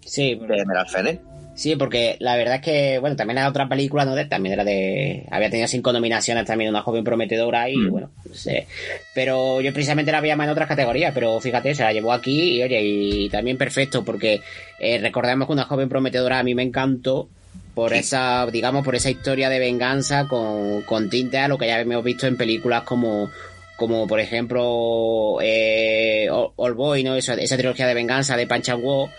sí, 0.00 0.34
de 0.34 0.58
Emerald 0.58 0.88
Fennel. 0.88 1.31
Sí, 1.54 1.76
porque 1.76 2.16
la 2.18 2.36
verdad 2.36 2.56
es 2.56 2.60
que, 2.62 2.98
bueno, 2.98 3.14
también 3.14 3.38
era 3.38 3.48
otra 3.48 3.68
película, 3.68 4.04
¿no? 4.04 4.14
También 4.26 4.54
era 4.54 4.64
de. 4.64 5.26
Había 5.30 5.50
tenido 5.50 5.68
cinco 5.68 5.92
nominaciones 5.92 6.46
también, 6.46 6.70
una 6.70 6.82
joven 6.82 7.04
prometedora 7.04 7.68
y, 7.68 7.76
mm. 7.76 7.90
bueno, 7.90 8.10
no 8.24 8.34
sé. 8.34 8.66
Pero 9.14 9.60
yo 9.60 9.72
precisamente 9.72 10.12
la 10.12 10.20
veía 10.20 10.36
más 10.36 10.46
en 10.46 10.52
otras 10.52 10.68
categorías, 10.68 11.12
pero 11.14 11.38
fíjate, 11.40 11.74
se 11.74 11.82
la 11.82 11.92
llevó 11.92 12.12
aquí 12.12 12.56
y, 12.56 12.62
oye, 12.62 12.80
y 12.82 13.28
también 13.28 13.58
perfecto, 13.58 14.02
porque 14.02 14.40
eh, 14.78 14.98
recordemos 14.98 15.46
que 15.46 15.52
una 15.52 15.64
joven 15.64 15.88
prometedora 15.88 16.38
a 16.38 16.42
mí 16.42 16.54
me 16.54 16.62
encantó 16.62 17.28
por 17.74 17.92
esa, 17.92 18.46
digamos, 18.46 18.84
por 18.84 18.94
esa 18.94 19.10
historia 19.10 19.48
de 19.48 19.58
venganza 19.58 20.28
con, 20.28 20.82
con 20.82 21.10
tinte 21.10 21.38
a 21.38 21.48
lo 21.48 21.58
que 21.58 21.66
ya 21.66 21.80
hemos 21.80 22.04
visto 22.04 22.26
en 22.26 22.36
películas 22.36 22.82
como 22.82 23.30
como 23.76 24.06
por 24.06 24.20
ejemplo 24.20 25.38
eh, 25.42 26.28
All 26.30 26.74
Boy, 26.74 27.02
¿no? 27.02 27.16
Esa, 27.16 27.34
esa 27.34 27.56
trilogía 27.56 27.86
de 27.86 27.94
venganza 27.94 28.36
de 28.36 28.46
Pancha 28.46 28.76
Wo 28.76 29.10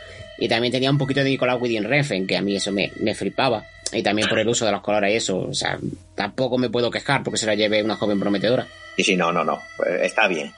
y 0.43 0.49
también 0.49 0.73
tenía 0.73 0.91
un 0.91 0.97
poquito 0.97 1.23
de 1.23 1.29
Nicolás 1.29 1.57
Winding 1.57 1.85
Refn, 1.85 2.27
que 2.27 2.35
a 2.35 2.41
mí 2.41 2.53
eso 2.53 2.69
me, 2.73 2.91
me 2.99 3.15
flipaba. 3.15 3.63
Y 3.93 4.03
también 4.03 4.27
por 4.27 4.37
el 4.39 4.47
uso 4.49 4.65
de 4.65 4.73
los 4.73 4.81
colores 4.81 5.13
y 5.13 5.15
eso. 5.15 5.39
O 5.39 5.53
sea, 5.53 5.79
tampoco 6.15 6.57
me 6.57 6.69
puedo 6.69 6.91
quejar 6.91 7.23
porque 7.23 7.37
se 7.37 7.45
la 7.45 7.55
lleve 7.55 7.81
una 7.81 7.95
joven 7.95 8.19
prometedora. 8.19 8.67
Sí, 8.97 9.05
sí, 9.05 9.15
no, 9.15 9.31
no, 9.31 9.45
no. 9.45 9.61
Pues 9.77 10.01
está 10.01 10.27
bien. 10.27 10.51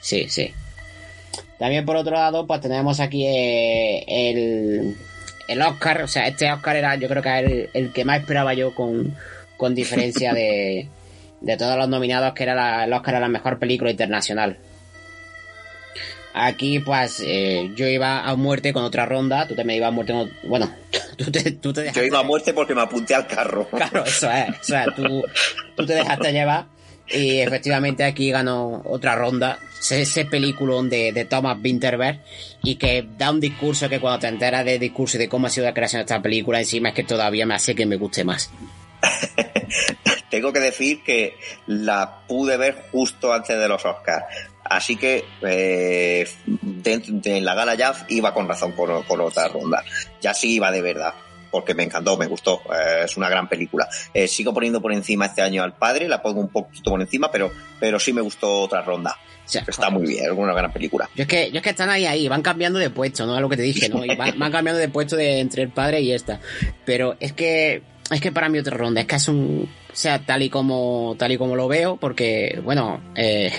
Sí, 0.00 0.26
sí. 0.30 0.54
También 1.58 1.84
por 1.84 1.96
otro 1.96 2.14
lado, 2.14 2.46
pues 2.46 2.62
tenemos 2.62 2.98
aquí 2.98 3.26
eh, 3.26 4.04
el, 4.08 4.96
el 5.48 5.60
Oscar. 5.60 6.00
O 6.00 6.08
sea, 6.08 6.26
este 6.28 6.50
Oscar 6.50 6.76
era, 6.76 6.96
yo 6.96 7.06
creo 7.06 7.22
que 7.22 7.28
era 7.28 7.40
el, 7.74 7.92
que 7.92 8.06
más 8.06 8.20
esperaba 8.20 8.54
yo 8.54 8.74
con, 8.74 9.14
con 9.58 9.74
diferencia 9.74 10.32
de, 10.32 10.88
de 11.42 11.56
todos 11.58 11.76
los 11.76 11.90
nominados, 11.90 12.32
que 12.32 12.44
era 12.44 12.84
el 12.84 12.92
Oscar 12.94 13.16
a 13.16 13.20
la 13.20 13.28
mejor 13.28 13.58
película 13.58 13.90
internacional. 13.90 14.56
Aquí, 16.38 16.80
pues, 16.80 17.22
eh, 17.24 17.70
yo 17.74 17.86
iba 17.86 18.20
a 18.20 18.36
muerte 18.36 18.74
con 18.74 18.84
otra 18.84 19.06
ronda, 19.06 19.48
tú 19.48 19.54
te 19.54 19.64
me 19.64 19.74
ibas 19.74 19.88
a 19.88 19.90
muerte 19.90 20.12
con... 20.12 20.30
Bueno, 20.42 20.70
tú 21.16 21.30
te, 21.30 21.52
tú 21.52 21.72
te 21.72 21.80
dejaste... 21.80 22.00
Yo 22.00 22.06
iba 22.06 22.18
a 22.18 22.22
muerte 22.22 22.52
porque 22.52 22.74
me 22.74 22.82
apunté 22.82 23.14
al 23.14 23.26
carro. 23.26 23.66
Claro, 23.70 24.04
eso 24.04 24.30
es, 24.30 24.48
eso 24.60 24.76
es, 24.76 24.94
tú, 24.94 25.24
tú 25.74 25.86
te 25.86 25.94
dejaste 25.94 26.32
llevar 26.32 26.66
y 27.08 27.38
efectivamente 27.38 28.04
aquí 28.04 28.30
ganó 28.30 28.82
otra 28.84 29.14
ronda, 29.14 29.60
ese 29.90 30.24
peliculón 30.26 30.90
de, 30.90 31.12
de 31.12 31.24
Thomas 31.24 31.56
Winterberg 31.62 32.20
y 32.62 32.74
que 32.74 33.08
da 33.16 33.30
un 33.30 33.40
discurso 33.40 33.88
que 33.88 34.00
cuando 34.00 34.18
te 34.18 34.28
enteras 34.28 34.64
del 34.64 34.78
discurso 34.78 35.16
y 35.16 35.20
de 35.20 35.28
cómo 35.28 35.46
ha 35.46 35.50
sido 35.50 35.66
la 35.66 35.74
creación 35.74 36.00
de 36.00 36.04
esta 36.04 36.20
película, 36.20 36.58
encima 36.58 36.90
es 36.90 36.94
que 36.94 37.04
todavía 37.04 37.46
me 37.46 37.54
hace 37.54 37.74
que 37.74 37.86
me 37.86 37.96
guste 37.96 38.24
más. 38.24 38.50
Tengo 40.30 40.52
que 40.52 40.60
decir 40.60 41.02
que 41.02 41.36
la 41.66 42.26
pude 42.26 42.56
ver 42.56 42.76
justo 42.92 43.32
antes 43.32 43.58
de 43.58 43.68
los 43.68 43.84
Oscars. 43.84 44.24
Así 44.68 44.96
que 44.96 45.24
eh, 45.42 46.26
en 46.44 47.44
la 47.44 47.54
gala 47.54 47.74
ya 47.74 47.94
iba 48.08 48.32
con 48.34 48.48
razón 48.48 48.72
con, 48.72 49.20
otra 49.20 49.48
ronda. 49.48 49.84
Ya 50.20 50.34
sí 50.34 50.54
iba 50.54 50.70
de 50.70 50.82
verdad 50.82 51.14
porque 51.50 51.74
me 51.74 51.84
encantó, 51.84 52.18
me 52.18 52.26
gustó, 52.26 52.60
eh, 52.70 53.04
es 53.04 53.16
una 53.16 53.30
gran 53.30 53.48
película. 53.48 53.88
Eh, 54.12 54.28
sigo 54.28 54.52
poniendo 54.52 54.82
por 54.82 54.92
encima 54.92 55.26
este 55.26 55.40
año 55.40 55.62
al 55.62 55.72
padre, 55.72 56.06
la 56.06 56.20
pongo 56.20 56.40
un 56.40 56.48
poquito 56.48 56.90
por 56.90 57.00
encima, 57.00 57.30
pero, 57.30 57.50
pero 57.80 57.98
sí 57.98 58.12
me 58.12 58.20
gustó 58.20 58.62
otra 58.62 58.82
ronda. 58.82 59.16
Está 59.46 59.90
muy 59.90 60.06
bien, 60.06 60.24
es 60.24 60.32
una 60.32 60.52
gran 60.52 60.72
película. 60.72 61.08
Yo 61.14 61.22
es 61.22 61.28
que, 61.28 61.50
yo 61.50 61.58
es 61.58 61.62
que 61.62 61.70
están 61.70 61.88
ahí, 61.88 62.04
ahí, 62.04 62.28
van 62.28 62.42
cambiando 62.42 62.78
de 62.78 62.90
puesto, 62.90 63.26
¿no? 63.26 63.36
Es 63.36 63.40
lo 63.40 63.48
que 63.48 63.56
te 63.56 63.62
dije, 63.62 63.88
¿no? 63.88 64.02
van, 64.16 64.52
cambiando 64.52 64.80
de 64.80 64.88
puesto 64.88 65.16
de 65.16 65.38
entre 65.38 65.62
el 65.62 65.68
padre 65.70 66.00
y 66.00 66.12
esta. 66.12 66.40
Pero 66.84 67.16
es 67.20 67.32
que, 67.32 67.82
es 68.10 68.20
que 68.20 68.32
para 68.32 68.48
mí 68.48 68.58
otra 68.58 68.76
ronda, 68.76 69.00
es 69.00 69.06
que 69.06 69.16
es 69.16 69.28
un, 69.28 69.68
o 69.90 69.96
sea, 69.96 70.18
tal 70.18 70.42
y 70.42 70.50
como, 70.50 71.14
tal 71.18 71.32
y 71.32 71.38
como 71.38 71.54
lo 71.54 71.68
veo, 71.68 71.96
porque, 71.96 72.60
bueno, 72.64 73.00
eh, 73.14 73.52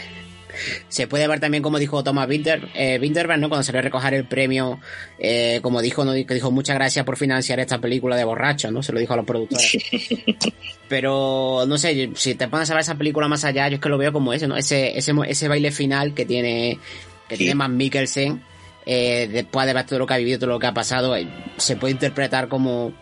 se 0.88 1.08
puede 1.08 1.28
ver 1.28 1.40
también 1.40 1.64
como 1.64 1.80
dijo 1.80 2.04
Thomas 2.04 2.28
Winter, 2.28 2.70
eh, 2.74 3.00
Winterberg, 3.02 3.40
¿no? 3.40 3.50
Cuando 3.50 3.64
se 3.64 3.72
le 3.72 3.82
recoger 3.82 4.14
el 4.14 4.26
premio, 4.26 4.80
eh, 5.20 5.60
como 5.62 5.82
dijo, 5.82 6.06
¿no? 6.06 6.14
que 6.14 6.34
dijo 6.34 6.52
muchas 6.52 6.76
gracias 6.76 7.06
por 7.06 7.18
financiar 7.18 7.60
esta 7.60 7.80
película 7.80 8.16
de 8.16 8.24
borracho, 8.24 8.72
¿no? 8.72 8.84
Se 8.84 8.92
lo 8.92 9.00
dijo 9.00 9.14
a 9.14 9.18
los 9.18 9.26
productores. 9.26 9.78
Pero, 10.90 11.66
no 11.68 11.78
sé, 11.78 12.12
si 12.16 12.36
te 12.36 12.48
pones 12.48 12.70
a 12.70 12.74
ver 12.74 12.82
esa 12.82 12.96
película 12.96 13.28
más 13.28 13.44
allá, 13.44 13.68
yo 13.68 13.76
es 13.76 13.82
que 13.82 13.90
lo 13.90 13.98
veo 13.98 14.14
como 14.14 14.34
ese, 14.34 14.48
¿no? 14.48 14.56
Ese, 14.56 14.98
ese, 14.98 15.14
ese 15.28 15.48
baile 15.48 15.72
final 15.72 16.14
que 16.14 16.26
tiene, 16.26 16.80
que 17.28 17.38
tiene 17.38 17.56
Matt 17.56 17.72
Mikkelsen, 17.72 18.42
eh, 18.86 19.28
después 19.32 19.68
de 19.68 19.74
ver 19.74 19.86
todo 19.86 20.00
lo 20.00 20.08
que 20.08 20.14
ha 20.14 20.18
vivido, 20.18 20.40
todo 20.40 20.52
lo 20.52 20.60
que 20.60 20.68
ha 20.68 20.74
pasado, 20.74 21.16
eh, 21.16 21.28
se 21.58 21.76
puede 21.76 21.92
interpretar 21.92 22.48
como, 22.48 22.94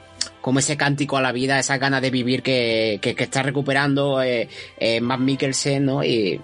como 0.42 0.60
ese 0.60 0.78
cántico 0.78 1.18
a 1.18 1.22
la 1.22 1.32
vida, 1.32 1.60
esa 1.60 1.78
gana 1.78 2.02
de 2.02 2.10
vivir 2.10 2.42
que, 2.42 3.00
que, 3.02 3.16
que 3.16 3.24
está 3.24 3.44
recuperando 3.44 4.22
eh, 4.22 4.50
eh, 4.80 5.02
Matt 5.02 5.20
Mikkelsen, 5.20 5.86
¿no? 5.86 6.04
Y, 6.04 6.42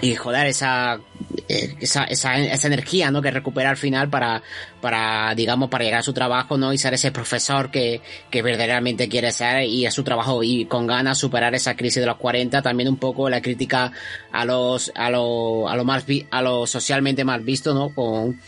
y 0.00 0.14
joder 0.14 0.46
esa, 0.46 1.00
eh, 1.48 1.76
esa, 1.80 2.04
esa, 2.04 2.38
esa, 2.38 2.66
energía 2.66 3.10
¿no? 3.10 3.20
que 3.20 3.30
recupera 3.30 3.70
al 3.70 3.76
final 3.76 4.08
para, 4.08 4.42
para, 4.80 5.34
digamos, 5.34 5.68
para 5.68 5.84
llegar 5.84 6.00
a 6.00 6.02
su 6.02 6.12
trabajo, 6.12 6.56
¿no? 6.56 6.72
Y 6.72 6.78
ser 6.78 6.94
ese 6.94 7.12
profesor 7.12 7.70
que, 7.70 8.00
que 8.30 8.42
verdaderamente 8.42 9.08
quiere 9.08 9.32
ser 9.32 9.64
y 9.64 9.84
a 9.86 9.90
su 9.90 10.02
trabajo 10.02 10.42
y 10.42 10.64
con 10.64 10.86
ganas 10.86 11.18
superar 11.18 11.54
esa 11.54 11.76
crisis 11.76 12.00
de 12.00 12.06
los 12.06 12.16
40, 12.16 12.62
también 12.62 12.88
un 12.88 12.96
poco 12.96 13.28
la 13.28 13.42
crítica 13.42 13.92
a 14.30 14.44
los, 14.44 14.90
a 14.94 15.10
lo, 15.10 15.68
a 15.68 15.76
lo 15.76 15.84
más, 15.84 16.04
a 16.30 16.42
lo 16.42 16.66
socialmente 16.66 17.24
mal 17.24 17.42
visto, 17.42 17.74
¿no? 17.74 17.94
Con, 17.94 18.40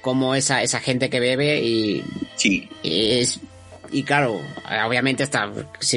como 0.00 0.34
esa, 0.34 0.62
esa 0.62 0.80
gente 0.80 1.10
que 1.10 1.20
bebe 1.20 1.60
y, 1.62 2.04
sí. 2.36 2.68
es, 2.82 3.40
y 3.92 4.02
claro, 4.04 4.40
obviamente 4.86 5.22
está, 5.22 5.50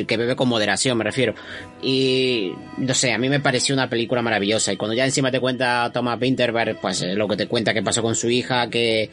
que 0.08 0.18
bebe 0.18 0.36
con 0.36 0.50
moderación, 0.50 0.98
me 0.98 1.04
refiero. 1.04 1.34
Y 1.82 2.52
no 2.78 2.94
sé, 2.94 3.14
a 3.14 3.18
mí 3.18 3.30
me 3.30 3.40
pareció 3.40 3.74
una 3.74 3.90
película 3.90 4.22
maravillosa. 4.22 4.74
Y 4.74 4.78
cuando 4.78 4.94
ya 4.94 5.06
encima 5.06 5.32
te 5.32 5.40
cuenta 5.40 5.90
Thomas 5.94 6.20
Winterberg, 6.20 6.80
pues 6.82 7.02
eh, 7.02 7.16
lo 7.16 7.28
que 7.28 7.38
te 7.38 7.48
cuenta 7.48 7.74
que 7.74 7.82
pasó 7.82 8.02
con 8.02 8.16
su 8.16 8.30
hija, 8.30 8.70
que, 8.70 9.10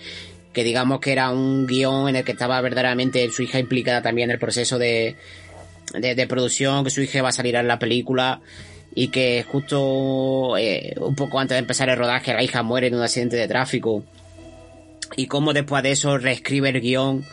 que 0.52 0.64
digamos 0.64 1.00
que 1.00 1.12
era 1.12 1.30
un 1.30 1.66
guion 1.66 2.08
en 2.08 2.16
el 2.16 2.24
que 2.24 2.32
estaba 2.32 2.60
verdaderamente 2.60 3.30
su 3.30 3.42
hija 3.42 3.58
implicada 3.58 4.02
también 4.02 4.30
en 4.30 4.34
el 4.34 4.40
proceso 4.40 4.78
de, 4.78 5.16
de, 5.94 6.14
de 6.14 6.26
producción, 6.26 6.82
que 6.82 6.90
su 6.90 7.02
hija 7.02 7.22
va 7.22 7.28
a 7.28 7.32
salir 7.32 7.54
en 7.54 7.68
la 7.68 7.78
película 7.78 8.40
y 8.94 9.08
que 9.08 9.44
justo 9.48 10.56
eh, 10.58 10.94
un 10.98 11.14
poco 11.14 11.38
antes 11.38 11.54
de 11.54 11.60
empezar 11.60 11.88
el 11.88 11.96
rodaje 11.96 12.34
la 12.34 12.42
hija 12.42 12.62
muere 12.62 12.88
en 12.88 12.94
un 12.94 13.02
accidente 13.02 13.36
de 13.36 13.48
tráfico 13.48 14.04
y 15.16 15.26
cómo 15.26 15.52
después 15.52 15.82
de 15.82 15.92
eso 15.92 16.18
reescribe 16.18 16.70
el 16.70 16.80
guion, 16.80 17.24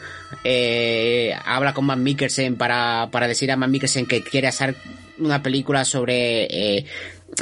eh, 0.43 1.33
habla 1.45 1.73
con 1.73 1.85
Matt 1.85 1.99
Mikkelsen 1.99 2.55
para, 2.55 3.09
para 3.11 3.27
decir 3.27 3.51
a 3.51 3.57
Matt 3.57 3.69
Mikkelsen 3.69 4.05
que 4.05 4.23
quiere 4.23 4.47
hacer 4.47 4.75
una 5.19 5.43
película 5.43 5.85
sobre 5.85 6.45
eh, 6.45 6.85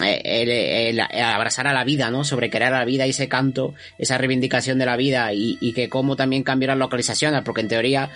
el, 0.03 0.99
abrazar 0.99 1.67
a 1.67 1.73
la 1.73 1.83
vida, 1.83 2.09
¿no? 2.11 2.23
Sobre 2.23 2.49
querer 2.49 2.73
a 2.73 2.79
la 2.79 2.85
vida 2.85 3.05
y 3.07 3.11
ese 3.11 3.27
canto, 3.27 3.73
esa 3.97 4.17
reivindicación 4.17 4.79
de 4.79 4.85
la 4.85 4.97
vida 4.97 5.33
y, 5.33 5.57
y 5.61 5.73
que 5.73 5.89
cómo 5.89 6.15
también 6.15 6.43
cambió 6.43 6.67
las 6.67 6.77
localizaciones, 6.77 7.41
porque 7.43 7.61
en 7.61 7.67
teoría 7.67 8.09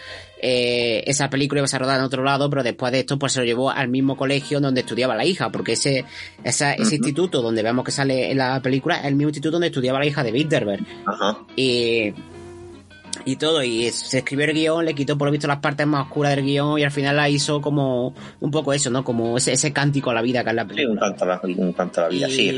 eh, 0.43 1.03
esa 1.05 1.29
película 1.29 1.59
iba 1.59 1.65
a 1.65 1.67
ser 1.67 1.81
rodada 1.81 1.99
en 1.99 2.05
otro 2.05 2.23
lado, 2.23 2.49
pero 2.49 2.63
después 2.63 2.91
de 2.91 3.01
esto 3.01 3.19
pues 3.19 3.33
se 3.33 3.39
lo 3.39 3.45
llevó 3.45 3.69
al 3.69 3.89
mismo 3.89 4.17
colegio 4.17 4.59
donde 4.59 4.81
estudiaba 4.81 5.15
la 5.15 5.23
hija, 5.23 5.51
porque 5.51 5.73
ese, 5.73 6.03
ese 6.43 6.75
instituto 6.79 7.43
donde 7.43 7.61
vemos 7.61 7.85
que 7.85 7.91
sale 7.91 8.31
en 8.31 8.39
la 8.39 8.59
película 8.59 8.97
es 8.97 9.05
el 9.05 9.15
mismo 9.15 9.29
instituto 9.29 9.53
donde 9.53 9.67
estudiaba 9.67 9.99
la 9.99 10.07
hija 10.07 10.23
de 10.23 10.31
Winterberg. 10.31 10.83
Y 11.55 12.13
y 13.25 13.35
todo, 13.35 13.63
y 13.63 13.89
se 13.91 14.19
escribió 14.19 14.45
el 14.45 14.53
guion, 14.53 14.85
le 14.85 14.93
quitó 14.93 15.17
por 15.17 15.27
lo 15.27 15.31
visto 15.31 15.47
las 15.47 15.59
partes 15.59 15.85
más 15.87 16.07
oscuras 16.07 16.35
del 16.35 16.45
guion 16.45 16.79
y 16.79 16.83
al 16.83 16.91
final 16.91 17.15
la 17.15 17.29
hizo 17.29 17.61
como 17.61 18.13
un 18.39 18.51
poco 18.51 18.73
eso, 18.73 18.89
¿no? 18.89 19.03
Como 19.03 19.37
ese, 19.37 19.53
ese 19.53 19.71
cántico 19.71 20.11
a 20.11 20.13
la 20.13 20.21
vida 20.21 20.43
que 20.43 20.49
es 20.49 20.55
la 20.55 20.65
película. 20.65 20.87
Sí, 20.87 20.91
un 20.91 20.99
canto 20.99 21.23
a 21.23 21.27
la, 21.27 21.41
un 21.43 21.73
canto 21.73 21.99
a 21.99 22.03
la 22.03 22.09
vida, 22.09 22.27
sí, 22.27 22.57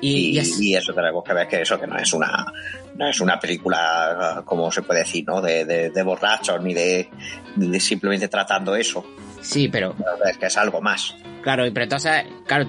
Y, 0.00 0.38
y, 0.38 0.74
eso 0.74 0.92
tenemos 0.92 1.24
que 1.24 1.34
ver 1.34 1.48
que 1.48 1.62
eso 1.62 1.80
que 1.80 1.86
no 1.86 1.96
es 1.96 2.12
una 2.12 2.46
no 2.96 3.08
es 3.08 3.20
una 3.20 3.38
película 3.40 4.42
como 4.44 4.70
se 4.70 4.82
puede 4.82 5.00
decir 5.00 5.24
no 5.26 5.40
de, 5.40 5.64
de, 5.64 6.02
borrachos 6.02 6.62
ni 6.62 6.74
de, 6.74 7.08
de, 7.56 7.80
simplemente 7.80 8.28
tratando 8.28 8.76
eso 8.76 9.04
sí 9.40 9.68
pero 9.68 9.96
es 10.28 10.38
que 10.38 10.46
es 10.46 10.56
algo 10.56 10.80
más 10.80 11.14
claro 11.42 11.64
pero 11.72 11.84
entonces 11.84 12.24
claro 12.46 12.68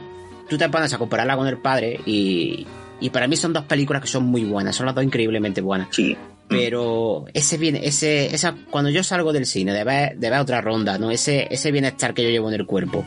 tú 0.49 0.57
te 0.57 0.67
pones 0.69 0.91
a 0.93 0.97
compararla 0.97 1.37
con 1.37 1.47
el 1.47 1.57
padre 1.57 1.99
y, 2.05 2.65
y 2.99 3.09
para 3.09 3.27
mí 3.27 3.35
son 3.37 3.53
dos 3.53 3.65
películas 3.65 4.01
que 4.01 4.07
son 4.07 4.25
muy 4.25 4.43
buenas, 4.43 4.75
son 4.75 4.85
las 4.85 4.95
dos 4.95 5.03
increíblemente 5.03 5.61
buenas. 5.61 5.87
Sí. 5.91 6.17
Pero 6.49 7.25
ese 7.31 7.57
bien, 7.57 7.75
ese, 7.75 8.33
esa, 8.33 8.55
cuando 8.71 8.89
yo 8.89 9.03
salgo 9.03 9.31
del 9.31 9.45
cine 9.45 9.71
de 9.71 9.83
ver, 9.83 10.17
de 10.17 10.31
otra 10.39 10.61
ronda, 10.61 10.97
¿no? 10.97 11.11
Ese, 11.11 11.47
ese 11.51 11.71
bienestar 11.71 12.15
que 12.15 12.23
yo 12.23 12.29
llevo 12.29 12.49
en 12.49 12.55
el 12.55 12.65
cuerpo. 12.65 13.05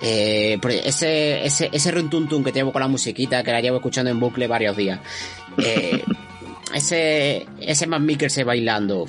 Eh, 0.00 0.58
ese, 0.84 1.44
ese, 1.44 1.68
ese 1.70 1.90
runtuntun 1.90 2.42
que 2.42 2.52
llevo 2.52 2.72
con 2.72 2.80
la 2.80 2.88
musiquita, 2.88 3.42
que 3.42 3.52
la 3.52 3.60
llevo 3.60 3.76
escuchando 3.76 4.10
en 4.10 4.18
bucle 4.18 4.46
varios 4.46 4.76
días. 4.76 4.98
Eh, 5.58 6.02
ese, 6.72 7.46
ese 7.60 7.86
Matt 7.86 8.00
Mikkelsen 8.00 8.46
bailando, 8.46 9.06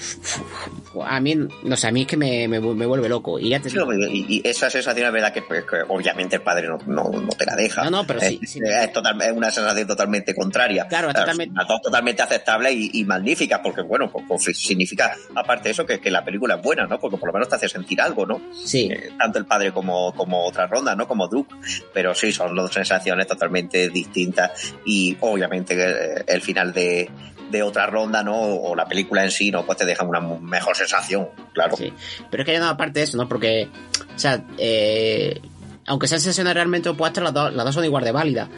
a 1.04 1.20
mí, 1.20 1.36
no 1.64 1.78
sé, 1.78 1.88
a 1.88 1.92
mí 1.92 2.02
es 2.02 2.08
que 2.08 2.18
me, 2.18 2.48
me, 2.48 2.60
vuelve 2.60 3.10
loco. 3.10 3.40
Y, 3.40 3.50
ya 3.50 3.60
te... 3.60 3.70
y, 3.70 4.42
esa 4.44 4.70
sensación 4.70 5.08
es 5.08 5.14
verdad 5.14 5.34
que, 5.34 5.42
pues, 5.42 5.64
que, 5.64 5.78
obviamente 5.88 6.36
el 6.36 6.42
padre 6.42 6.68
no, 6.68 6.78
no, 6.86 7.10
no, 7.10 7.30
te 7.30 7.46
la 7.46 7.56
deja. 7.56 7.84
No, 7.86 7.90
no, 7.90 8.08
pero 8.08 8.20
sí. 8.20 8.40
Es, 8.42 8.56
es, 8.56 8.94
total, 8.94 9.22
es 9.22 9.32
una 9.32 9.52
sensación 9.52 9.88
totalmente 9.88 10.36
contraria. 10.36 10.88
Claro, 10.88 11.10
es 11.10 11.16
totalmente... 11.16 11.56
totalmente 11.84 12.22
aceptable 12.22 12.72
y, 12.72 12.92
y, 12.94 13.06
magnífica, 13.06 13.62
porque 13.62 13.82
bueno, 13.82 14.12
pues, 14.12 14.26
pues, 14.28 14.58
significa, 14.58 15.16
aparte 15.36 15.70
de 15.70 15.72
eso, 15.72 15.86
que, 15.86 16.00
que, 16.00 16.12
la 16.12 16.24
película 16.24 16.56
es 16.56 16.62
buena, 16.62 16.86
¿no? 16.86 17.00
Porque 17.00 17.18
por 17.18 17.28
lo 17.28 17.34
menos 17.34 17.50
te 17.50 17.56
hace 17.56 17.70
sentir 17.70 18.00
algo, 18.02 18.26
¿no? 18.26 18.42
Sí. 18.64 18.90
Eh, 18.92 19.12
tanto 19.18 19.40
el 19.40 19.46
padre 19.46 19.72
como, 19.72 20.14
como 20.14 20.46
otra 20.46 20.68
ronda, 20.68 20.96
¿no? 20.96 21.08
Como 21.08 21.28
Duke. 21.28 21.56
Pero 21.94 22.14
sí, 22.14 22.32
son 22.32 22.56
dos 22.56 22.72
sensaciones 22.72 23.28
totalmente 23.28 23.90
distintas 23.90 24.76
y 24.86 25.18
obviamente 25.20 25.74
el, 25.74 26.24
el 26.28 26.42
final 26.42 26.74
de 26.74 27.10
de 27.50 27.64
otra 27.64 27.88
ronda, 27.88 28.24
¿no? 28.24 28.36
O 28.36 28.76
la 28.76 28.86
película 28.86 29.24
en 29.24 29.32
sí, 29.32 29.52
¿no? 29.52 29.66
Pues 29.66 29.78
te 29.78 29.86
deja 29.86 30.04
una 30.04 30.20
mejor 30.20 30.76
sensación, 30.76 31.30
claro. 31.54 31.76
Sí. 31.78 31.94
Pero 32.30 32.44
es 32.44 32.46
que 32.46 32.52
hay 32.52 32.58
una 32.58 32.78
parte 32.78 33.00
de 33.00 33.06
eso, 33.06 33.18
¿no? 33.18 33.28
Porque, 33.28 33.70
o 34.16 34.20
sea, 34.20 34.44
eh, 34.58 35.42
aunque 35.86 36.08
sean 36.08 36.22
sesiones 36.22 36.54
realmente 36.54 36.90
opuestas, 36.90 37.24
las 37.24 37.34
dos, 37.34 37.54
las 37.54 37.66
dos 37.66 37.76
son 37.76 37.86
igual 37.86 38.04
de 38.04 38.12
válidas. 38.12 38.50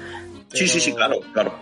Pero... 0.49 0.59
Sí, 0.59 0.67
sí, 0.67 0.79
sí, 0.79 0.93
claro, 0.93 1.19
claro. 1.33 1.53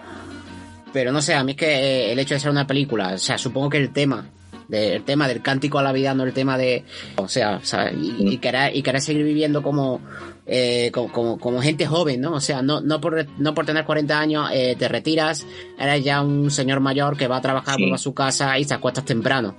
Pero 0.94 1.12
no 1.12 1.22
sé, 1.22 1.34
a 1.34 1.44
mí 1.44 1.52
es 1.52 1.58
que 1.58 1.68
eh, 1.68 2.12
el 2.12 2.20
hecho 2.20 2.36
de 2.36 2.40
ser 2.40 2.52
una 2.52 2.68
película, 2.68 3.14
o 3.16 3.18
sea, 3.18 3.38
supongo 3.38 3.70
que 3.70 3.78
el 3.78 3.92
tema, 3.92 4.30
de, 4.68 4.96
el 4.96 5.04
tema 5.04 5.28
del 5.28 5.42
cántico 5.42 5.80
a 5.80 5.84
la 5.84 5.92
vida, 5.92 6.14
no 6.14 6.24
el 6.24 6.34
tema 6.34 6.58
de, 6.58 6.84
o 7.18 7.28
sea, 7.28 7.60
sea 7.64 7.92
y, 7.92 8.34
y, 8.34 8.38
querer, 8.38 8.76
y 8.76 8.82
querer 8.82 9.02
seguir 9.02 9.24
viviendo 9.24 9.62
como, 9.62 10.02
eh, 10.46 10.92
como, 10.94 11.12
como, 11.12 11.40
como, 11.40 11.62
gente 11.62 11.86
joven, 11.86 12.22
¿no? 12.22 12.34
O 12.34 12.40
sea, 12.40 12.62
no, 12.62 12.82
no, 12.82 13.02
por, 13.02 13.28
no 13.40 13.54
por 13.54 13.66
tener 13.66 13.86
40 13.86 14.20
años 14.20 14.50
eh, 14.54 14.76
te 14.78 14.88
retiras, 14.88 15.46
eres 15.80 16.04
ya 16.04 16.22
un 16.22 16.52
señor 16.52 16.80
mayor 16.80 17.18
que 17.18 17.28
va 17.28 17.38
a 17.38 17.42
trabajar, 17.42 17.76
sí. 17.78 17.92
a 17.92 17.98
su 17.98 18.14
casa 18.14 18.58
y 18.60 18.66
te 18.66 18.74
acuestas 18.74 19.06
temprano. 19.06 19.56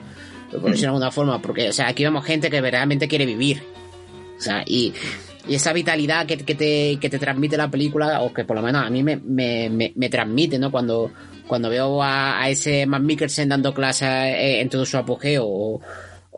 Por 0.50 0.70
decirlo 0.70 0.78
de 0.78 0.86
alguna 0.86 1.10
forma, 1.10 1.42
porque, 1.42 1.68
o 1.68 1.72
sea, 1.72 1.88
aquí 1.88 2.04
vemos 2.04 2.24
gente 2.24 2.48
que 2.48 2.60
realmente 2.60 3.08
quiere 3.08 3.26
vivir. 3.26 3.62
O 4.38 4.40
sea, 4.40 4.62
y, 4.64 4.94
y 5.48 5.54
esa 5.54 5.72
vitalidad 5.72 6.24
que, 6.24 6.38
que, 6.38 6.54
te, 6.54 6.98
que 7.00 7.10
te 7.10 7.18
transmite 7.18 7.56
la 7.56 7.70
película, 7.70 8.22
o 8.22 8.32
que 8.32 8.44
por 8.44 8.56
lo 8.56 8.62
menos 8.62 8.84
a 8.84 8.90
mí 8.90 9.02
me, 9.02 9.16
me, 9.16 9.68
me, 9.68 9.92
me 9.96 10.08
transmite, 10.08 10.58
¿no? 10.58 10.70
Cuando, 10.70 11.10
cuando 11.46 11.70
veo 11.70 12.02
a, 12.02 12.40
a 12.40 12.48
ese 12.48 12.86
Matt 12.86 13.02
Mikkelsen 13.02 13.48
dando 13.48 13.74
clases 13.74 14.08
en 14.10 14.68
todo 14.68 14.84
su 14.84 14.96
apogeo, 14.96 15.44
o, 15.46 15.80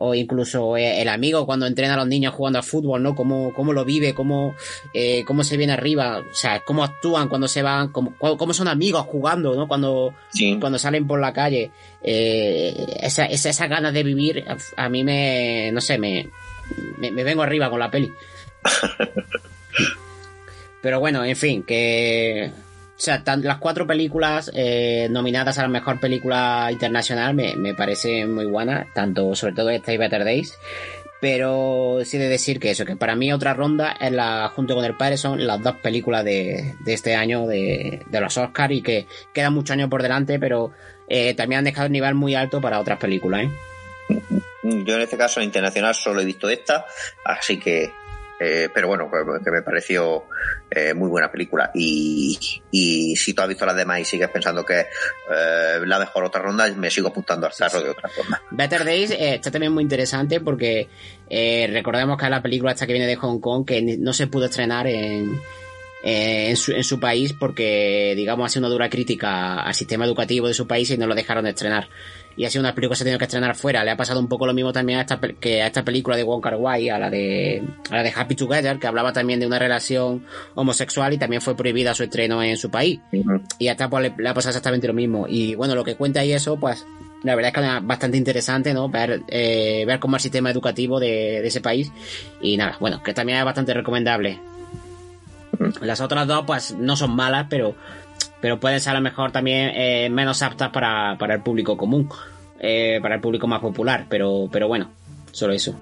o 0.01 0.15
incluso 0.15 0.77
el 0.77 1.09
amigo 1.09 1.45
cuando 1.45 1.67
entrena 1.67 1.95
a 1.95 1.97
los 1.97 2.07
niños 2.07 2.33
jugando 2.33 2.57
al 2.57 2.63
fútbol, 2.63 3.03
¿no? 3.03 3.15
Cómo, 3.15 3.53
cómo 3.53 3.73
lo 3.73 3.83
vive, 3.83 4.13
cómo, 4.13 4.55
eh, 4.93 5.25
cómo 5.25 5.43
se 5.43 5.57
viene 5.57 5.73
arriba, 5.73 6.19
o 6.19 6.33
sea, 6.33 6.61
cómo 6.61 6.85
actúan 6.85 7.27
cuando 7.27 7.49
se 7.49 7.61
van, 7.61 7.89
cómo, 7.89 8.15
cómo 8.17 8.53
son 8.53 8.69
amigos 8.69 9.05
jugando, 9.07 9.55
¿no? 9.55 9.67
Cuando, 9.67 10.13
sí. 10.31 10.57
cuando 10.57 10.79
salen 10.79 11.05
por 11.05 11.19
la 11.19 11.33
calle. 11.33 11.71
Eh, 12.01 12.73
esa, 13.01 13.25
esa, 13.25 13.49
esa 13.49 13.67
ganas 13.67 13.93
de 13.93 14.03
vivir, 14.03 14.45
a, 14.47 14.55
a 14.85 14.87
mí 14.87 15.03
me, 15.03 15.69
no 15.73 15.81
sé, 15.81 15.97
me, 15.97 16.29
me, 16.97 17.11
me, 17.11 17.25
vengo 17.25 17.43
arriba 17.43 17.69
con 17.69 17.79
la 17.79 17.91
peli. 17.91 18.09
Pero 20.81 21.01
bueno, 21.01 21.25
en 21.25 21.35
fin, 21.35 21.63
que... 21.63 22.53
O 22.99 23.01
sea, 23.01 23.23
las 23.25 23.59
cuatro 23.59 23.87
películas 23.87 24.51
eh, 24.53 25.07
nominadas 25.09 25.57
a 25.57 25.61
la 25.61 25.69
mejor 25.69 26.01
película 26.01 26.67
internacional 26.69 27.33
me, 27.33 27.55
me 27.55 27.73
parecen 27.73 28.35
muy 28.35 28.45
buenas, 28.45 28.93
tanto 28.93 29.33
sobre 29.35 29.53
todo 29.53 29.69
esta 29.69 29.93
y 29.93 29.97
Better 29.97 30.25
Days. 30.25 30.59
Pero 31.21 31.99
sí 32.03 32.17
de 32.17 32.27
decir 32.27 32.59
que 32.59 32.71
eso, 32.71 32.83
que 32.83 32.97
para 32.97 33.15
mí 33.15 33.31
otra 33.31 33.53
ronda 33.53 33.95
es 34.01 34.11
la, 34.11 34.51
junto 34.53 34.75
con 34.75 34.83
el 34.83 34.97
padre, 34.97 35.15
son 35.15 35.47
las 35.47 35.63
dos 35.63 35.77
películas 35.77 36.25
de, 36.25 36.75
de 36.81 36.93
este 36.93 37.15
año 37.15 37.47
de, 37.47 38.01
de 38.05 38.19
los 38.19 38.37
Oscars 38.37 38.73
y 38.73 38.81
que 38.81 39.07
quedan 39.33 39.53
muchos 39.53 39.75
años 39.75 39.89
por 39.89 40.03
delante, 40.03 40.37
pero 40.37 40.73
eh, 41.07 41.33
también 41.35 41.59
han 41.59 41.65
dejado 41.65 41.87
un 41.87 41.93
nivel 41.93 42.15
muy 42.15 42.35
alto 42.35 42.59
para 42.59 42.81
otras 42.81 42.99
películas. 42.99 43.43
¿eh? 43.43 44.19
Yo 44.63 44.95
en 44.95 45.01
este 45.01 45.17
caso 45.17 45.41
internacional 45.41 45.95
solo 45.95 46.19
he 46.19 46.25
visto 46.25 46.49
esta, 46.49 46.85
así 47.23 47.59
que 47.59 47.93
eh, 48.39 48.69
pero 48.73 48.87
bueno, 48.87 49.09
que 49.43 49.51
me 49.51 49.61
pareció 49.61 50.25
eh, 50.71 50.93
muy 50.93 51.09
buena 51.09 51.31
película. 51.31 51.71
Y, 51.73 52.37
y, 52.71 53.15
si 53.15 53.33
tú 53.33 53.41
has 53.41 53.47
visto 53.47 53.65
las 53.65 53.75
demás 53.75 53.99
y 53.99 54.05
sigues 54.05 54.29
pensando 54.29 54.65
que 54.65 54.79
eh, 54.79 55.79
la 55.85 55.99
mejor 55.99 56.23
otra 56.23 56.41
ronda, 56.41 56.71
me 56.73 56.89
sigo 56.89 57.09
apuntando 57.09 57.47
al 57.47 57.53
sí. 57.53 57.63
de 57.83 57.89
otra 57.89 58.09
ronda. 58.15 58.41
Better 58.51 58.85
Days 58.85 59.11
eh, 59.11 59.35
está 59.35 59.51
también 59.51 59.73
muy 59.73 59.83
interesante 59.83 60.39
porque 60.39 60.87
eh, 61.29 61.69
recordemos 61.71 62.17
que 62.17 62.25
es 62.25 62.31
la 62.31 62.41
película 62.41 62.71
esta 62.71 62.87
que 62.87 62.93
viene 62.93 63.07
de 63.07 63.15
Hong 63.15 63.39
Kong 63.39 63.65
que 63.65 63.81
no 63.81 64.13
se 64.13 64.27
pudo 64.27 64.45
estrenar 64.45 64.87
en, 64.87 65.39
en 66.03 66.55
su, 66.55 66.71
en, 66.71 66.83
su, 66.83 66.99
país 66.99 67.33
porque, 67.33 68.13
digamos, 68.15 68.45
ha 68.45 68.49
sido 68.49 68.61
una 68.61 68.73
dura 68.73 68.89
crítica 68.89 69.61
al 69.61 69.73
sistema 69.73 70.05
educativo 70.05 70.47
de 70.47 70.53
su 70.53 70.65
país 70.67 70.89
y 70.91 70.97
no 70.97 71.07
lo 71.07 71.15
dejaron 71.15 71.43
de 71.43 71.51
estrenar. 71.51 71.89
Y 72.39 72.45
ha 72.45 72.49
sido 72.49 72.61
una 72.61 72.73
película 72.73 72.93
que 72.93 72.99
se 72.99 73.03
ha 73.03 73.05
tenido 73.05 73.19
que 73.19 73.25
estrenar 73.25 73.53
fuera. 73.53 73.83
Le 73.83 73.91
ha 73.91 73.97
pasado 73.97 74.17
un 74.21 74.29
poco 74.29 74.47
lo 74.47 74.53
mismo 74.53 74.71
también 74.71 74.99
a 74.99 75.01
esta, 75.01 75.19
que 75.19 75.61
a 75.61 75.67
esta 75.67 75.83
película 75.83 76.15
de 76.15 76.23
Wong 76.23 76.41
Kar 76.41 76.55
Wai, 76.55 76.87
a 76.87 76.97
la 76.97 77.09
de, 77.09 77.61
a 77.89 77.97
la 77.97 78.01
de 78.01 78.13
Happy 78.15 78.35
Together, 78.35 78.79
que 78.79 78.87
hablaba 78.87 79.11
también 79.11 79.41
de 79.41 79.45
una 79.45 79.59
relación 79.59 80.25
homosexual 80.55 81.11
y 81.11 81.17
también 81.17 81.41
fue 81.41 81.57
prohibida 81.57 81.93
su 81.93 82.03
estreno 82.03 82.41
en 82.41 82.55
su 82.55 82.71
país. 82.71 83.01
Uh 83.11 83.17
-huh. 83.17 83.41
Y 83.59 83.67
a 83.67 83.73
esta 83.73 83.89
pues 83.89 84.03
le, 84.03 84.23
le, 84.23 84.29
ha 84.29 84.33
pasado 84.33 84.51
exactamente 84.51 84.87
lo 84.87 84.93
mismo. 84.93 85.25
Y 85.27 85.53
bueno, 85.55 85.75
lo 85.75 85.83
que 85.83 85.95
cuenta 85.95 86.23
y 86.23 86.31
eso, 86.31 86.57
pues, 86.57 86.85
la 87.23 87.35
verdad 87.35 87.51
es 87.53 87.61
que 87.61 87.77
es 87.77 87.85
bastante 87.85 88.15
interesante, 88.15 88.73
¿no? 88.73 88.87
Ver, 88.87 89.21
eh, 89.27 89.83
ver 89.85 89.99
cómo 89.99 90.15
es 90.15 90.21
el 90.21 90.23
sistema 90.23 90.49
educativo 90.49 90.97
de, 90.97 91.41
de 91.41 91.47
ese 91.47 91.59
país. 91.59 91.91
Y 92.41 92.55
nada, 92.55 92.77
bueno, 92.79 93.03
que 93.03 93.13
también 93.13 93.39
es 93.39 93.43
bastante 93.43 93.73
recomendable. 93.73 94.39
Las 95.81 95.99
otras 95.99 96.25
dos, 96.25 96.45
pues, 96.47 96.71
no 96.71 96.95
son 96.95 97.13
malas, 97.17 97.47
pero, 97.49 97.75
pero 98.41 98.59
pueden 98.59 98.79
ser 98.79 98.91
a 98.91 98.95
lo 98.95 99.01
mejor 99.01 99.31
también 99.31 99.71
eh, 99.73 100.09
menos 100.09 100.41
aptas 100.41 100.69
para, 100.69 101.17
para 101.17 101.35
el 101.35 101.41
público 101.41 101.77
común, 101.77 102.09
eh, 102.59 102.99
para 103.01 103.15
el 103.15 103.21
público 103.21 103.47
más 103.47 103.61
popular, 103.61 104.05
pero, 104.09 104.49
pero 104.51 104.67
bueno, 104.67 104.91
solo 105.31 105.53
eso. 105.53 105.79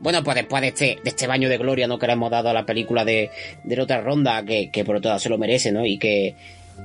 Bueno, 0.00 0.22
pues 0.22 0.36
después 0.36 0.62
de 0.62 0.68
este, 0.68 0.98
de 1.02 1.10
este 1.10 1.26
baño 1.26 1.48
de 1.48 1.58
gloria, 1.58 1.88
¿no? 1.88 1.98
Que 1.98 2.06
le 2.06 2.12
hemos 2.12 2.30
dado 2.30 2.48
a 2.50 2.52
la 2.52 2.64
película 2.64 3.04
de, 3.04 3.30
de 3.64 3.76
la 3.76 3.82
otra 3.82 4.00
ronda, 4.00 4.44
que, 4.44 4.70
que 4.70 4.84
por 4.84 5.00
todo 5.00 5.18
se 5.18 5.28
lo 5.28 5.38
merece, 5.38 5.72
¿no? 5.72 5.84
Y 5.84 5.98
que, 5.98 6.36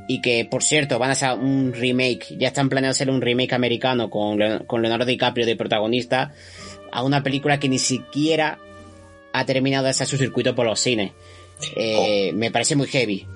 y 0.07 0.19
que, 0.19 0.45
por 0.45 0.63
cierto, 0.63 0.97
van 0.97 1.09
a 1.09 1.13
hacer 1.13 1.37
un 1.37 1.73
remake, 1.73 2.35
ya 2.37 2.47
están 2.47 2.69
planeando 2.69 2.91
hacer 2.91 3.11
un 3.11 3.21
remake 3.21 3.53
americano 3.53 4.09
con, 4.09 4.39
con 4.65 4.81
Leonardo 4.81 5.05
DiCaprio 5.05 5.45
de 5.45 5.55
protagonista, 5.55 6.33
a 6.91 7.03
una 7.03 7.21
película 7.21 7.59
que 7.59 7.69
ni 7.69 7.77
siquiera 7.77 8.57
ha 9.31 9.45
terminado 9.45 9.83
de 9.83 9.91
hacer 9.91 10.07
su 10.07 10.17
circuito 10.17 10.55
por 10.55 10.65
los 10.65 10.79
cines. 10.79 11.11
Eh, 11.75 12.31
oh. 12.31 12.35
Me 12.35 12.51
parece 12.51 12.75
muy 12.75 12.87
heavy. 12.87 13.27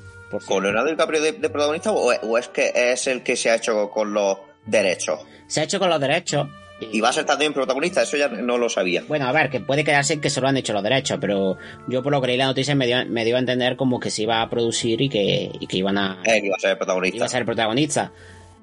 ¿Con 0.45 0.63
Leonardo 0.63 0.89
DiCaprio 0.89 1.21
de, 1.21 1.31
de 1.33 1.49
protagonista 1.49 1.91
o, 1.91 2.13
o, 2.13 2.37
es 2.37 2.47
que 2.49 2.71
es 2.75 3.07
el 3.07 3.23
que 3.23 3.35
se 3.35 3.49
ha 3.49 3.55
hecho 3.55 3.89
con 3.89 4.13
los 4.13 4.37
derechos? 4.65 5.21
Se 5.47 5.61
ha 5.61 5.63
hecho 5.63 5.79
con 5.79 5.89
los 5.89 5.99
derechos. 5.99 6.47
Y 6.79 7.01
va 7.01 7.09
a 7.09 7.13
ser 7.13 7.25
también 7.25 7.53
protagonista, 7.53 8.03
eso 8.03 8.17
ya 8.17 8.27
no 8.27 8.57
lo 8.57 8.69
sabía. 8.69 9.03
Bueno, 9.07 9.27
a 9.27 9.31
ver, 9.31 9.49
que 9.49 9.59
puede 9.59 9.83
quedarse 9.83 10.13
en 10.13 10.21
que 10.21 10.29
solo 10.29 10.47
han 10.47 10.57
hecho 10.57 10.73
los 10.73 10.83
derechos, 10.83 11.17
pero 11.19 11.57
yo 11.87 12.03
por 12.03 12.11
lo 12.11 12.21
que 12.21 12.27
leí 12.27 12.37
la 12.37 12.45
noticia 12.45 12.75
me 12.75 12.85
dio, 12.85 13.03
me 13.07 13.25
dio 13.25 13.35
a 13.35 13.39
entender 13.39 13.75
como 13.77 13.99
que 13.99 14.11
se 14.11 14.23
iba 14.23 14.41
a 14.43 14.49
producir 14.49 15.01
y 15.01 15.09
que, 15.09 15.49
y 15.59 15.65
que 15.65 15.77
iban 15.77 15.97
a... 15.97 16.21
Eh, 16.23 16.39
que 16.39 16.47
iba 16.47 16.55
a 16.55 16.59
ser 16.59 16.77
protagonista. 16.77 17.17
Iba 17.17 17.25
a 17.25 17.29
ser 17.29 17.45
protagonista. 17.45 18.11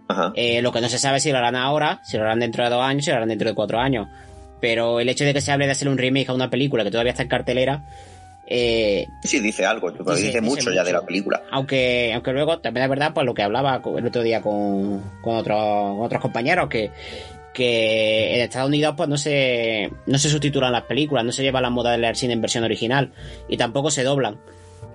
Ajá. 0.06 0.32
Eh, 0.36 0.62
lo 0.62 0.70
que 0.70 0.80
no 0.80 0.88
se 0.88 0.98
sabe 0.98 1.16
es 1.16 1.24
si 1.24 1.32
lo 1.32 1.38
harán 1.38 1.56
ahora, 1.56 2.02
si 2.04 2.16
lo 2.16 2.22
harán 2.22 2.38
dentro 2.38 2.62
de 2.62 2.70
dos 2.70 2.82
años, 2.82 3.04
si 3.04 3.10
lo 3.10 3.16
harán 3.16 3.30
dentro 3.30 3.48
de 3.48 3.54
cuatro 3.54 3.80
años. 3.80 4.06
Pero 4.60 5.00
el 5.00 5.08
hecho 5.08 5.24
de 5.24 5.34
que 5.34 5.40
se 5.40 5.50
hable 5.50 5.66
de 5.66 5.72
hacer 5.72 5.88
un 5.88 5.98
remake 5.98 6.28
a 6.28 6.34
una 6.34 6.50
película 6.50 6.84
que 6.84 6.92
todavía 6.92 7.10
está 7.10 7.24
en 7.24 7.28
cartelera, 7.28 7.84
eh, 8.46 9.08
sí, 9.22 9.40
dice 9.40 9.64
algo, 9.64 9.90
pero 9.92 10.14
dice, 10.14 10.26
dice, 10.26 10.40
mucho 10.40 10.70
dice 10.70 10.74
ya 10.74 10.84
de 10.84 10.92
la 10.92 11.02
película. 11.02 11.42
Aunque, 11.50 12.12
aunque 12.12 12.32
luego 12.32 12.58
también 12.58 12.84
es 12.84 12.90
verdad, 12.90 13.12
pues 13.14 13.24
lo 13.24 13.34
que 13.34 13.42
hablaba 13.42 13.80
el 13.96 14.06
otro 14.06 14.22
día 14.22 14.42
con, 14.42 15.00
con, 15.22 15.36
otro, 15.36 15.56
con 15.56 16.02
otros 16.04 16.20
compañeros, 16.20 16.68
que, 16.68 16.90
que 17.54 18.34
en 18.34 18.40
Estados 18.42 18.68
Unidos 18.68 18.94
pues 18.96 19.08
no 19.08 19.16
se, 19.16 19.90
no 20.06 20.18
se 20.18 20.28
subtitulan 20.28 20.72
las 20.72 20.82
películas, 20.82 21.24
no 21.24 21.32
se 21.32 21.42
lleva 21.42 21.60
la 21.60 21.70
moda 21.70 21.92
de 21.92 21.98
leer 21.98 22.16
cine 22.16 22.34
en 22.34 22.42
versión 22.42 22.64
original 22.64 23.12
y 23.48 23.56
tampoco 23.56 23.90
se 23.90 24.02
doblan. 24.02 24.38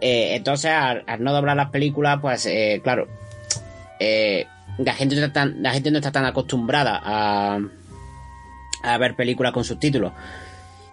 Eh, 0.02 0.36
entonces, 0.36 0.72
al, 0.72 1.04
al, 1.08 1.24
no 1.24 1.34
doblar 1.34 1.58
las 1.58 1.72
películas, 1.72 2.20
pues 2.22 2.46
eh, 2.46 2.80
claro, 2.84 3.08
eh, 4.00 4.46
la, 4.78 4.94
gente 4.94 5.16
no 5.16 5.22
está 5.22 5.34
tan, 5.34 5.62
la 5.62 5.72
gente 5.72 5.90
no 5.92 5.98
está 5.98 6.12
tan 6.12 6.26
acostumbrada 6.26 7.02
a, 7.04 7.60
a 8.84 8.98
ver 8.98 9.16
películas 9.16 9.52
con 9.54 9.64
subtítulos. 9.64 10.14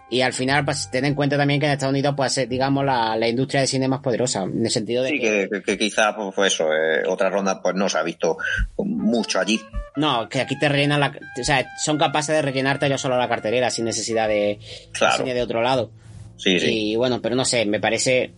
Y 0.08 0.20
al 0.20 0.32
final, 0.32 0.64
pues, 0.64 0.88
ten 0.90 1.04
en 1.04 1.14
cuenta 1.14 1.36
también 1.36 1.58
que 1.58 1.66
en 1.66 1.72
Estados 1.72 1.92
Unidos, 1.92 2.14
pues, 2.16 2.38
es, 2.38 2.48
digamos, 2.48 2.84
la, 2.84 3.16
la 3.16 3.28
industria 3.28 3.62
de 3.62 3.66
cine 3.66 3.88
más 3.88 4.00
poderosa, 4.00 4.44
en 4.44 4.64
el 4.64 4.70
sentido 4.70 5.02
de 5.02 5.10
sí, 5.10 5.18
que... 5.18 5.48
que, 5.50 5.62
que 5.62 5.78
quizá, 5.78 6.14
pues, 6.14 6.32
pues 6.34 6.54
eso, 6.54 6.72
eh, 6.72 7.02
otra 7.08 7.28
ronda, 7.28 7.60
pues, 7.60 7.74
no 7.74 7.88
se 7.88 7.98
ha 7.98 8.02
visto 8.02 8.38
mucho 8.78 9.40
allí. 9.40 9.60
No, 9.96 10.28
que 10.28 10.40
aquí 10.40 10.58
te 10.58 10.68
rellenan 10.68 11.00
la... 11.00 11.18
O 11.40 11.44
sea, 11.44 11.66
son 11.84 11.98
capaces 11.98 12.36
de 12.36 12.42
rellenarte 12.42 12.88
yo 12.88 12.98
solo 12.98 13.18
la 13.18 13.28
cartelera 13.28 13.70
sin 13.70 13.84
necesidad 13.84 14.28
de, 14.28 14.60
claro. 14.92 15.16
cine 15.16 15.34
de 15.34 15.42
otro 15.42 15.60
lado. 15.60 15.90
Sí, 16.36 16.60
sí. 16.60 16.90
Y 16.92 16.96
bueno, 16.96 17.20
pero 17.20 17.34
no 17.34 17.44
sé, 17.44 17.66
me 17.66 17.80
parece... 17.80 18.32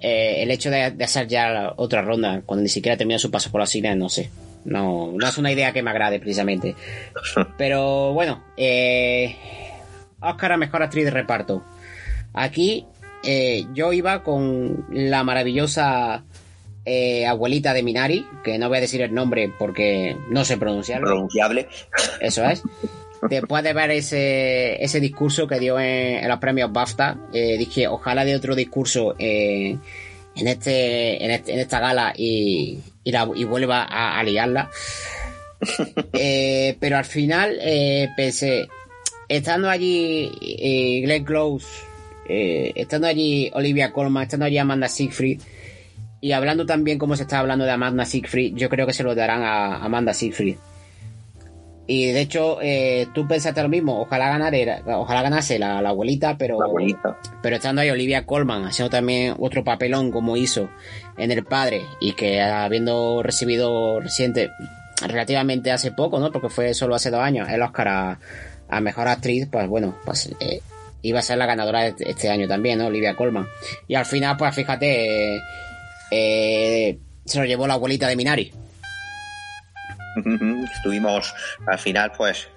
eh, 0.00 0.42
el 0.42 0.50
hecho 0.50 0.70
de, 0.70 0.94
hacer 1.02 1.26
ya 1.26 1.72
otra 1.76 2.02
ronda, 2.02 2.42
cuando 2.46 2.62
ni 2.62 2.68
siquiera 2.68 2.96
termina 2.96 3.18
su 3.18 3.30
paso 3.30 3.50
por 3.50 3.60
la 3.60 3.66
cine, 3.66 3.96
no 3.96 4.08
sé. 4.08 4.30
No, 4.64 5.10
no 5.12 5.26
es 5.26 5.38
una 5.38 5.50
idea 5.50 5.72
que 5.72 5.82
me 5.82 5.90
agrade 5.90 6.20
precisamente. 6.20 6.76
Pero 7.58 8.12
bueno, 8.12 8.44
eh, 8.56 9.34
Oscar 10.20 10.52
a 10.52 10.56
Mejor 10.56 10.82
Actriz 10.82 11.04
de 11.04 11.10
Reparto. 11.10 11.62
Aquí 12.32 12.86
eh, 13.22 13.66
yo 13.74 13.92
iba 13.92 14.22
con 14.22 14.86
la 14.90 15.24
maravillosa 15.24 16.24
eh, 16.84 17.26
abuelita 17.26 17.74
de 17.74 17.82
Minari, 17.82 18.26
que 18.42 18.58
no 18.58 18.68
voy 18.68 18.78
a 18.78 18.82
decir 18.82 19.02
el 19.02 19.14
nombre 19.14 19.52
porque 19.58 20.16
no 20.30 20.44
sé 20.44 20.56
pronunciarlo. 20.56 21.06
Pronunciable. 21.06 21.68
Eso 22.20 22.44
es. 22.44 22.62
Después 23.28 23.62
de 23.62 23.74
ver 23.74 23.90
ese, 23.90 24.82
ese 24.82 24.98
discurso 24.98 25.46
que 25.46 25.58
dio 25.58 25.78
en, 25.78 26.26
los 26.26 26.38
premios 26.38 26.72
BAFTA, 26.72 27.18
eh, 27.34 27.58
dije, 27.58 27.86
ojalá 27.86 28.24
de 28.24 28.34
otro 28.34 28.54
discurso 28.54 29.14
en, 29.18 29.78
este, 30.34 31.22
en, 31.22 31.30
este, 31.30 31.52
en, 31.52 31.60
esta 31.60 31.80
gala 31.80 32.14
y, 32.16 32.78
y, 33.04 33.44
vuelva 33.44 33.82
a, 33.82 34.22
liarla. 34.22 34.70
pero 36.80 36.96
al 36.96 37.04
final 37.04 37.58
pensé, 38.16 38.66
estando 39.30 39.70
allí 39.70 40.30
Glenn 41.04 41.24
Close 41.24 41.66
eh, 42.32 42.72
estando 42.76 43.08
allí 43.08 43.50
Olivia 43.54 43.92
Colman, 43.92 44.22
estando 44.22 44.46
allí 44.46 44.56
Amanda 44.56 44.88
Siegfried, 44.88 45.40
y 46.20 46.30
hablando 46.30 46.64
también 46.64 46.96
como 46.96 47.16
se 47.16 47.24
está 47.24 47.40
hablando 47.40 47.64
de 47.64 47.72
Amanda 47.72 48.04
Siegfried, 48.04 48.54
yo 48.54 48.68
creo 48.68 48.86
que 48.86 48.92
se 48.92 49.02
lo 49.02 49.16
darán 49.16 49.42
a 49.42 49.84
Amanda 49.84 50.14
Siegfried. 50.14 50.56
Y 51.88 52.12
de 52.12 52.20
hecho, 52.20 52.58
eh, 52.62 53.08
tú 53.12 53.26
pensaste 53.26 53.60
lo 53.60 53.68
mismo, 53.68 54.00
ojalá 54.00 54.28
ganara, 54.28 54.80
ojalá 54.96 55.22
ganase 55.22 55.58
la, 55.58 55.78
abuelita, 55.78 56.38
pero, 56.38 56.58
pero 57.42 57.56
estando 57.56 57.82
ahí 57.82 57.90
Olivia 57.90 58.26
Colman, 58.26 58.64
haciendo 58.64 58.90
también 58.90 59.34
otro 59.40 59.64
papelón 59.64 60.12
como 60.12 60.36
hizo 60.36 60.70
en 61.18 61.32
El 61.32 61.44
Padre, 61.44 61.82
y 62.00 62.12
que 62.12 62.40
habiendo 62.40 63.24
recibido 63.24 63.98
reciente, 63.98 64.52
relativamente 65.04 65.72
hace 65.72 65.90
poco, 65.90 66.20
¿no? 66.20 66.30
Porque 66.30 66.48
fue 66.48 66.74
solo 66.74 66.94
hace 66.94 67.10
dos 67.10 67.22
años, 67.22 67.48
el 67.48 67.60
Oscar 67.60 67.88
a, 67.88 68.18
Mejor 68.80 69.08
Actriz, 69.08 69.48
pues 69.50 69.66
bueno, 69.68 69.96
pues 70.04 70.30
eh, 70.38 70.60
iba 71.02 71.18
a 71.18 71.22
ser 71.22 71.38
la 71.38 71.46
ganadora 71.46 71.90
de 71.90 71.94
este 71.98 72.30
año 72.30 72.46
también, 72.46 72.78
¿no? 72.78 72.86
Olivia 72.86 73.16
Colman. 73.16 73.48
Y 73.88 73.94
al 73.94 74.06
final, 74.06 74.36
pues 74.36 74.54
fíjate, 74.54 75.40
eh, 76.10 76.98
se 77.24 77.38
lo 77.38 77.44
llevó 77.44 77.66
la 77.66 77.74
abuelita 77.74 78.08
de 78.08 78.16
Minari. 78.16 78.52
Estuvimos, 80.76 81.34
al 81.66 81.78
final, 81.78 82.12
pues, 82.16 82.48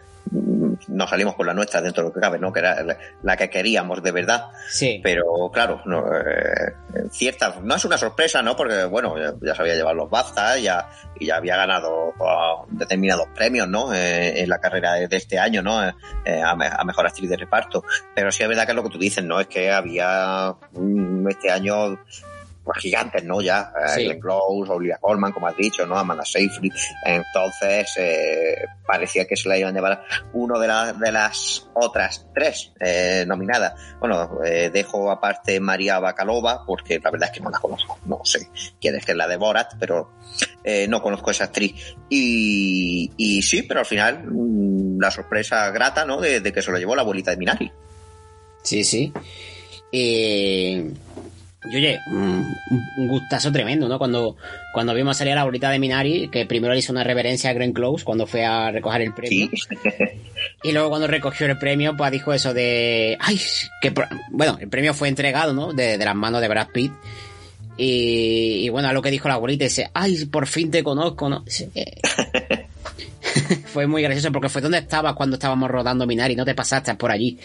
nos 0.94 1.10
salimos 1.10 1.36
con 1.36 1.48
la 1.48 1.54
nuestra 1.54 1.82
dentro 1.82 2.04
de 2.04 2.10
lo 2.10 2.14
que 2.14 2.22
cabe, 2.22 2.40
¿no? 2.40 2.52
Que 2.54 2.60
era 2.60 2.78
la 3.24 3.38
que 3.38 3.50
queríamos 3.50 4.02
de 4.02 4.12
verdad. 4.12 4.52
Sí. 4.70 5.00
Pero 5.04 5.50
claro, 5.52 5.82
no, 5.86 6.06
eh, 6.16 6.74
cierta, 7.12 7.56
no 7.62 7.76
es 7.76 7.86
una 7.86 7.98
sorpresa, 7.98 8.42
¿no? 8.42 8.56
Porque 8.56 8.86
bueno, 8.86 9.16
ya, 9.42 9.56
sabía 9.56 9.76
llevar 9.76 9.96
los 9.96 10.10
BAFTA 10.10 10.58
ya, 10.58 10.90
y 11.20 11.28
ya 11.28 11.38
había 11.38 11.58
ganado 11.58 12.10
uh, 12.10 12.66
determinados 12.70 13.28
premios, 13.36 13.68
¿no? 13.68 13.94
Eh, 13.94 14.42
en 14.42 14.50
la 14.50 14.60
carrera 14.60 14.94
de, 14.94 15.08
este 15.16 15.40
año, 15.40 15.62
¿no? 15.62 15.84
Eh, 15.88 16.42
a, 16.42 16.52
a, 16.52 16.84
mejor 16.84 17.08
actriz 17.08 17.30
de 17.30 17.38
reparto. 17.38 17.84
Pero 18.16 18.32
sí 18.32 18.44
es 18.44 18.50
verdad 18.50 18.66
que 18.66 18.72
es 18.72 18.76
lo 18.76 18.84
que 18.84 18.90
tú 18.90 19.00
dices, 19.00 19.24
¿no? 19.24 19.40
Es 19.40 19.48
que 19.48 19.72
había 19.72 20.56
mm, 20.74 21.28
este 21.30 21.52
año 21.52 21.98
pues, 22.64 22.78
gigantes, 22.80 23.24
¿no? 23.24 23.42
Ya, 23.42 23.74
eh, 23.98 24.06
Glenn 24.06 24.20
Close, 24.20 24.72
Olivia 24.72 24.98
Colman, 25.00 25.32
como 25.32 25.48
has 25.48 25.58
dicho, 25.58 25.86
¿no? 25.86 25.98
Amanda 25.98 26.24
Seyfried. 26.24 26.72
Entonces, 27.06 27.92
eh, 27.98 28.66
parecía 28.86 29.26
que 29.26 29.36
se 29.36 29.50
la 29.50 29.58
iban 29.58 29.74
a 29.74 29.78
llevar 29.78 30.04
uno 30.34 30.58
de, 30.60 30.68
las 30.68 31.00
de 31.00 31.12
las 31.12 31.68
otras 31.74 32.28
tres 32.34 32.72
eh, 32.80 33.26
nominadas. 33.28 33.74
Bueno, 34.00 34.40
eh, 34.46 34.70
dejo 34.72 35.12
aparte 35.12 35.60
María 35.60 36.00
Bacalova, 36.00 36.66
porque 36.66 37.00
la 37.04 37.12
verdad 37.12 37.30
es 37.30 37.36
que 37.36 37.44
no 37.44 37.50
la 37.50 37.60
conozco. 37.60 38.00
No 38.06 38.22
sé 38.24 38.48
quién 38.80 38.96
es 38.96 39.06
que 39.06 39.12
es 39.12 39.18
la 39.18 39.28
de 39.28 39.38
Borat, 39.38 39.74
pero 39.80 40.12
eh, 40.64 40.88
no 40.88 41.02
conozco 41.02 41.32
esa 41.32 41.46
actriz. 41.46 41.96
Y, 42.10 43.12
y 43.18 43.42
sí, 43.42 43.64
pero 43.64 43.82
al 43.82 43.86
final, 43.86 44.24
mm, 44.26 45.02
la 45.02 45.12
sorpresa 45.12 45.70
grata, 45.72 46.06
¿no? 46.06 46.22
De, 46.22 46.40
de, 46.40 46.54
que 46.54 46.62
se 46.62 46.72
lo 46.72 46.78
llevó 46.78 46.96
la 46.96 47.02
abuelita 47.02 47.32
de 47.32 47.38
Minari. 47.38 47.72
Sí, 48.64 48.84
sí. 48.86 49.12
Eh 49.92 50.92
y 51.70 51.76
oye, 51.76 52.00
un, 52.08 52.56
gustazo 53.08 53.52
tremendo, 53.52 53.88
¿no? 53.88 53.98
Cuando, 53.98 54.36
cuando 54.74 54.94
vimos 54.94 55.18
salir 55.18 55.34
a 55.34 55.38
la 55.38 55.44
bolita 55.44 55.70
de 55.70 55.80
Minari, 55.80 56.30
que 56.30 56.46
primero 56.46 56.74
le 56.74 56.80
hizo 56.80 56.92
una 56.92 57.04
reverencia 57.04 57.50
a 57.50 57.54
Glenn 57.54 57.74
Close 57.74 58.04
cuando 58.04 58.28
fue 58.28 58.46
a 58.46 58.72
recoger 58.72 59.02
el 59.02 59.14
premio. 59.14 59.50
y 60.64 60.72
luego 60.72 60.90
cuando 60.90 61.08
recogió 61.08 61.46
el 61.48 61.58
premio, 61.58 61.96
pues 61.96 62.12
dijo 62.12 62.34
eso 62.34 62.54
de. 62.54 63.18
¡Ay! 63.20 63.40
Que, 63.82 63.94
bueno, 64.32 64.58
el 64.60 64.70
premio 64.70 64.94
fue 64.94 65.08
entregado, 65.08 65.54
¿no? 65.54 65.74
De, 65.74 65.98
las 65.98 66.16
manos 66.16 66.42
de 66.42 66.48
Brad 66.48 66.68
Pitt. 66.74 66.92
Y, 67.76 68.70
bueno, 68.70 68.90
a 68.90 68.94
lo 68.94 69.02
que 69.02 69.10
dijo 69.10 69.28
la 69.28 69.36
abuelita, 69.36 69.64
dice, 69.64 69.90
¡ay! 69.94 70.26
Por 70.26 70.48
fin 70.48 70.70
te 70.70 70.84
conozco, 70.84 71.30
¿no? 71.30 71.44
fue 73.66 73.88
muy 73.88 74.02
gracioso 74.02 74.32
porque 74.32 74.50
fue 74.50 74.62
donde 74.62 74.80
estabas 74.80 75.14
cuando 75.14 75.36
estábamos 75.36 75.70
rodando 75.70 76.06
Minari, 76.06 76.36
no 76.36 76.46
te 76.46 76.56
pasaste 76.56 76.94
por 76.96 77.12
allí. 77.12 77.38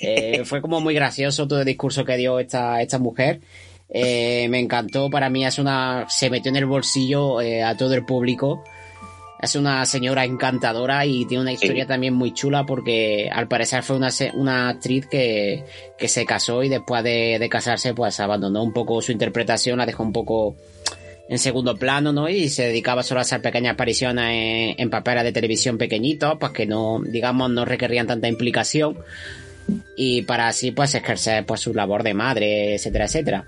Eh, 0.00 0.42
fue 0.44 0.60
como 0.60 0.80
muy 0.80 0.94
gracioso 0.94 1.48
todo 1.48 1.60
el 1.60 1.66
discurso 1.66 2.04
que 2.04 2.16
dio 2.16 2.38
esta, 2.38 2.80
esta 2.80 2.98
mujer. 2.98 3.40
Eh, 3.90 4.48
me 4.50 4.58
encantó, 4.58 5.08
para 5.08 5.30
mí 5.30 5.46
es 5.46 5.58
una, 5.58 6.06
se 6.08 6.30
metió 6.30 6.50
en 6.50 6.56
el 6.56 6.66
bolsillo 6.66 7.40
eh, 7.40 7.62
a 7.62 7.76
todo 7.76 7.94
el 7.94 8.04
público. 8.04 8.62
Es 9.40 9.54
una 9.54 9.86
señora 9.86 10.24
encantadora 10.24 11.06
y 11.06 11.24
tiene 11.24 11.42
una 11.42 11.52
historia 11.52 11.86
también 11.86 12.12
muy 12.12 12.34
chula 12.34 12.66
porque 12.66 13.30
al 13.32 13.46
parecer 13.46 13.84
fue 13.84 13.94
una, 13.94 14.08
una 14.34 14.68
actriz 14.68 15.06
que, 15.06 15.64
que 15.96 16.08
se 16.08 16.26
casó 16.26 16.64
y 16.64 16.68
después 16.68 17.04
de, 17.04 17.38
de 17.38 17.48
casarse 17.48 17.94
pues 17.94 18.18
abandonó 18.18 18.64
un 18.64 18.72
poco 18.72 19.00
su 19.00 19.12
interpretación, 19.12 19.78
la 19.78 19.86
dejó 19.86 20.02
un 20.02 20.12
poco 20.12 20.56
en 21.28 21.38
segundo 21.38 21.76
plano, 21.76 22.12
¿no? 22.12 22.28
Y 22.28 22.48
se 22.48 22.64
dedicaba 22.64 23.04
solo 23.04 23.20
a 23.20 23.22
hacer 23.22 23.40
pequeñas 23.40 23.74
apariciones 23.74 24.24
en, 24.24 24.74
en 24.76 24.90
papeles 24.90 25.22
de 25.22 25.32
televisión 25.32 25.78
pequeñitos, 25.78 26.36
pues 26.40 26.50
que 26.50 26.66
no, 26.66 27.00
digamos, 27.04 27.48
no 27.48 27.64
requerían 27.64 28.08
tanta 28.08 28.26
implicación 28.26 28.98
y 29.96 30.22
para 30.22 30.48
así 30.48 30.70
pues 30.70 30.94
ejercer 30.94 31.44
pues 31.44 31.60
su 31.60 31.74
labor 31.74 32.02
de 32.02 32.14
madre, 32.14 32.74
etcétera, 32.74 33.06
etcétera. 33.06 33.46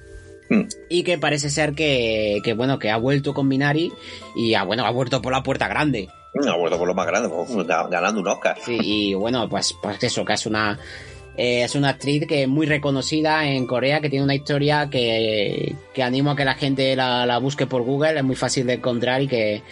Hmm. 0.49 0.63
Y 0.89 1.05
que 1.05 1.17
parece 1.17 1.49
ser 1.49 1.75
que, 1.75 2.41
que, 2.43 2.55
bueno, 2.55 2.79
que 2.79 2.91
ha 2.91 2.97
vuelto 2.97 3.33
con 3.33 3.47
Minari 3.47 3.93
y 4.35 4.55
ha, 4.55 4.65
bueno, 4.65 4.85
ha 4.85 4.91
vuelto 4.91 5.23
por 5.23 5.33
la 5.33 5.43
puerta 5.43 5.69
grande. 5.69 6.09
Ha 6.47 6.57
vuelto 6.57 6.79
por 6.79 6.89
lo 6.89 6.95
más 6.95 7.07
grande, 7.07 7.29
pues, 7.29 7.67
ganando 7.67 8.21
un 8.21 8.29
Oscar. 8.29 8.57
Sí, 8.65 8.79
y 8.81 9.15
bueno, 9.15 9.49
pues, 9.49 9.75
pues 9.81 10.03
eso, 10.03 10.25
que 10.25 10.33
es 10.33 10.47
una, 10.47 10.79
eh, 11.37 11.63
es 11.63 11.75
una 11.75 11.91
actriz 11.91 12.27
que 12.27 12.43
es 12.43 12.49
muy 12.49 12.67
reconocida 12.67 13.47
en 13.47 13.67
Corea, 13.67 14.01
que 14.01 14.11
tiene 14.11 14.25
una 14.25 14.35
historia 14.35 14.89
que, 14.91 15.75
que 15.95 16.03
animo 16.03 16.33
a 16.33 16.37
que 16.37 16.45
la 16.45 16.55
gente 16.55 16.95
la, 16.97 17.27
la, 17.27 17.39
busque 17.39 17.67
por 17.67 17.83
Google, 17.83 18.19
es 18.19 18.25
muy 18.25 18.37
fácil 18.37 18.67
de 18.67 18.75
encontrar 18.75 19.23
y 19.23 19.29
que, 19.29 19.63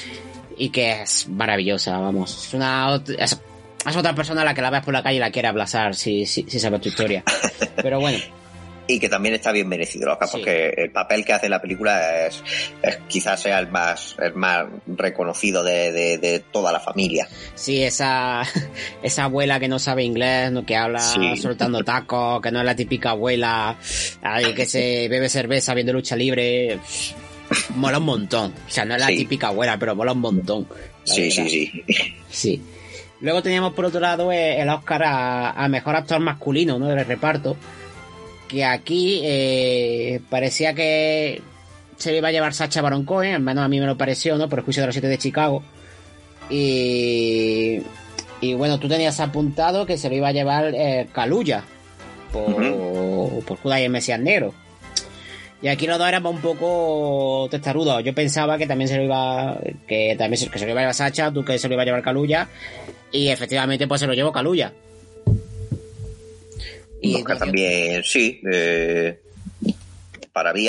y 0.56 0.70
que 0.70 1.02
es 1.02 1.28
maravillosa, 1.28 1.98
vamos. 1.98 2.46
Es 2.46 2.54
una, 2.54 3.02
es 3.18 3.40
otra 3.96 4.14
persona 4.14 4.42
a 4.42 4.44
la 4.44 4.54
que 4.54 4.62
la 4.62 4.70
ves 4.70 4.82
por 4.82 4.94
la 4.94 5.02
calle 5.02 5.16
y 5.16 5.20
la 5.20 5.30
quiere 5.30 5.48
abrazar 5.48 5.94
si, 5.94 6.26
si, 6.26 6.44
si 6.48 6.58
sabes 6.58 6.80
tu 6.80 6.88
historia. 6.88 7.22
Pero 7.76 8.00
bueno. 8.00 8.18
y 8.88 8.98
que 8.98 9.08
también 9.10 9.34
está 9.34 9.52
bien 9.52 9.68
merecido, 9.68 10.18
porque 10.32 10.72
el 10.76 10.90
papel 10.90 11.24
que 11.24 11.34
hace 11.34 11.46
en 11.46 11.50
la 11.50 11.60
película 11.60 12.26
es, 12.26 12.42
quizás 13.06 13.40
sea 13.40 13.58
el 13.58 13.68
más, 13.68 14.16
el 14.18 14.32
más 14.34 14.66
reconocido 14.86 15.62
de, 15.62 16.42
toda 16.50 16.72
la 16.72 16.80
familia. 16.80 17.28
Sí, 17.54 17.82
esa, 17.82 18.42
esa 19.02 19.24
abuela 19.24 19.60
que 19.60 19.68
no 19.68 19.78
sabe 19.78 20.04
inglés, 20.04 20.50
que 20.66 20.74
habla 20.74 21.00
soltando 21.36 21.84
tacos, 21.84 22.40
que 22.40 22.50
no 22.50 22.60
es 22.60 22.64
la 22.64 22.74
típica 22.74 23.10
abuela 23.10 23.76
que 24.56 24.64
se 24.64 25.06
bebe 25.08 25.28
cerveza 25.28 25.74
viendo 25.74 25.92
lucha 25.92 26.16
libre. 26.16 26.78
Mola 27.76 27.98
un 27.98 28.04
montón. 28.04 28.54
O 28.66 28.70
sea, 28.70 28.84
no 28.84 28.94
es 28.94 29.00
la 29.00 29.06
típica 29.08 29.48
abuela, 29.48 29.78
pero 29.78 29.94
mola 29.94 30.12
un 30.12 30.20
montón. 30.20 30.66
Sí, 31.04 31.30
sí, 31.30 31.48
sí. 31.48 31.84
Sí. 32.30 32.62
Luego 33.20 33.42
teníamos 33.42 33.72
por 33.72 33.84
otro 33.84 34.00
lado 34.00 34.30
eh, 34.30 34.60
el 34.60 34.68
Oscar 34.68 35.02
a, 35.04 35.68
mejor 35.68 35.96
actor 35.96 36.20
masculino, 36.20 36.78
¿no? 36.78 36.86
Del 36.86 37.04
reparto. 37.04 37.56
Que 38.46 38.64
aquí 38.64 39.20
eh, 39.24 40.20
parecía 40.30 40.74
que 40.74 41.42
se 41.96 42.12
le 42.12 42.18
iba 42.18 42.28
a 42.28 42.32
llevar 42.32 42.54
Sacha 42.54 42.80
Baron 42.80 43.04
Cohen, 43.04 43.34
al 43.34 43.42
menos 43.42 43.64
a 43.64 43.68
mí 43.68 43.80
me 43.80 43.86
lo 43.86 43.98
pareció, 43.98 44.38
¿no? 44.38 44.48
Por 44.48 44.60
el 44.60 44.64
juicio 44.64 44.82
de 44.82 44.86
los 44.86 44.94
siete 44.94 45.08
de 45.08 45.18
Chicago. 45.18 45.62
Y, 46.48 47.82
y 48.40 48.54
bueno, 48.54 48.78
tú 48.78 48.88
tenías 48.88 49.20
apuntado 49.20 49.84
que 49.84 49.98
se 49.98 50.08
lo 50.08 50.14
iba 50.14 50.28
a 50.28 50.32
llevar 50.32 50.72
eh, 50.74 51.08
por, 52.32 53.44
por 53.44 53.58
Judas 53.58 53.80
y 53.80 53.84
el 53.84 53.90
Mesías 53.90 54.20
Negro. 54.20 54.54
Y 55.60 55.68
aquí 55.68 55.86
los 55.86 55.98
dos 55.98 56.08
éramos 56.08 56.34
un 56.34 56.40
poco 56.40 57.48
testarudos. 57.50 58.04
Yo 58.04 58.14
pensaba 58.14 58.58
que 58.58 58.66
también 58.66 58.88
se 58.88 58.96
lo 58.96 59.02
iba, 59.02 59.58
que 59.86 60.14
también 60.16 60.50
que 60.50 60.58
se 60.58 60.64
lo 60.64 60.70
iba 60.70 60.80
a 60.80 60.82
llevar 60.82 60.94
Sacha, 60.94 61.32
tú 61.32 61.44
que 61.44 61.58
se 61.58 61.68
lo 61.68 61.74
iba 61.74 61.82
a 61.82 61.86
llevar 61.86 62.02
Kaluya. 62.02 62.48
Y 63.10 63.28
efectivamente, 63.28 63.88
pues 63.88 64.00
se 64.00 64.06
lo 64.06 64.14
llevó 64.14 64.30
Caluya. 64.30 64.72
Y 67.00 67.22
también, 67.24 68.02
sí. 68.04 68.40
Eh, 68.50 69.18
para 70.32 70.52
mí 70.52 70.66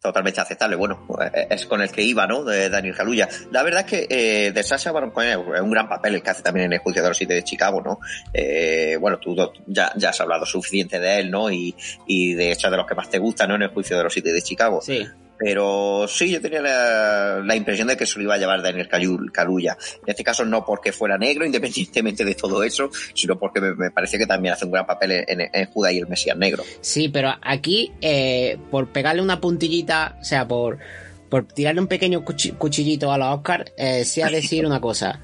totalmente 0.00 0.40
aceptable. 0.40 0.76
Bueno, 0.76 1.04
pues, 1.06 1.30
es 1.50 1.66
con 1.66 1.80
el 1.80 1.90
que 1.90 2.02
iba, 2.02 2.26
¿no? 2.26 2.44
De 2.44 2.68
Daniel 2.68 2.94
Kaluuya. 2.94 3.28
La 3.50 3.62
verdad 3.62 3.80
es 3.80 3.86
que 3.86 4.06
eh, 4.08 4.52
de 4.52 4.62
Sasha 4.62 4.92
Baron 4.92 5.10
Cohen 5.10 5.30
es 5.30 5.60
un 5.60 5.70
gran 5.70 5.88
papel 5.88 6.16
el 6.16 6.22
que 6.22 6.30
hace 6.30 6.42
también 6.42 6.66
en 6.66 6.72
el 6.74 6.78
juicio 6.80 7.02
de 7.02 7.08
los 7.08 7.16
siete 7.16 7.34
de 7.34 7.44
Chicago, 7.44 7.80
¿no? 7.80 7.98
Eh, 8.32 8.96
bueno, 9.00 9.18
tú 9.18 9.36
ya, 9.66 9.92
ya 9.96 10.10
has 10.10 10.20
hablado 10.20 10.46
suficiente 10.46 10.98
de 10.98 11.20
él, 11.20 11.30
¿no? 11.30 11.50
Y, 11.50 11.74
y 12.06 12.34
de 12.34 12.52
hecho 12.52 12.70
de 12.70 12.76
los 12.76 12.86
que 12.86 12.94
más 12.94 13.10
te 13.10 13.18
gustan, 13.18 13.48
¿no? 13.48 13.56
En 13.56 13.62
el 13.62 13.68
juicio 13.68 13.96
de 13.96 14.04
los 14.04 14.12
siete 14.12 14.32
de 14.32 14.42
Chicago. 14.42 14.80
Sí. 14.80 15.06
Pero 15.44 16.06
sí, 16.06 16.30
yo 16.30 16.40
tenía 16.40 16.60
la, 16.60 17.56
impresión 17.56 17.88
de 17.88 17.96
que 17.96 18.06
se 18.06 18.16
lo 18.16 18.24
iba 18.24 18.34
a 18.34 18.38
llevar 18.38 18.62
Daniel 18.62 18.88
Kaluuya. 18.88 19.76
En 20.02 20.10
este 20.10 20.22
caso 20.22 20.44
no 20.44 20.64
porque 20.64 20.92
fuera 20.92 21.18
negro, 21.18 21.44
independientemente 21.46 22.24
de 22.24 22.36
todo 22.36 22.62
eso, 22.62 22.90
sino 23.12 23.36
porque 23.36 23.60
me, 23.60 23.90
parece 23.90 24.18
que 24.18 24.26
también 24.26 24.54
hace 24.54 24.66
un 24.66 24.70
gran 24.70 24.86
papel 24.86 25.24
en, 25.26 25.40
en, 25.52 25.66
Judá 25.66 25.90
y 25.90 25.98
el 25.98 26.06
Mesías 26.06 26.36
negro. 26.36 26.62
Sí, 26.80 27.08
pero 27.08 27.34
aquí, 27.42 27.92
eh, 28.00 28.56
por 28.70 28.92
pegarle 28.92 29.20
una 29.20 29.40
puntillita, 29.40 30.16
o 30.20 30.24
sea, 30.24 30.46
por, 30.46 30.78
por 31.28 31.44
tirarle 31.48 31.80
un 31.80 31.88
pequeño 31.88 32.24
cuchillito 32.24 33.12
a 33.12 33.18
los 33.18 33.38
Oscar, 33.38 33.72
eh, 33.76 34.04
sí 34.04 34.22
a 34.22 34.28
decir 34.28 34.64
una 34.64 34.80
cosa. 34.80 35.18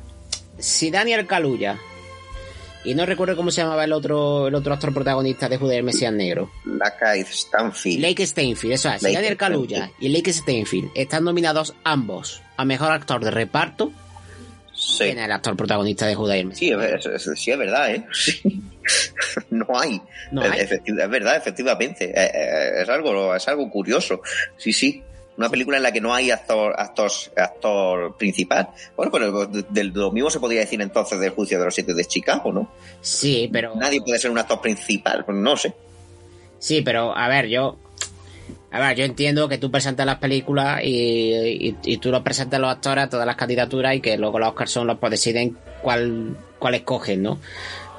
Si 0.59 0.91
Daniel 0.91 1.29
Kaluuya 1.29 1.79
y 2.89 2.95
no 2.95 3.05
recuerdo 3.05 3.37
cómo 3.37 3.51
se 3.51 3.61
llamaba 3.61 3.85
el 3.85 3.93
otro, 3.93 4.49
el 4.49 4.55
otro 4.55 4.73
actor 4.73 4.95
protagonista 4.95 5.47
de 5.47 5.59
Jude 5.59 5.77
el 5.77 5.83
Mesías 5.83 6.11
Negro. 6.11 6.51
Lake 6.65 7.27
Stanfield. 7.31 8.01
Lake 8.01 8.27
Steinfield, 8.27 8.75
eso 8.75 8.89
es. 8.91 9.03
Daniel 9.03 9.37
Kaluuya 9.37 9.91
y 10.01 10.09
Lake 10.09 10.33
Steinfield 10.33 10.91
están 10.95 11.25
nominados 11.25 11.75
ambos 11.85 12.41
a 12.57 12.65
mejor 12.65 12.93
actor 12.93 13.23
de 13.23 13.31
reparto. 13.31 13.93
Sí. 14.73 15.05
En 15.05 15.19
el 15.19 15.31
actor 15.31 15.55
protagonista 15.57 16.07
de 16.07 16.15
Jude 16.15 16.41
el 16.41 16.47
Mesías. 16.47 16.81
Sí, 17.03 17.11
es, 17.13 17.41
sí, 17.41 17.51
es 17.51 17.59
verdad, 17.59 17.91
¿eh? 17.95 18.07
no 19.51 19.67
hay. 19.79 20.01
¿No 20.31 20.43
hay? 20.43 20.61
es 20.61 21.11
verdad, 21.11 21.37
efectivamente. 21.37 22.07
Eh, 22.07 22.31
eh, 22.33 22.83
es, 22.83 22.89
algo, 22.89 23.35
es 23.35 23.47
algo 23.49 23.69
curioso. 23.69 24.23
Sí, 24.57 24.73
sí 24.73 25.03
una 25.39 25.49
película 25.49 25.77
en 25.77 25.85
la 25.85 25.93
que 25.93 26.01
no 26.01 26.13
hay 26.13 26.33
actor, 26.33 26.75
actor, 26.77 27.11
actor 27.37 28.17
principal. 28.17 28.69
Bueno, 28.97 29.13
pero 29.13 29.47
de, 29.47 29.85
lo 29.85 30.11
mismo 30.11 30.31
se 30.31 30.41
podría 30.41 30.61
decir 30.61 30.83
entonces 30.83 31.21
del 31.21 31.31
juicio 31.31 31.61
de 31.61 31.65
los 31.65 31.75
siete 31.75 31.95
de 31.95 32.05
Chicago, 32.05 32.53
¿no? 32.53 32.73
Sí, 33.01 33.49
pero. 33.53 33.75
Nadie 33.77 34.03
puede 34.03 34.19
ser 34.19 34.33
un 34.33 34.39
actor 34.39 34.61
principal, 34.61 35.25
pues 35.25 35.39
no 35.39 35.57
sé. 35.57 35.73
Sí, 36.59 36.83
pero 36.83 37.17
a 37.17 37.29
ver, 37.29 37.47
yo. 37.47 37.79
A 38.71 38.81
ver, 38.81 38.99
yo 38.99 39.05
entiendo 39.05 39.49
que 39.49 39.59
tú 39.59 39.71
presentas 39.71 40.05
las 40.05 40.19
películas 40.19 40.81
y, 40.83 41.75
y, 41.83 41.97
tú 41.99 42.11
los 42.11 42.21
presentas 42.23 42.59
a 42.59 42.61
los 42.61 42.71
actores 42.71 43.05
a 43.05 43.09
todas 43.09 43.25
las 43.25 43.37
candidaturas 43.37 43.95
y 43.95 44.01
que 44.01 44.19
luego 44.19 44.39
los 44.39 44.51
Oscars 44.51 44.73
son 44.73 44.87
los 44.89 44.99
que 44.99 45.09
deciden 45.09 45.57
cuál, 45.81 46.37
cuál 46.59 46.75
escogen, 46.75 47.23
¿no? 47.23 47.39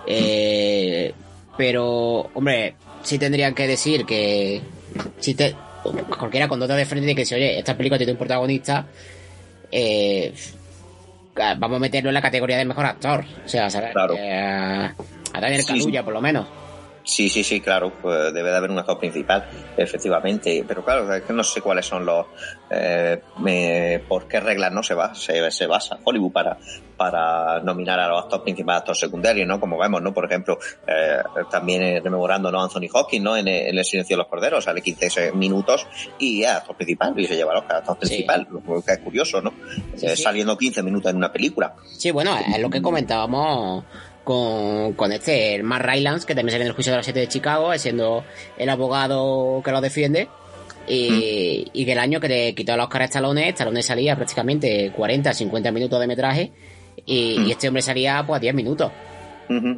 Eh, 0.06 1.12
pero, 1.58 2.30
hombre, 2.36 2.76
sí 3.02 3.18
tendrían 3.18 3.56
que 3.56 3.66
decir 3.66 4.06
que 4.06 4.62
si 5.20 5.34
te, 5.34 5.56
cualquiera 6.18 6.48
con 6.48 6.60
dos 6.60 6.70
de 6.70 6.86
frente 6.86 7.08
de 7.08 7.16
que 7.16 7.26
si, 7.26 7.36
oye, 7.36 7.60
esta 7.60 7.76
película 7.76 7.98
tiene 7.98 8.14
un 8.14 8.18
protagonista, 8.18 8.86
eh, 9.72 10.34
vamos 11.58 11.78
a 11.78 11.80
meterlo 11.80 12.10
en 12.10 12.14
la 12.14 12.22
categoría 12.22 12.58
de 12.58 12.66
mejor 12.66 12.86
actor. 12.86 13.26
O 13.46 13.50
sea, 13.50 13.68
a, 13.68 15.40
Daniel 15.40 15.66
Kaluuya, 15.66 16.04
por 16.04 16.14
lo 16.14 16.22
menos. 16.22 16.48
Sí, 17.04 17.30
sí, 17.30 17.44
sí, 17.44 17.62
claro, 17.62 17.94
pues 18.02 18.34
debe 18.34 18.52
de 18.52 18.58
haber 18.58 18.72
un 18.72 18.80
actor 18.80 19.00
principal, 19.00 19.50
efectivamente. 19.78 20.64
Pero 20.68 20.84
claro, 20.84 21.14
es 21.14 21.24
que 21.24 21.34
no 21.34 21.44
sé 21.44 21.62
cuáles 21.62 21.86
son 21.86 22.06
los. 22.06 22.26
Eh, 22.70 23.22
¿Por 24.08 24.28
qué 24.28 24.40
reglas 24.40 24.72
no 24.72 24.84
se, 24.84 24.94
va, 24.94 25.16
se, 25.16 25.50
se 25.52 25.66
basa 25.66 25.98
Hollywood 26.04 26.32
para, 26.32 26.58
para 27.00 27.62
nominar 27.62 28.00
a 28.00 28.10
los 28.10 28.24
actores 28.24 28.44
principales, 28.44 28.82
actores 28.82 29.00
secundarios, 29.00 29.48
¿no? 29.48 29.60
Como 29.60 29.78
vemos, 29.78 30.02
¿no? 30.02 30.14
Por 30.14 30.26
ejemplo, 30.26 30.60
eh, 30.86 31.20
también 31.50 32.04
rememorando, 32.04 32.52
¿no? 32.52 32.62
Anthony 32.62 32.90
Hopkins, 32.92 33.24
¿no? 33.24 33.38
En, 33.38 33.48
El 33.48 33.84
Silencio 33.86 34.16
de 34.16 34.24
los 34.24 34.28
Corderos, 34.28 34.66
sale 34.66 34.82
15 34.82 35.32
minutos 35.32 35.88
y 36.20 36.44
es 36.44 36.50
actor 36.50 36.76
principal 36.76 37.18
y 37.18 37.26
se 37.26 37.36
lleva 37.36 37.54
los 37.54 37.64
actor 37.64 37.98
principal, 37.98 38.48
lo 38.52 38.82
que 38.82 38.92
es 38.92 39.00
curioso, 39.00 39.42
¿no? 39.42 39.54
Eh, 40.02 40.16
saliendo 40.16 40.58
15 40.58 40.84
minutos 40.84 41.12
en 41.12 41.18
una 41.18 41.32
película. 41.32 41.74
Sí, 41.98 42.12
bueno, 42.12 42.38
es 42.38 42.60
lo 42.60 42.70
que 42.70 42.82
comentábamos 42.82 43.86
con, 44.30 44.94
con 44.94 45.12
este, 45.12 45.56
el 45.56 45.64
Mark 45.64 45.84
Rylance, 45.84 46.28
que 46.28 46.36
también 46.36 46.52
sale 46.52 46.66
en 46.66 46.68
el 46.68 46.76
juicio 46.76 46.94
de 46.94 46.98
las 46.98 47.06
7 47.08 47.20
de 47.20 47.28
Chicago, 47.28 47.76
siendo 47.80 48.24
el 48.60 48.70
abogado 48.70 49.64
que 49.66 49.72
lo 49.72 49.82
defiende. 49.82 50.28
Y, 50.88 51.66
y 51.74 51.84
que 51.84 51.94
el 51.94 51.98
año 51.98 52.20
que 52.20 52.28
le 52.28 52.54
quitó 52.54 52.78
los 52.78 52.84
Oscar 52.84 53.02
a 53.02 53.06
Stallone, 53.06 53.50
Stallone 53.50 53.82
salía 53.82 54.16
prácticamente 54.16 54.92
40, 54.96 55.34
50 55.34 55.72
minutos 55.72 56.00
de 56.00 56.06
metraje 56.06 56.52
y, 57.08 57.50
este 57.50 57.70
hombre 57.70 57.82
salía 57.82 58.24
pues 58.26 58.38
a 58.38 58.40
10 58.40 58.54
minutos. 58.54 58.92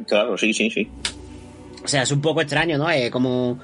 claro, 0.06 0.36
sí, 0.36 0.52
sí, 0.52 0.70
sí. 0.70 0.86
O 1.84 1.88
sea, 1.88 2.02
es 2.02 2.12
un 2.12 2.20
poco 2.20 2.40
extraño, 2.40 2.78
¿no? 2.78 2.90
Eh, 2.90 3.10
cómo, 3.10 3.58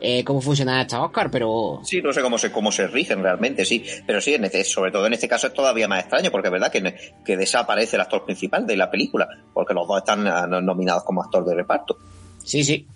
eh, 0.00 0.22
cómo 0.22 0.40
funciona 0.40 0.80
esta 0.80 1.02
Oscar, 1.02 1.30
pero... 1.30 1.80
Sí, 1.82 2.00
no 2.00 2.12
sé 2.12 2.22
cómo 2.22 2.38
se, 2.38 2.52
cómo 2.52 2.70
se 2.70 2.86
rigen 2.86 3.22
realmente, 3.22 3.64
sí. 3.64 3.84
Pero 4.06 4.20
sí, 4.20 4.34
en 4.34 4.44
este, 4.44 4.62
sobre 4.64 4.92
todo 4.92 5.06
en 5.06 5.14
este 5.14 5.28
caso 5.28 5.48
es 5.48 5.54
todavía 5.54 5.88
más 5.88 6.00
extraño, 6.00 6.30
porque 6.30 6.48
es 6.48 6.52
verdad 6.52 6.70
que, 6.70 6.94
que 7.24 7.36
desaparece 7.36 7.96
el 7.96 8.02
actor 8.02 8.24
principal 8.24 8.66
de 8.66 8.76
la 8.76 8.90
película, 8.90 9.28
porque 9.52 9.74
los 9.74 9.88
dos 9.88 9.98
están 9.98 10.26
ah, 10.26 10.46
nominados 10.46 11.02
como 11.04 11.22
actor 11.22 11.44
de 11.44 11.54
reparto. 11.54 11.98
Sí, 12.44 12.62
sí. 12.62 12.86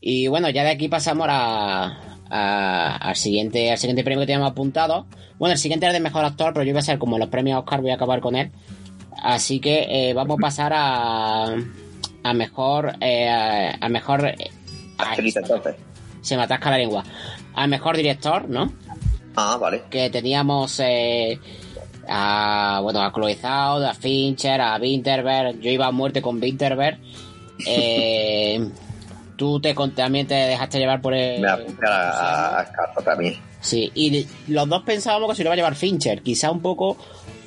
Y 0.00 0.26
bueno, 0.28 0.50
ya 0.50 0.64
de 0.64 0.70
aquí 0.70 0.88
pasamos 0.88 1.26
a, 1.30 1.98
al 2.28 3.16
siguiente 3.16 3.70
al 3.70 3.78
siguiente 3.78 4.02
premio 4.04 4.20
que 4.20 4.26
teníamos 4.26 4.50
apuntado. 4.50 5.06
Bueno, 5.38 5.52
el 5.52 5.58
siguiente 5.58 5.86
es 5.86 5.92
de 5.92 6.00
mejor 6.00 6.24
actor, 6.24 6.52
pero 6.52 6.64
yo 6.64 6.72
voy 6.72 6.80
a 6.80 6.82
ser 6.82 6.98
como 6.98 7.18
los 7.18 7.28
premios 7.28 7.58
Oscar, 7.58 7.80
voy 7.80 7.90
a 7.90 7.94
acabar 7.94 8.20
con 8.20 8.36
él. 8.36 8.50
Así 9.22 9.60
que 9.60 9.86
eh, 9.88 10.14
vamos 10.14 10.38
a 10.38 10.40
pasar 10.40 10.72
a 10.74 11.54
a 12.22 12.34
mejor. 12.34 12.92
Eh, 13.00 13.28
a, 13.28 13.88
mejor. 13.88 14.26
Eh, 14.26 14.50
se 16.20 16.36
me 16.36 16.42
atasca 16.42 16.70
la 16.70 16.78
lengua. 16.78 17.04
A 17.54 17.66
mejor 17.66 17.96
director, 17.96 18.48
¿no? 18.48 18.72
Ah, 19.36 19.56
vale. 19.60 19.84
Que 19.90 20.10
teníamos. 20.10 20.80
Eh, 20.80 21.38
a, 22.08 22.80
bueno, 22.82 23.02
a 23.02 23.12
Chloe 23.12 23.34
Zhao, 23.34 23.84
a 23.84 23.94
Fincher, 23.94 24.60
a 24.60 24.76
Winterberg. 24.76 25.60
Yo 25.60 25.70
iba 25.70 25.86
a 25.86 25.92
muerte 25.92 26.22
con 26.22 26.40
Winterberg. 26.40 26.98
Eh, 27.64 28.58
tú 29.36 29.60
te, 29.60 29.72
también 29.94 30.26
te 30.26 30.34
dejaste 30.34 30.78
llevar 30.80 31.00
por 31.00 31.14
el. 31.14 31.40
Me 31.40 31.48
apunté 31.48 31.86
a, 31.86 32.60
a, 32.60 33.02
también. 33.04 33.38
Sí, 33.60 33.92
y 33.94 34.26
los 34.48 34.68
dos 34.68 34.82
pensábamos 34.82 35.30
que 35.30 35.36
se 35.36 35.44
lo 35.44 35.48
iba 35.48 35.52
a 35.52 35.56
llevar 35.56 35.76
Fincher. 35.76 36.22
Quizá 36.22 36.50
un 36.50 36.60
poco 36.60 36.96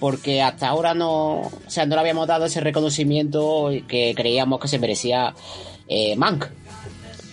porque 0.06 0.40
hasta 0.40 0.68
ahora 0.68 0.94
no, 0.94 1.40
o 1.40 1.52
sea, 1.66 1.88
no 1.88 1.96
le 1.96 2.02
habíamos 2.02 2.28
dado 2.28 2.46
ese 2.46 2.60
reconocimiento 2.60 3.72
que 3.88 4.14
creíamos 4.16 4.60
que 4.60 4.68
se 4.68 4.78
merecía 4.78 5.34
eh, 5.88 6.16
Mank. 6.16 6.46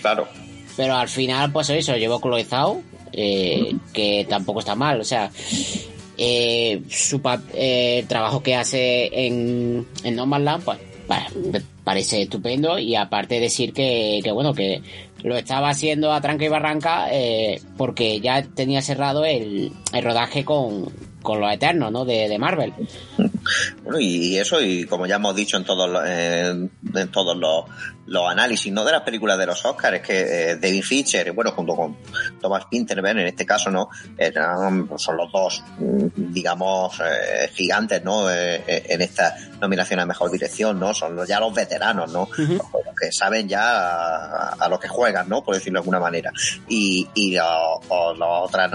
Claro. 0.01 0.27
Pero 0.75 0.95
al 0.95 1.11
final, 1.11 1.53
pues 1.53 1.69
eso, 1.69 1.95
llevó 1.99 2.19
Chloe 2.19 2.47
eh, 3.13 3.77
que 3.93 4.27
tampoco 4.27 4.61
está 4.61 4.75
mal, 4.75 5.03
o 5.03 5.05
sea, 5.05 5.31
eh, 6.17 6.81
su 6.89 7.21
eh, 7.53 8.07
trabajo 8.09 8.43
que 8.43 8.55
hace 8.55 9.27
en, 9.27 9.87
en 10.03 10.17
No 10.17 10.25
Man's 10.25 10.45
Land, 10.45 10.65
pues, 10.65 10.79
parece 11.85 12.23
estupendo 12.23 12.79
y 12.79 12.97
aparte 12.97 13.39
decir 13.39 13.75
que, 13.75 14.21
que 14.25 14.33
bueno, 14.33 14.55
que 14.55 14.81
lo 15.23 15.37
estaba 15.37 15.69
haciendo 15.69 16.11
a 16.11 16.23
tranca 16.23 16.47
y 16.47 16.49
barranca 16.49 17.09
eh, 17.13 17.61
porque 17.77 18.19
ya 18.21 18.43
tenía 18.43 18.81
cerrado 18.81 19.27
el, 19.27 19.73
el 19.93 20.03
rodaje 20.03 20.47
con, 20.47 20.91
con 21.23 21.41
los 21.41 21.53
Eternos, 21.53 21.91
¿no? 21.93 22.05
De, 22.05 22.29
de 22.29 22.39
Marvel. 22.39 22.73
Bueno, 23.83 23.99
y 23.99 24.39
eso, 24.39 24.61
y 24.61 24.85
como 24.87 25.07
ya 25.07 25.17
hemos 25.17 25.35
dicho 25.35 25.57
en 25.57 25.65
todos 25.65 25.91
los, 25.91 26.07
en, 26.07 26.71
todos 27.11 27.37
los, 27.37 27.65
los, 28.07 28.31
análisis, 28.31 28.73
¿no? 28.73 28.85
De 28.85 28.93
las 28.93 29.03
películas 29.03 29.39
de 29.39 29.47
los 29.47 29.65
Oscars, 29.65 29.97
es 29.97 30.03
que 30.03 30.21
eh, 30.21 30.57
David 30.57 30.83
Fincher, 30.83 31.33
bueno, 31.33 31.51
junto 31.53 31.75
con 31.75 31.97
Thomas 32.41 32.67
Pinterberg, 32.71 33.19
en 33.19 33.27
este 33.27 33.45
caso, 33.45 33.71
¿no? 33.71 33.89
Eran, 34.17 34.87
pues, 34.87 35.03
son 35.03 35.17
los 35.17 35.33
dos, 35.33 35.63
mm, 35.79 36.33
digamos, 36.33 37.01
eh, 37.01 37.51
gigantes, 37.53 38.03
¿no? 38.05 38.31
Eh, 38.31 38.63
en 38.67 39.03
esta 39.03 39.35
nominación 39.61 40.01
a 40.01 40.07
Mejor 40.07 40.31
Dirección, 40.31 40.79
¿no? 40.79 40.95
Son 40.95 41.27
ya 41.27 41.41
los 41.41 41.53
veteranos, 41.53 42.13
¿no? 42.13 42.29
los 42.39 42.97
que 43.01 43.13
saben 43.13 43.49
ya 43.49 44.49
a, 44.49 44.69
lo 44.69 44.79
que 44.79 44.89
juegan, 44.89 45.29
¿no? 45.29 45.43
Por 45.43 45.55
decirlo 45.55 45.79
de 45.79 45.83
alguna 45.83 46.01
manera. 46.01 46.33
Y, 46.69 47.09
y 47.15 47.33
las 47.33 47.47
otras 47.89 48.73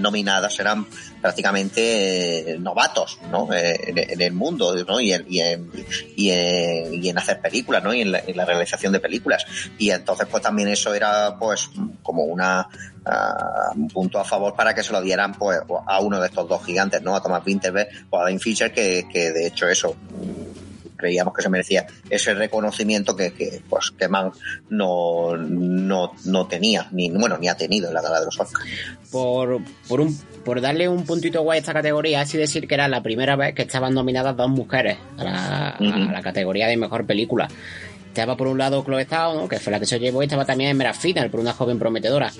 nominadas 0.00 0.58
eran 0.60 0.86
prácticamente 1.20 2.52
eh, 2.52 2.58
novatos 2.58 3.18
¿no? 3.30 3.52
Eh, 3.52 4.08
en, 4.10 4.20
el 4.20 4.32
mundo 4.32 4.74
¿no? 4.84 5.00
y, 5.00 5.12
en, 5.12 5.26
y, 5.28 5.40
en, 5.40 5.70
y, 6.16 7.08
en, 7.08 7.18
hacer 7.18 7.40
películas 7.40 7.82
¿no? 7.82 7.92
y 7.92 8.02
en 8.02 8.12
la, 8.12 8.44
realización 8.44 8.92
de 8.92 9.00
películas 9.00 9.44
y 9.78 9.90
entonces 9.90 10.26
pues 10.30 10.42
también 10.42 10.68
eso 10.68 10.94
era 10.94 11.36
pues 11.38 11.70
como 12.02 12.24
una 12.24 12.68
uh, 13.04 13.78
un 13.78 13.88
punto 13.88 14.18
a 14.18 14.24
favor 14.24 14.54
para 14.54 14.74
que 14.74 14.82
se 14.82 14.92
lo 14.92 15.00
dieran 15.00 15.34
pues 15.34 15.60
a 15.86 16.00
uno 16.00 16.20
de 16.20 16.26
estos 16.26 16.48
dos 16.48 16.64
gigantes 16.64 17.02
¿no? 17.02 17.14
a 17.14 17.22
Thomas 17.22 17.42
Winterberg 17.44 17.88
o 18.10 18.20
a 18.20 18.26
Dean 18.26 18.40
Fisher 18.40 18.72
que, 18.72 19.06
que 19.12 19.32
de 19.32 19.46
hecho 19.46 19.68
eso 19.68 19.96
creíamos 20.98 21.32
que 21.32 21.42
se 21.42 21.48
merecía 21.48 21.86
ese 22.10 22.34
reconocimiento 22.34 23.16
que, 23.16 23.32
que 23.32 23.62
pues 23.68 23.92
que 23.92 24.08
Man 24.08 24.32
no, 24.68 25.36
no, 25.36 26.12
no 26.24 26.46
tenía, 26.46 26.88
ni 26.92 27.10
bueno, 27.10 27.38
ni 27.38 27.48
ha 27.48 27.56
tenido 27.56 27.88
en 27.88 27.94
la 27.94 28.02
gala 28.02 28.20
de 28.20 28.26
los 28.26 28.38
Oscars. 28.38 28.68
Por, 29.10 29.60
por 29.88 30.00
un 30.02 30.18
por 30.44 30.60
darle 30.60 30.88
un 30.88 31.04
puntito 31.04 31.42
guay 31.42 31.58
a 31.58 31.60
esta 31.60 31.74
categoría, 31.74 32.22
así 32.22 32.38
decir 32.38 32.66
que 32.66 32.74
era 32.74 32.88
la 32.88 33.02
primera 33.02 33.36
vez 33.36 33.54
que 33.54 33.62
estaban 33.62 33.94
nominadas 33.94 34.36
dos 34.36 34.48
mujeres 34.48 34.96
a 35.18 35.76
la, 35.78 36.22
categoría 36.22 36.66
de 36.66 36.76
mejor 36.76 37.06
película. 37.06 37.48
estaba 38.08 38.36
por 38.36 38.46
un 38.46 38.58
lado 38.58 38.82
Chloe 38.82 39.04
Zhao, 39.04 39.34
¿no? 39.34 39.48
que 39.48 39.58
fue 39.58 39.70
la 39.70 39.78
que 39.78 39.86
se 39.86 39.98
llevó, 39.98 40.22
y 40.22 40.24
estaba 40.24 40.44
también 40.44 40.70
Emerald 40.70 40.96
Fidel, 40.96 41.30
por 41.30 41.40
una 41.40 41.52
joven 41.52 41.78
prometedora. 41.78 42.32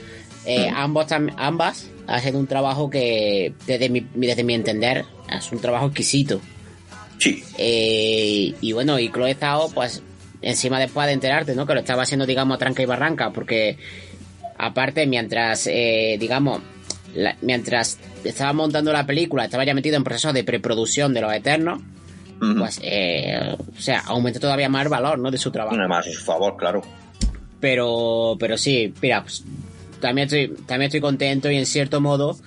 Eh, 0.46 0.70
ambos 0.74 1.06
ambas 1.36 1.90
hacen 2.06 2.34
un 2.34 2.46
trabajo 2.46 2.88
que, 2.88 3.52
desde 3.66 3.90
mi, 3.90 4.06
desde 4.14 4.42
mi 4.42 4.54
entender, 4.54 5.04
es 5.30 5.52
un 5.52 5.61
trabajo 5.61 5.86
exquisito. 5.86 6.40
Sí. 7.18 7.42
Eh, 7.56 8.54
y 8.60 8.72
bueno, 8.72 8.98
y 8.98 9.10
Chloe 9.10 9.34
Zhao, 9.34 9.70
pues, 9.70 10.02
encima 10.40 10.78
después 10.78 11.06
de 11.06 11.14
enterarte, 11.14 11.54
¿no? 11.54 11.66
Que 11.66 11.74
lo 11.74 11.80
estaba 11.80 12.02
haciendo, 12.02 12.26
digamos, 12.26 12.58
tranca 12.58 12.82
y 12.82 12.86
barranca, 12.86 13.30
porque 13.30 13.76
aparte, 14.56 15.06
mientras, 15.06 15.66
eh, 15.66 16.16
digamos, 16.18 16.60
mientras 17.42 17.98
estaba 18.24 18.52
montando 18.52 18.92
la 18.92 19.06
película, 19.06 19.44
estaba 19.44 19.64
ya 19.64 19.74
metido 19.74 19.96
en 19.96 20.04
proceso 20.04 20.32
de 20.32 20.44
preproducción 20.44 21.12
de 21.14 21.20
Los 21.20 21.32
Eternos, 21.32 21.80
pues, 22.38 22.80
eh, 22.82 23.56
o 23.76 23.80
sea, 23.80 24.00
aumentó 24.06 24.38
todavía 24.38 24.68
más 24.68 24.84
el 24.84 24.88
valor, 24.88 25.18
¿no? 25.18 25.30
De 25.30 25.38
su 25.38 25.50
trabajo. 25.50 25.76
Más 25.88 26.06
a 26.06 26.10
su 26.10 26.24
favor, 26.24 26.56
claro. 26.56 26.82
Pero, 27.60 28.36
pero 28.38 28.56
sí, 28.56 28.94
mira, 29.02 29.22
pues, 29.22 29.44
también 30.00 30.26
estoy, 30.26 30.48
también 30.66 30.88
estoy 30.88 31.00
contento 31.00 31.50
y 31.50 31.56
en 31.56 31.66
cierto 31.66 32.00
modo, 32.00 32.38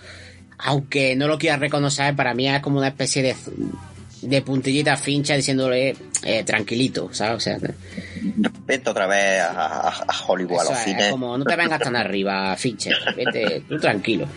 aunque 0.58 1.16
no 1.18 1.28
lo 1.28 1.38
quiera 1.38 1.58
reconocer, 1.58 2.16
para 2.16 2.34
mí 2.34 2.48
es 2.48 2.62
como 2.62 2.78
una 2.78 2.88
especie 2.88 3.22
de, 3.22 3.36
de 4.22 4.42
puntillita 4.42 4.96
fincha 4.98 5.36
diciéndole 5.36 5.96
eh, 6.24 6.44
tranquilito, 6.44 7.10
¿sabes? 7.12 7.38
O 7.38 7.40
sea, 7.40 7.58
vete 8.66 8.90
otra 8.90 9.08
vez 9.08 9.42
a, 9.42 10.06
Hollywood, 10.28 10.60
a 10.60 10.64
los 10.66 10.78
cines. 10.78 11.06
Es 11.06 11.12
como, 11.12 11.38
no 11.38 11.46
te 11.46 11.56
vengas 11.56 11.80
tan 11.80 11.96
arriba, 11.96 12.56
Fincher, 12.56 12.96
vete 13.16 13.64
tú 13.68 13.80
tranquilo. 13.80 14.28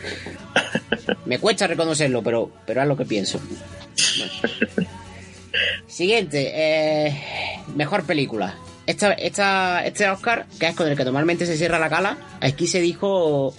Me 1.27 1.39
cuesta 1.39 1.67
reconocerlo, 1.67 2.23
pero, 2.23 2.51
pero 2.67 2.83
es 2.83 2.89
lo 2.89 2.97
que 2.97 3.05
pienso. 3.05 3.41
Siguiente, 5.87 6.53
eh, 6.55 7.23
mejor 7.75 8.05
película. 8.05 8.57
Esta, 8.87 9.13
esta, 9.13 9.85
este 9.87 10.09
Oscar, 10.09 10.47
que 10.59 10.67
es 10.67 10.75
con 10.75 10.89
el 10.89 10.97
que 10.97 11.05
normalmente 11.05 11.47
se 11.47 11.57
cierra 11.57 11.79
la 11.79 11.89
gala, 11.89 12.19
aquí 12.41 12.67
se 12.67 12.81
dijo 12.81 13.55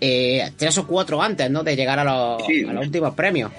eh, 0.00 0.52
tres 0.56 0.78
o 0.78 0.86
cuatro 0.86 1.20
antes, 1.20 1.50
¿no? 1.50 1.62
De 1.62 1.76
llegar 1.76 1.98
a 1.98 2.04
los, 2.04 2.42
últimos 2.80 3.14
premios. 3.14 3.52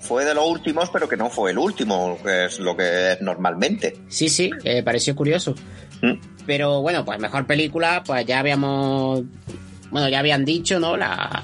Fue 0.00 0.24
de 0.24 0.34
los 0.34 0.46
últimos, 0.46 0.90
pero 0.90 1.08
que 1.08 1.16
no 1.16 1.30
fue 1.30 1.52
el 1.52 1.58
último, 1.58 2.18
que 2.22 2.46
es 2.46 2.58
lo 2.58 2.76
que 2.76 3.12
es 3.12 3.20
normalmente. 3.22 3.96
Sí, 4.08 4.28
sí, 4.28 4.50
eh, 4.64 4.82
pareció 4.82 5.14
curioso. 5.14 5.54
Mm. 6.02 6.14
Pero 6.46 6.80
bueno, 6.82 7.04
pues 7.04 7.18
mejor 7.18 7.46
película, 7.46 8.02
pues 8.04 8.24
ya 8.26 8.40
habíamos. 8.40 9.22
Bueno, 9.90 10.08
ya 10.08 10.18
habían 10.18 10.44
dicho, 10.44 10.78
¿no? 10.78 10.96
La, 10.96 11.42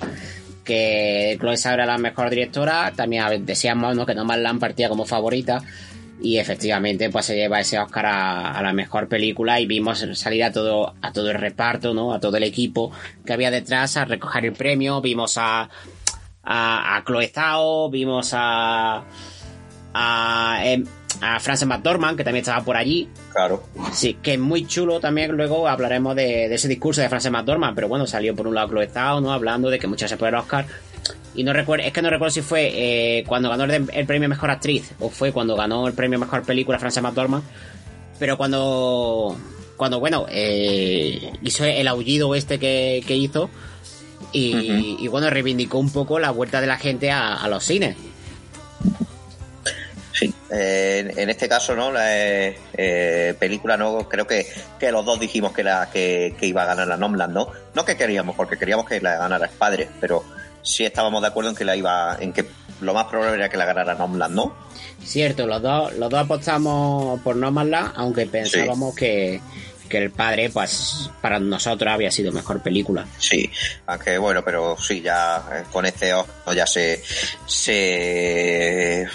que 0.65 1.37
Chloe 1.39 1.57
Zhao 1.57 1.75
era 1.75 1.87
la 1.87 1.99
mejor 1.99 2.31
directora, 2.31 2.93
también 2.97 3.45
decíamos 3.45 3.95
¿no? 3.95 4.07
que 4.07 4.15
Nomadland 4.15 4.59
partía 4.59 4.89
como 4.89 5.05
favorita 5.05 5.63
y 6.23 6.39
efectivamente 6.39 7.11
pues 7.11 7.27
se 7.27 7.37
lleva 7.37 7.61
ese 7.61 7.79
Oscar 7.79 8.07
a, 8.07 8.63
la 8.63 8.73
mejor 8.73 9.09
película 9.09 9.61
y 9.61 9.67
vimos 9.67 10.07
salir 10.15 10.45
a 10.45 10.53
todo 10.53 10.95
a 11.03 11.13
todo 11.13 11.31
el 11.31 11.39
reparto 11.39 11.93
no 11.93 12.15
a 12.15 12.21
todo 12.21 12.37
el 12.37 12.45
equipo 12.45 12.93
que 13.27 13.33
había 13.33 13.51
detrás 13.51 13.97
a 13.97 14.05
recoger 14.05 14.47
el 14.47 14.53
premio 14.53 15.01
vimos 15.01 15.35
a 15.37 15.69
a, 16.45 16.97
a 16.97 17.05
Chloe 17.05 17.29
Zhao 17.29 17.91
vimos 17.91 18.31
a 18.35 19.05
a, 19.95 20.61
em, 20.65 20.85
a 21.21 21.41
Frances 21.41 21.67
McDormand, 21.67 22.17
que 22.17 22.25
también 22.25 22.43
estaba 22.43 22.63
por 22.65 22.77
allí. 22.77 23.09
Claro. 23.33 23.63
Sí, 23.93 24.19
que 24.21 24.35
es 24.35 24.39
muy 24.39 24.67
chulo 24.67 25.01
también. 25.01 25.33
Luego 25.33 25.69
hablaremos 25.69 26.17
de, 26.17 26.53
ese 26.53 26.69
discurso 26.69 27.01
de 27.01 27.09
Frances 27.09 27.31
McDormand, 27.31 27.75
pero 27.75 27.89
bueno, 27.89 28.07
salió 28.07 28.35
por 28.35 28.49
un 28.49 28.57
lado 28.57 28.69
Chloe 28.69 28.89
Zhao, 28.89 29.21
¿no? 29.21 29.33
Hablando 29.33 29.71
de 29.71 29.79
que 29.79 29.87
muchas 29.87 30.11
se 30.11 30.17
puede 30.17 30.37
Oscar. 30.37 30.67
Y 31.37 31.43
no 31.43 31.53
recuerdo, 31.53 31.85
es 31.87 31.93
que 31.93 32.03
no 32.03 32.11
recuerdo 32.11 32.33
si 32.33 32.43
fue 32.43 32.71
eh, 33.19 33.25
cuando 33.27 33.49
ganó 33.49 33.65
el, 33.65 34.07
premio 34.07 34.29
Mejor 34.29 34.51
Actriz 34.51 34.93
o 35.01 35.09
fue 35.09 35.33
cuando 35.33 35.57
ganó 35.57 35.89
el 35.89 35.95
premio 35.95 36.19
Mejor 36.19 36.43
Película 36.43 36.79
Frances 36.79 37.03
McDormand. 37.03 37.45
Pero 38.19 38.37
cuando, 38.37 39.37
cuando 39.77 39.99
bueno, 39.99 40.27
eh, 40.29 41.33
hizo 41.43 41.65
el 41.65 41.89
aullido 41.89 42.35
este 42.35 42.59
que, 42.59 43.03
hizo 43.09 43.51
y, 44.35 45.09
bueno, 45.09 45.31
reivindicó 45.31 45.79
un 45.79 45.91
poco 45.91 46.19
la 46.19 46.31
vuelta 46.31 46.61
de 46.61 46.67
la 46.67 46.77
gente 46.77 47.11
a 47.11 47.47
los 47.49 47.65
cines. 47.65 47.97
Sí, 50.15 50.33
eh, 50.53 51.13
en 51.17 51.29
este 51.29 51.49
caso, 51.49 51.75
¿no? 51.75 51.91
La 51.91 52.17
eh, 52.17 52.57
eh, 52.75 53.35
película, 53.37 53.77
no 53.77 54.09
creo 54.09 54.29
que, 54.29 54.47
que 54.79 54.93
los 54.93 55.05
dos 55.05 55.19
dijimos 55.19 55.53
que, 55.53 55.65
la, 55.65 55.91
que, 55.91 56.37
iba 56.41 56.63
a 56.63 56.67
ganar 56.67 56.87
la 56.87 56.97
Nomland, 56.97 57.35
¿no? 57.35 57.49
No 57.75 57.85
que 57.85 57.97
queríamos, 57.97 58.37
porque 58.37 58.57
queríamos 58.57 58.87
que 58.87 59.01
la 59.01 59.17
ganara 59.17 59.47
el 59.47 59.53
padre, 59.53 59.89
pero 60.01 60.23
sí 60.63 60.85
estábamos 60.85 61.21
de 61.21 61.29
acuerdo 61.29 61.51
en 61.51 61.57
que 61.57 61.65
la 61.65 61.75
iba, 61.75 62.17
en 62.21 62.33
que 62.33 62.47
lo 62.81 62.95
más 62.95 63.07
probable 63.07 63.35
era 63.35 63.49
que 63.49 63.57
la 63.57 63.65
ganara 63.65 63.97
Nomland, 63.97 64.37
¿no? 64.37 64.55
Cierto, 65.03 65.49
los 65.49 65.61
dos, 65.61 65.93
los 65.95 66.09
dos 66.09 66.21
apostamos 66.21 67.21
por 67.23 67.35
Nomland, 67.35 67.93
aunque 67.97 68.27
pensábamos 68.27 68.95
que, 68.95 69.41
que 69.89 69.99
el 69.99 70.11
padre, 70.11 70.51
pues 70.51 71.11
para 71.21 71.39
nosotros 71.39 71.93
había 71.93 72.11
sido 72.11 72.33
mejor 72.33 72.63
película. 72.63 73.07
Sí, 73.19 73.51
aunque 73.87 74.19
bueno, 74.19 74.43
pero 74.45 74.77
sí, 74.79 75.01
ya 75.01 75.43
eh, 75.53 75.65
con 75.73 75.87
este 75.87 76.13
ya 76.55 76.67
se, 76.67 77.03
se 77.47 79.07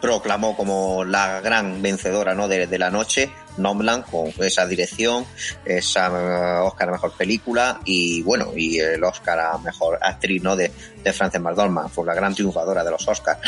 proclamó 0.00 0.56
como 0.56 1.04
la 1.04 1.40
gran 1.40 1.82
vencedora 1.82 2.34
¿no? 2.34 2.48
de, 2.48 2.78
la 2.78 2.90
noche, 2.90 3.30
Nomland, 3.56 4.04
con 4.04 4.32
esa 4.38 4.66
dirección, 4.66 5.24
esa 5.64 6.62
Oscar 6.62 6.88
a 6.88 6.92
mejor 6.92 7.12
película 7.12 7.80
y 7.84 8.22
bueno, 8.22 8.52
y 8.54 8.78
el 8.78 9.02
Oscar 9.04 9.38
a 9.38 9.58
mejor 9.58 9.98
actriz 10.02 10.42
¿no? 10.42 10.56
de, 10.56 10.70
de 11.02 11.12
Frances 11.12 11.40
McDormand, 11.40 11.90
fue 11.90 12.06
la 12.06 12.14
gran 12.14 12.34
triunfadora 12.34 12.84
de 12.84 12.90
los 12.90 13.06
Oscars. 13.08 13.40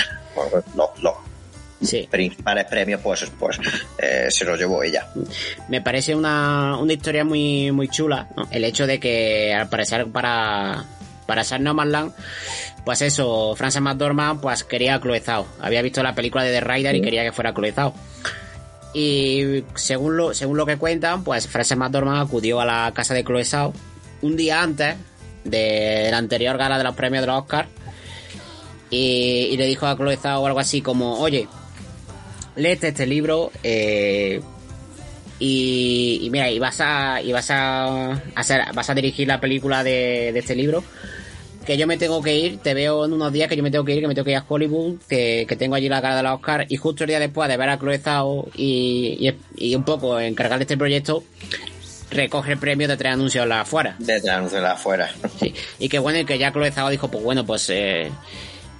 Los, 0.75 0.91
los, 1.03 1.15
sí. 1.81 2.09
principales 2.11 2.65
premios, 2.67 3.01
pues, 3.03 3.31
pues 3.39 3.59
eh, 3.99 4.29
se 4.31 4.45
los 4.45 4.59
llevó 4.59 4.83
ella. 4.83 5.07
Me 5.69 5.81
parece 5.81 6.15
una, 6.15 6.77
una 6.79 6.93
historia 6.93 7.25
muy, 7.25 7.73
muy 7.73 7.89
chula, 7.89 8.29
El 8.51 8.65
hecho 8.65 8.87
de 8.87 8.99
que 9.01 9.55
al 9.55 9.69
parecer 9.69 10.07
para, 10.07 10.85
para 11.27 11.45
ser 11.45 11.61
No 11.61 11.75
Man's 11.75 12.13
pues 12.89 13.03
eso, 13.03 13.55
Frances 13.55 13.83
McDormand 13.83 14.41
pues 14.41 14.65
quería 14.65 14.95
a 14.95 15.01
Chloe 15.01 15.23
Había 15.61 15.83
visto 15.83 16.03
la 16.03 16.15
película 16.15 16.43
de 16.43 16.53
The 16.53 16.61
Rider 16.63 16.95
y 16.95 17.03
quería 17.03 17.23
que 17.23 17.33
fuera 17.33 17.53
Chloe 17.53 17.75
Y 18.95 19.63
según 19.75 20.17
lo, 20.17 20.33
según 20.33 20.57
lo 20.57 20.65
que 20.65 20.79
cuentan, 20.79 21.23
pues 21.23 21.47
Frances 21.49 21.77
McDormand 21.77 22.27
acudió 22.27 22.63
a 22.63 22.65
la 22.65 22.91
casa 22.95 23.13
de 23.13 23.25
Chloe 23.25 23.45
un 24.23 24.37
día 24.37 24.63
antes 24.63 24.97
de 25.45 26.09
la 26.11 26.17
anterior 26.17 26.57
gala 26.57 26.79
de 26.79 26.85
los 26.85 26.95
premios 26.95 27.21
de 27.21 27.27
los 27.27 27.43
Oscars 27.43 27.69
y, 28.91 29.55
le 29.59 29.67
dijo 29.67 29.87
a 29.87 29.95
Chloe 29.95 30.19
o 30.25 30.47
algo 30.47 30.59
así 30.59 30.81
como, 30.81 31.19
oye, 31.21 31.47
léete 32.59 32.89
este 32.89 33.07
libro 33.07 33.51
eh, 33.63 34.41
y, 35.41 36.29
mira, 36.33 36.51
y 36.51 36.59
vas 36.59 36.81
a 36.81 37.23
y 37.23 37.33
vas 37.33 37.51
a 37.51 38.21
hacer, 38.35 38.63
vas 38.75 38.91
a 38.91 38.95
dirigir 38.95 39.29
la 39.29 39.41
película 39.41 39.85
de, 39.85 40.31
este 40.31 40.57
libro. 40.57 40.83
Que 41.65 41.77
yo 41.77 41.87
me 41.87 41.99
tengo 41.99 42.23
que 42.23 42.35
ir, 42.35 42.59
te 42.59 42.73
veo 42.73 43.05
en 43.05 43.13
unos 43.13 43.31
días 43.31 43.49
que 43.49 43.55
yo 43.55 43.63
me 43.63 43.71
tengo 43.71 43.85
que 43.85 43.95
ir, 43.95 44.01
que 44.01 44.09
me 44.09 44.15
tengo 44.15 44.25
que 44.25 44.31
ir 44.31 44.39
a 44.39 44.45
Hollywood, 44.49 44.97
que, 45.07 45.47
tengo 45.59 45.75
allí 45.75 45.89
la 45.89 46.01
cara 46.01 46.17
de 46.17 46.23
la 46.23 46.35
Oscar, 46.35 46.65
y 46.69 46.77
justo 46.77 47.05
el 47.05 47.09
día 47.09 47.21
después 47.21 47.47
de 47.49 47.59
ver 47.59 47.69
a 47.69 47.79
Chloe 47.79 48.01
y, 48.57 49.35
y, 49.57 49.75
un 49.75 49.85
poco 49.85 50.19
encargarle 50.19 50.63
este 50.63 50.79
proyecto, 50.79 51.23
recoge 52.11 52.53
el 52.53 52.59
premio 52.59 52.89
de 52.89 52.97
tres 52.97 53.13
anuncios 53.13 53.47
la 53.47 53.61
afuera. 53.61 53.97
De 53.99 54.19
tres 54.19 54.33
anuncios 54.33 54.63
la 54.63 54.73
afuera. 54.73 55.13
Sí. 55.39 55.55
Y 55.79 55.91
que 55.91 55.99
bueno, 55.99 56.19
y 56.19 56.25
que 56.25 56.39
ya 56.39 56.53
Chloe 56.53 56.73
dijo, 56.91 57.09
pues 57.11 57.23
bueno, 57.23 57.45
pues 57.45 57.69
eh, 57.69 58.11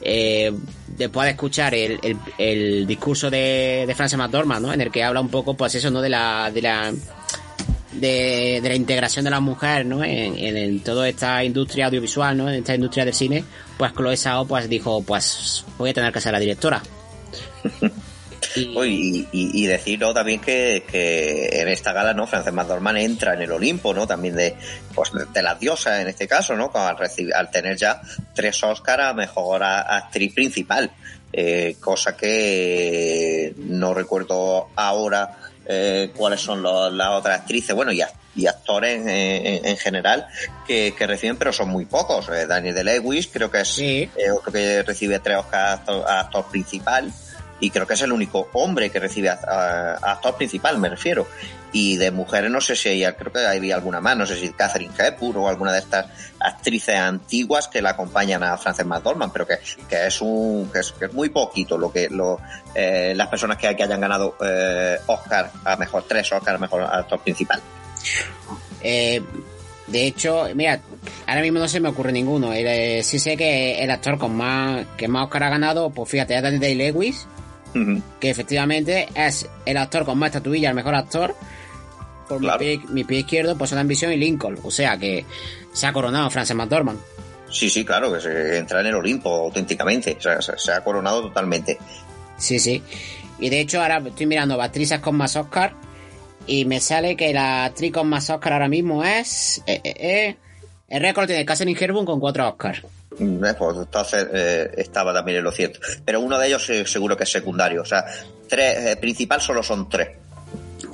eh, 0.01 0.53
después 0.97 1.27
de 1.27 1.31
escuchar 1.31 1.75
el, 1.75 1.99
el, 2.39 2.87
discurso 2.87 3.31
de, 3.31 3.85
de 3.87 3.95
Frances 3.95 4.19
McDormand, 4.19 4.67
¿no? 4.67 4.73
En 4.73 4.81
el 4.81 4.91
que 4.91 5.03
habla 5.03 5.21
un 5.21 5.29
poco, 5.29 5.55
pues 5.55 5.75
eso, 5.75 5.91
¿no? 5.91 6.01
De 6.01 6.09
la, 6.09 6.51
de 6.53 6.63
la, 6.63 6.93
de, 7.93 8.61
la 8.63 8.75
integración 8.75 9.25
de 9.25 9.31
la 9.31 9.41
mujer, 9.41 9.87
¿no? 9.87 10.03
En, 10.05 10.37
en, 10.57 10.81
toda 10.81 11.09
esta 11.09 11.43
industria 11.45 11.87
audiovisual, 11.87 12.37
¿no? 12.37 12.49
En 12.49 12.57
esta 12.57 12.75
industria 12.75 13.05
del 13.05 13.15
cine, 13.15 13.45
pues 13.77 13.93
Chloe 13.93 14.17
Sao, 14.17 14.47
pues 14.47 14.69
dijo, 14.69 15.03
pues 15.03 15.65
voy 15.79 15.91
a 15.91 15.95
tener 15.95 16.13
que 16.13 16.21
ser 16.21 16.33
la 16.33 16.41
directora. 16.41 16.83
Y, 18.57 19.27
y, 19.33 19.67
decir 19.67 20.01
también 20.15 20.41
que, 20.41 20.83
en 21.53 21.69
esta 21.69 21.93
gala, 21.93 22.15
¿no? 22.15 22.27
Frances 22.27 22.53
McDormand 22.53 22.99
entra 22.99 23.35
en 23.35 23.43
el 23.43 23.53
Olimpo, 23.53 23.93
¿no? 23.95 24.07
También 24.07 24.35
de, 24.35 24.55
pues, 24.95 25.11
de 25.13 25.43
las 25.43 25.59
diosas 25.61 26.01
en 26.01 26.09
este 26.09 26.27
caso, 26.27 26.57
¿no? 26.57 26.71
Al, 26.75 26.97
recibir, 26.97 27.35
al 27.35 27.51
tener 27.51 27.77
ya 27.77 28.01
tres 28.35 28.63
Oscars 28.63 29.05
a 29.05 29.15
mejor 29.15 29.63
actriz 29.63 30.35
principal. 30.35 30.91
Eh, 31.31 31.77
cosa 31.79 32.17
que 32.17 33.53
no 33.59 33.93
recuerdo 33.93 34.69
ahora 34.75 35.37
eh, 35.67 36.11
cuáles 36.17 36.41
son 36.41 36.63
las 36.63 37.09
otras 37.11 37.41
actrices, 37.41 37.77
bueno, 37.77 37.93
y, 37.93 38.01
y 38.35 38.47
actores 38.47 39.03
en, 39.07 39.77
general 39.77 40.27
que, 40.67 40.95
reciben, 40.99 41.37
pero 41.37 41.53
son 41.53 41.69
muy 41.69 41.85
pocos. 41.85 42.29
Eh, 42.31 42.47
Daniel 42.47 42.75
de 42.75 42.85
Lewis 42.85 43.29
creo 43.31 43.51
que 43.51 43.61
es 43.61 43.81
otro 44.35 44.53
que 44.53 44.83
recibe 44.83 45.19
tres 45.19 45.39
Oscars 45.39 45.83
a 45.89 46.21
actor, 46.21 46.47
principal. 46.47 47.13
Y 47.61 47.71
creo 47.71 47.87
que 47.87 47.95
es 47.95 48.03
el 48.03 48.13
único 48.13 48.49
hombre 48.53 48.91
que 48.91 49.01
recibe 49.01 49.31
a, 49.31 49.99
actor 50.03 50.37
principal, 50.37 50.79
me 50.79 50.89
refiero. 50.89 51.27
Y 51.71 51.97
de 51.99 52.11
mujeres 52.11 52.51
no 52.51 52.61
sé 52.61 52.77
si 52.77 52.89
hay, 52.89 53.13
creo 53.13 53.31
que 53.31 53.47
había 53.47 53.75
alguna 53.75 54.01
más, 54.01 54.17
no 54.17 54.27
sé 54.27 54.37
si 54.37 54.51
Catherine 54.51 54.95
Hepburn 54.97 55.37
o 55.37 55.49
alguna 55.49 55.73
de 55.73 55.81
estas 55.81 56.07
actrices 56.41 56.97
antiguas 56.97 57.69
que 57.69 57.83
la 57.83 57.91
acompañan 57.91 58.43
a 58.43 58.57
Frances 58.57 58.87
McDormand, 58.87 59.33
pero 59.33 59.47
que, 59.47 59.59
que 59.89 60.07
es 60.07 60.21
un 60.23 60.71
que 60.73 60.81
es, 60.81 60.95
muy 61.13 61.29
poquito 61.29 61.77
lo 61.77 61.93
que 61.93 62.09
lo, 62.09 62.41
eh, 62.75 63.13
las 63.15 63.29
personas 63.29 63.59
que, 63.59 63.75
que 63.77 63.83
hayan 63.83 64.01
ganado 64.01 64.37
eh, 64.41 64.97
Oscar 65.07 65.51
a 65.65 65.77
mejor 65.77 66.05
tres 66.09 66.33
Oscar 66.33 66.55
a 66.55 66.59
mejor 66.59 66.83
actor 66.83 67.21
principal. 67.21 67.61
Eh, 68.81 69.23
de 69.89 70.07
hecho, 70.07 70.47
mira, 70.55 70.81
ahora 71.27 71.41
mismo 71.41 71.59
no 71.59 71.69
se 71.69 71.81
me 71.81 71.89
ocurre 71.89 72.13
ninguno. 72.13 72.53
Eh, 72.53 73.01
sí 73.03 73.19
sé 73.19 73.37
que 73.37 73.83
el 73.83 73.91
actor 73.91 74.19
con 74.19 74.37
más 74.37 74.87
que 74.97 75.09
más 75.09 75.25
Oscar 75.25 75.45
ha 75.45 75.51
ganado, 75.51 75.91
pues 75.91 76.11
fíjate, 76.11 76.37
es 76.37 76.43
Daniel 76.43 76.61
Que 78.21 78.31
efectivamente 78.31 79.09
es 79.15 79.49
el 79.65 79.77
actor 79.77 80.05
con 80.05 80.19
más 80.19 80.29
estatuilla, 80.29 80.71
el 80.71 80.75
mejor 80.75 80.95
actor. 80.95 81.35
Por 82.29 82.41
mi, 82.41 83.05
pie, 83.05 83.19
izquierdo, 83.21 83.57
pues 83.57 83.71
son 83.71 83.79
Ambición 83.79 84.13
y 84.13 84.17
Lincoln. 84.17 84.59
O 84.63 84.71
sea 84.71 84.99
que 84.99 85.25
se 85.73 85.87
ha 85.87 85.93
coronado 85.93 86.29
Frances 86.31 86.57
McDormand. 86.57 86.99
Sí, 87.51 87.71
sí, 87.71 87.85
claro, 87.85 88.13
que 88.13 88.21
se 88.21 88.59
entra 88.59 88.81
en 88.81 88.87
el 88.87 88.95
Olimpo 88.95 89.31
auténticamente. 89.31 90.17
O 90.19 90.21
sea, 90.21 90.41
se, 90.41 90.73
ha 90.73 90.83
coronado 90.83 91.23
totalmente. 91.23 91.79
Sí, 92.37 92.59
sí. 92.59 92.83
Y 93.39 93.49
de 93.49 93.61
hecho, 93.61 93.81
ahora 93.81 94.03
estoy 94.05 94.27
mirando 94.27 94.61
actrices 94.61 95.01
con 95.01 95.17
más 95.17 95.37
Oscar. 95.37 95.75
Y 96.47 96.65
me 96.65 96.81
sale 96.81 97.17
que 97.17 97.33
la 97.33 97.67
actriz 97.67 97.93
con 97.93 98.09
más 98.09 98.29
Oscar 98.29 98.55
ahora 98.55 98.69
mismo 98.69 99.05
es. 99.05 99.63
Eh, 99.67 99.81
eh, 99.85 99.95
eh 99.99 100.37
el 100.89 101.01
récord 101.03 101.27
tiene 101.27 101.45
Catherine 101.45 101.79
Hepburn 101.79 102.07
con 102.07 102.19
cuatro 102.19 102.49
Oscars. 102.49 102.83
Mm, 103.19 103.45
eh, 103.45 103.55
pues 103.55 103.77
entonces 103.77 104.27
eh, 104.33 104.71
estaba 104.77 105.13
también 105.13 105.39
en 105.39 105.45
lo 105.45 105.53
cierto. 105.53 105.81
Pero 106.05 106.21
uno 106.21 106.39
de 106.39 106.47
ellos 106.49 106.71
seguro 106.87 107.17
que 107.17 107.25
es 107.25 107.31
secundario. 107.31 107.83
O 107.83 107.85
sea, 107.85 108.05
tres, 108.49 108.97
principal 108.97 109.41
solo 109.41 109.63
son 109.63 109.89
tres. 109.89 110.09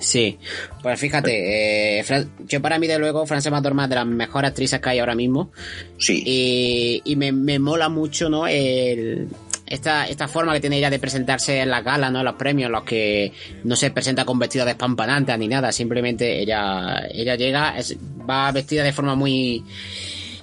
Sí, 0.01 0.39
pues 0.83 0.99
fíjate, 0.99 2.05
yo 2.47 2.61
para 2.61 2.79
mí 2.79 2.87
de 2.87 2.99
luego 2.99 3.27
Frances 3.27 3.51
McDormand 3.51 3.89
de 3.89 3.95
las 3.95 4.07
mejores 4.07 4.51
actrices 4.51 4.81
que 4.81 4.91
hay 4.91 4.99
ahora 4.99 5.15
mismo. 5.15 5.51
Sí. 5.99 6.23
Y, 6.27 7.03
y 7.05 7.17
me, 7.17 7.33
me, 7.33 7.59
mola 7.59 7.89
mucho, 7.89 8.29
¿no? 8.29 8.47
El, 8.47 9.29
esta, 9.75 10.07
esta 10.07 10.29
forma 10.29 10.53
que 10.53 10.61
tiene 10.61 10.79
ella 10.79 10.91
de 10.91 10.99
presentarse 10.99 11.61
en 11.61 11.71
las 11.71 11.85
galas, 11.85 12.11
¿no? 12.11 12.21
En 12.21 12.25
los 12.25 12.35
premios, 12.35 12.71
los 12.71 12.85
que 12.85 13.33
no 13.65 13.77
se 13.77 13.91
presenta 13.91 14.25
con 14.25 14.39
vestido 14.39 14.65
de 14.65 14.73
espampanante 14.73 15.37
ni 15.39 15.49
nada, 15.49 15.73
simplemente 15.73 16.41
ella, 16.41 17.07
ella 17.11 17.37
llega, 17.37 17.75
va 18.29 18.51
vestida 18.53 18.83
de 18.83 18.93
forma 18.93 19.15
muy... 19.15 19.65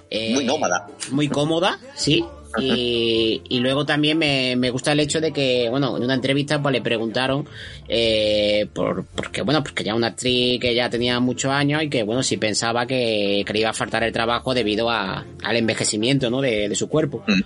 Eh, 0.10 0.34
muy 0.34 0.44
nómada. 0.44 0.88
Muy 1.12 1.30
cómoda, 1.30 1.80
sí. 1.96 2.24
Y, 2.60 3.42
y, 3.48 3.60
luego 3.60 3.86
también 3.86 4.18
me, 4.18 4.58
me, 4.58 4.72
gusta 4.72 4.92
el 4.92 5.00
hecho 5.00 5.22
de 5.22 5.32
que, 5.32 5.70
bueno, 5.70 5.96
en 5.96 6.04
una 6.04 6.16
entrevista 6.16 6.62
pues 6.62 6.74
le 6.74 6.82
preguntaron 6.82 7.48
eh, 7.88 8.68
por, 8.74 9.06
porque, 9.06 9.42
bueno, 9.42 9.64
porque 9.64 9.86
ya 9.86 9.96
una 9.96 10.08
actriz 10.08 10.60
que 10.60 10.76
ya 10.76 10.90
tenía 10.90 11.22
muchos 11.22 11.50
años 11.50 11.82
y 11.82 11.90
que, 11.90 12.04
bueno, 12.04 12.24
si 12.24 12.36
pensaba 12.36 12.86
que, 12.86 13.44
que 13.46 13.54
le 13.54 13.60
iba 13.60 13.70
a 13.70 13.74
faltar 13.74 14.04
el 14.04 14.12
trabajo 14.12 14.54
debido 14.54 14.90
a, 14.90 15.26
al 15.44 15.56
envejecimiento, 15.56 16.30
¿no? 16.30 16.42
De, 16.42 16.68
de 16.68 16.76
su 16.76 16.90
cuerpo. 16.90 17.24
Mm. 17.26 17.42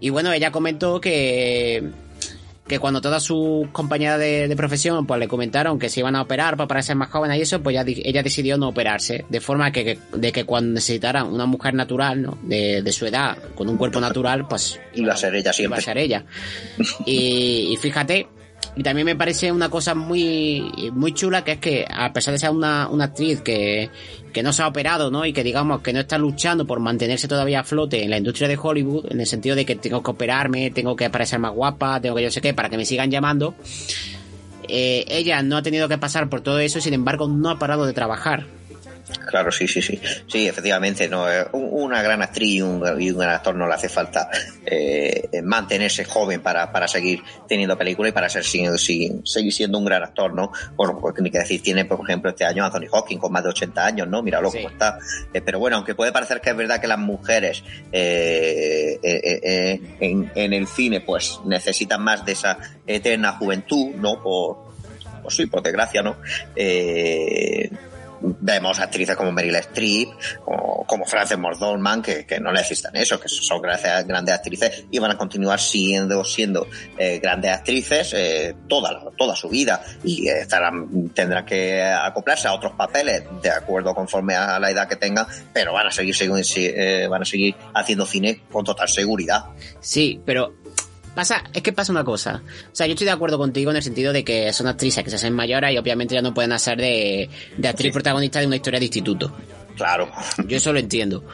Y 0.00 0.10
bueno, 0.10 0.32
ella 0.32 0.50
comentó 0.50 1.00
que, 1.00 1.90
que 2.66 2.78
cuando 2.78 3.00
todas 3.00 3.22
sus 3.22 3.68
compañeras 3.68 4.18
de, 4.18 4.52
profesión 4.56 5.06
pues 5.06 5.20
le 5.20 5.28
comentaron 5.28 5.78
que 5.78 5.88
se 5.88 6.00
iban 6.00 6.16
a 6.16 6.22
operar 6.22 6.56
para 6.56 6.68
parecer 6.68 6.96
más 6.96 7.10
jóvenes 7.10 7.38
y 7.38 7.42
eso, 7.42 7.62
pues 7.62 7.76
ella, 7.76 8.22
decidió 8.22 8.58
no 8.58 8.68
operarse. 8.68 9.24
De 9.28 9.40
forma 9.40 9.70
que, 9.70 9.98
de 10.12 10.32
que 10.32 10.44
cuando 10.44 10.74
necesitaran 10.74 11.26
una 11.26 11.46
mujer 11.46 11.74
natural, 11.74 12.22
¿no? 12.22 12.38
De, 12.42 12.82
de 12.82 12.92
su 12.92 13.06
edad, 13.06 13.38
con 13.54 13.68
un 13.68 13.76
cuerpo 13.76 14.00
natural, 14.00 14.46
pues... 14.48 14.80
Iba 14.94 15.14
a 15.14 15.16
ser 15.16 15.34
ella 15.34 15.52
siempre. 15.52 15.76
Iba 15.76 15.78
a 15.78 15.80
ser 15.80 15.98
ella. 15.98 16.24
y, 17.06 17.72
y 17.72 17.76
fíjate, 17.76 18.26
y 18.76 18.82
también 18.82 19.06
me 19.06 19.16
parece 19.16 19.50
una 19.50 19.70
cosa 19.70 19.94
muy, 19.94 20.90
muy 20.92 21.14
chula 21.14 21.42
que 21.42 21.52
es 21.52 21.58
que 21.58 21.86
a 21.90 22.12
pesar 22.12 22.32
de 22.32 22.38
ser 22.38 22.50
una, 22.50 22.88
una 22.90 23.04
actriz 23.04 23.40
que, 23.40 23.88
que 24.34 24.42
no 24.42 24.52
se 24.52 24.62
ha 24.62 24.68
operado, 24.68 25.10
¿no? 25.10 25.24
Y 25.24 25.32
que 25.32 25.42
digamos 25.42 25.80
que 25.80 25.94
no 25.94 26.00
está 26.00 26.18
luchando 26.18 26.66
por 26.66 26.78
mantenerse 26.78 27.26
todavía 27.26 27.60
a 27.60 27.64
flote 27.64 28.04
en 28.04 28.10
la 28.10 28.18
industria 28.18 28.48
de 28.48 28.58
Hollywood, 28.60 29.06
en 29.10 29.20
el 29.20 29.26
sentido 29.26 29.56
de 29.56 29.64
que 29.64 29.76
tengo 29.76 30.02
que 30.02 30.10
operarme, 30.10 30.70
tengo 30.70 30.94
que 30.94 31.08
parecer 31.08 31.38
más 31.38 31.54
guapa, 31.54 32.00
tengo 32.02 32.16
que 32.16 32.24
yo 32.24 32.30
sé 32.30 32.42
qué, 32.42 32.52
para 32.52 32.68
que 32.68 32.76
me 32.76 32.84
sigan 32.84 33.10
llamando. 33.10 33.54
Eh, 34.68 35.06
ella 35.08 35.42
no 35.42 35.56
ha 35.56 35.62
tenido 35.62 35.88
que 35.88 35.96
pasar 35.96 36.28
por 36.28 36.42
todo 36.42 36.58
eso, 36.58 36.78
sin 36.78 36.92
embargo, 36.92 37.28
no 37.28 37.48
ha 37.48 37.58
parado 37.58 37.86
de 37.86 37.94
trabajar. 37.94 38.44
Claro, 39.28 39.52
sí, 39.52 39.68
sí, 39.68 39.80
sí. 39.80 40.00
Sí, 40.26 40.48
efectivamente, 40.48 41.08
no, 41.08 41.26
una 41.52 42.02
gran 42.02 42.22
actriz 42.22 42.54
y 42.54 42.62
un, 42.62 42.80
gran 42.80 43.30
actor 43.30 43.54
no 43.54 43.66
le 43.66 43.74
hace 43.74 43.88
falta 43.88 44.28
eh, 44.64 45.28
mantenerse 45.44 46.04
joven 46.04 46.40
para, 46.40 46.72
para 46.72 46.88
seguir 46.88 47.22
teniendo 47.48 47.78
películas 47.78 48.10
y 48.10 48.12
para 48.12 48.28
ser, 48.28 48.44
seguir 48.44 49.52
siendo 49.52 49.78
un 49.78 49.84
gran 49.84 50.02
actor, 50.02 50.34
¿no? 50.34 50.50
Bueno, 50.74 50.98
pues 51.00 51.14
ni 51.20 51.30
que 51.30 51.38
decir, 51.38 51.62
tiene, 51.62 51.84
por 51.84 52.00
ejemplo, 52.02 52.30
este 52.30 52.44
año 52.44 52.64
Anthony 52.64 52.88
Hawking 52.90 53.18
con 53.18 53.32
más 53.32 53.44
de 53.44 53.50
80 53.50 53.86
años, 53.86 54.08
¿no? 54.08 54.22
Míralo 54.22 54.50
cómo 54.50 54.68
está. 54.68 54.98
Eh, 55.32 55.40
pero 55.40 55.60
bueno, 55.60 55.76
aunque 55.76 55.94
puede 55.94 56.10
parecer 56.10 56.40
que 56.40 56.50
es 56.50 56.56
verdad 56.56 56.80
que 56.80 56.88
las 56.88 56.98
mujeres 56.98 57.62
eh, 57.92 58.98
en, 60.00 60.32
en, 60.34 60.52
el 60.52 60.66
cine, 60.66 61.00
pues 61.00 61.40
necesitan 61.44 62.02
más 62.02 62.24
de 62.24 62.32
esa 62.32 62.58
eterna 62.86 63.32
juventud, 63.32 63.94
¿no? 63.94 64.20
Por, 64.20 64.66
pues 65.22 65.34
sí, 65.36 65.46
por 65.46 65.62
desgracia, 65.62 66.02
¿no? 66.02 66.16
Eh, 66.54 67.70
vemos 68.20 68.78
actrices 68.80 69.16
como 69.16 69.32
Meryl 69.32 69.56
Streep 69.56 70.08
o 70.46 70.84
como 70.86 71.04
Frances 71.04 71.38
McDormand 71.38 72.04
que, 72.04 72.26
que 72.26 72.40
no 72.40 72.52
necesitan 72.52 72.94
eso, 72.96 73.20
que 73.20 73.28
son 73.28 73.60
grandes, 73.60 74.06
grandes 74.06 74.34
actrices 74.34 74.84
y 74.90 74.98
van 74.98 75.12
a 75.12 75.18
continuar 75.18 75.60
siendo 75.60 76.24
siendo 76.24 76.66
eh, 76.98 77.18
grandes 77.18 77.52
actrices 77.52 78.12
eh, 78.14 78.54
toda, 78.68 79.10
toda 79.16 79.34
su 79.34 79.48
vida 79.48 79.82
y 80.04 80.28
estarán, 80.28 81.10
tendrán 81.10 81.44
que 81.44 81.82
acoplarse 81.82 82.48
a 82.48 82.54
otros 82.54 82.72
papeles 82.72 83.24
de 83.42 83.50
acuerdo 83.50 83.94
conforme 83.94 84.34
a 84.34 84.58
la 84.58 84.70
edad 84.70 84.88
que 84.88 84.96
tengan, 84.96 85.26
pero 85.52 85.72
van 85.72 85.86
a 85.86 85.90
seguir, 85.90 86.14
eh, 86.56 87.06
van 87.08 87.22
a 87.22 87.24
seguir 87.24 87.54
haciendo 87.74 88.06
cine 88.06 88.42
con 88.50 88.64
total 88.64 88.88
seguridad. 88.88 89.44
Sí, 89.80 90.20
pero 90.24 90.54
Pasa, 91.16 91.44
es 91.54 91.62
que 91.62 91.72
pasa 91.72 91.92
una 91.92 92.04
cosa. 92.04 92.42
O 92.70 92.76
sea, 92.76 92.86
yo 92.86 92.92
estoy 92.92 93.06
de 93.06 93.10
acuerdo 93.10 93.38
contigo 93.38 93.70
en 93.70 93.78
el 93.78 93.82
sentido 93.82 94.12
de 94.12 94.22
que 94.22 94.52
son 94.52 94.66
actrices 94.66 95.02
que 95.02 95.08
se 95.08 95.16
hacen 95.16 95.32
mayores 95.32 95.72
y 95.72 95.78
obviamente 95.78 96.14
ya 96.14 96.20
no 96.20 96.34
pueden 96.34 96.52
hacer 96.52 96.76
de, 96.76 97.30
de 97.56 97.68
actriz 97.68 97.90
protagonista 97.90 98.38
de 98.38 98.46
una 98.46 98.56
historia 98.56 98.78
de 98.78 98.84
instituto. 98.84 99.34
Claro. 99.76 100.10
Yo 100.46 100.58
eso 100.58 100.74
lo 100.74 100.78
entiendo. 100.78 101.24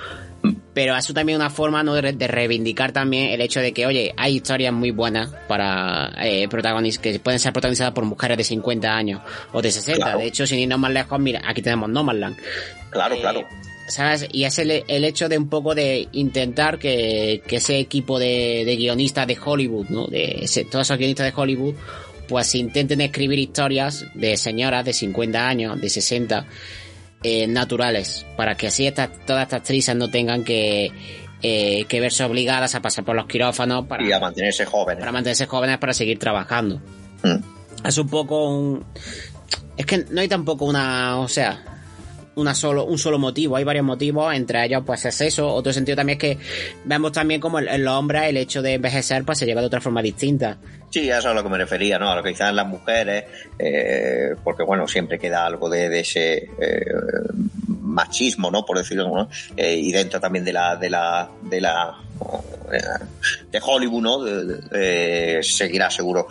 Pero 0.73 0.97
eso 0.97 1.13
también 1.13 1.37
una 1.37 1.51
forma 1.51 1.83
¿no? 1.83 1.95
de, 1.95 2.13
reivindicar 2.29 2.93
también 2.93 3.31
el 3.31 3.41
hecho 3.41 3.59
de 3.59 3.73
que, 3.73 3.85
oye, 3.87 4.15
hay 4.17 4.37
historias 4.37 4.73
muy 4.73 4.93
buenas 4.93 5.31
para 5.49 6.13
eh, 6.25 6.47
protagonistas 6.49 7.03
que 7.03 7.19
pueden 7.19 7.41
ser 7.41 7.53
protagonizadas 7.53 7.93
por 7.93 8.05
mujeres 8.05 8.39
de 8.39 8.45
50 8.45 8.89
años 8.89 9.21
o 9.53 9.61
de 9.61 9.73
60. 9.73 10.17
De 10.17 10.27
hecho, 10.27 10.47
sin 10.47 10.61
irnos 10.61 10.79
más 10.79 10.93
lejos, 10.93 11.19
mira, 11.19 11.43
aquí 11.45 11.61
tenemos 11.61 11.91
Nomadland. 11.91 12.37
Claro, 12.91 13.17
claro. 13.21 13.41
Eh, 13.41 13.47
¿sabes? 13.89 14.27
Y 14.33 14.45
es 14.45 14.59
el, 14.59 14.71
hecho 14.71 15.29
de 15.29 15.39
un 15.39 15.49
poco 15.49 15.75
de 15.75 16.09
intentar 16.13 16.79
que, 16.79 17.43
ese 17.49 17.79
equipo 17.79 18.19
de, 18.19 18.75
guionistas 18.79 19.27
de 19.27 19.39
Hollywood, 19.43 19.89
¿no? 19.89 20.07
De 20.07 20.49
todos 20.71 20.87
esos 20.87 20.99
guionistas 20.99 21.27
de 21.27 21.33
Hollywood, 21.35 21.75
pues 22.29 22.55
intenten 22.55 23.01
escribir 23.01 23.39
historias 23.39 24.07
de 24.15 24.37
señoras 24.37 24.85
de 24.85 24.93
50 24.93 25.49
años, 25.49 25.81
de 25.81 25.89
60, 25.91 26.47
eh, 27.23 27.47
naturales, 27.47 28.27
para 28.37 28.57
que 28.57 28.69
así 28.69 28.87
estas, 28.87 29.11
todas 29.27 29.45
estas 29.45 29.61
actrices 29.61 29.95
no 29.95 30.11
tengan 30.11 30.43
que, 30.43 30.91
eh, 31.43 31.85
que 31.89 32.01
verse 32.01 32.25
obligadas 32.25 32.75
a 32.75 32.83
pasar 32.83 33.05
por 33.05 33.15
los 33.15 33.27
quirófanos 33.27 33.87
para, 33.87 34.05
y 34.05 34.13
a 34.13 34.19
mantenerse 34.19 34.65
jóvenes. 34.65 35.01
Para 35.01 35.13
mantenerse 35.13 35.47
jóvenes 35.47 35.79
para 35.79 35.93
seguir 35.93 36.19
trabajando. 36.19 36.81
Mm. 37.23 37.87
Es 37.87 37.99
un 37.99 38.09
poco 38.09 38.49
un... 38.49 38.85
Es 39.77 39.87
que 39.87 40.05
no 40.11 40.21
hay 40.21 40.29
tampoco 40.29 40.65
una... 40.65 41.19
O 41.19 41.29
sea, 41.29 41.72
una 42.37 42.55
solo, 42.55 42.85
un 42.85 42.99
solo 42.99 43.19
motivo, 43.19 43.57
hay 43.57 43.65
varios 43.65 43.85
motivos, 43.85 44.35
entre 44.35 44.65
ellos 44.65 44.83
pues 44.87 45.05
es 45.05 45.21
eso, 45.21 45.53
otro 45.53 45.73
sentido 45.73 45.97
también 45.97 46.17
es 46.17 46.21
que 46.21 46.39
vemos 46.85 47.13
también 47.13 47.41
como 47.41 47.59
en 47.59 47.85
los 47.85 47.95
hombres 47.95 48.25
el 48.25 48.37
hecho 48.37 48.63
de 48.63 48.75
envejecer 48.75 49.25
pues 49.25 49.39
se 49.39 49.47
lleva 49.47 49.61
de 49.61 49.67
otra 49.67 49.81
forma 49.81 50.03
distinta. 50.03 50.59
Sí, 50.93 51.09
eso 51.09 51.19
es 51.19 51.27
a 51.27 51.33
lo 51.33 51.43
que 51.43 51.49
me 51.49 51.57
refería, 51.57 51.99
¿no? 51.99 52.11
A 52.11 52.17
lo 52.17 52.23
que 52.23 52.29
dicen 52.29 52.55
las 52.55 52.67
mujeres, 52.67 53.25
eh, 53.59 54.35
porque 54.45 54.63
bueno, 54.63 54.87
siempre 54.87 55.19
queda 55.19 55.47
algo 55.47 55.71
de, 55.71 55.99
ese 55.99 56.51
eh, 56.61 56.85
machismo, 57.81 58.51
¿no? 58.51 58.63
Por 58.67 58.77
decirlo, 58.77 59.09
¿no? 59.09 59.29
Eh, 59.57 59.75
y 59.75 59.91
dentro 59.91 60.21
también 60.21 60.45
de 60.45 60.53
la, 60.53 60.77
de 60.77 60.91
la, 60.91 61.31
de 61.43 61.61
la 61.63 61.99
de 63.51 63.61
Hollywood, 63.63 64.03
¿no? 64.03 64.21
seguirá 65.43 65.91
seguro 65.91 66.27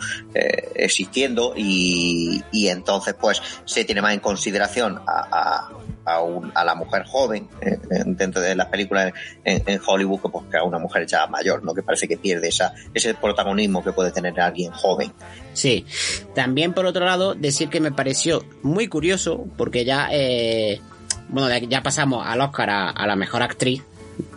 existiendo 0.74 1.52
y, 1.56 2.42
y, 2.50 2.68
entonces 2.68 3.14
pues 3.14 3.40
se 3.64 3.84
tiene 3.84 4.00
más 4.00 4.14
en 4.14 4.20
consideración 4.20 5.00
a, 5.06 5.68
a, 6.04 6.64
la 6.64 6.74
mujer 6.74 7.04
joven 7.04 7.48
eh, 7.60 7.78
dentro 8.06 8.40
de 8.40 8.54
las 8.54 8.66
películas 8.66 9.12
en, 9.44 9.80
Hollywood 9.84 10.20
que, 10.20 10.28
pues, 10.28 10.44
a 10.54 10.64
una 10.64 10.78
mujer 10.78 11.06
ya 11.06 11.26
mayor, 11.26 11.62
¿no? 11.64 11.74
Que 11.74 11.82
parece 11.82 12.08
que 12.08 12.16
pierde 12.16 12.48
esa, 12.48 12.72
ese 12.94 13.14
protagonismo 13.14 13.82
que 13.82 13.92
puede 13.92 14.10
tener 14.10 14.38
alguien 14.40 14.72
joven. 14.72 15.12
Sí. 15.52 15.86
También 16.34 16.72
por 16.72 16.86
otro 16.86 17.04
lado, 17.04 17.34
decir 17.34 17.68
que 17.68 17.80
me 17.80 17.92
pareció 17.92 18.44
muy 18.62 18.88
curioso 18.88 19.46
porque 19.56 19.84
ya, 19.84 20.08
eh, 20.10 20.80
bueno, 21.28 21.48
ya 21.68 21.82
pasamos 21.82 22.26
al 22.26 22.40
Oscar 22.40 22.70
a, 22.70 23.06
la 23.06 23.16
mejor 23.16 23.42
actriz 23.42 23.82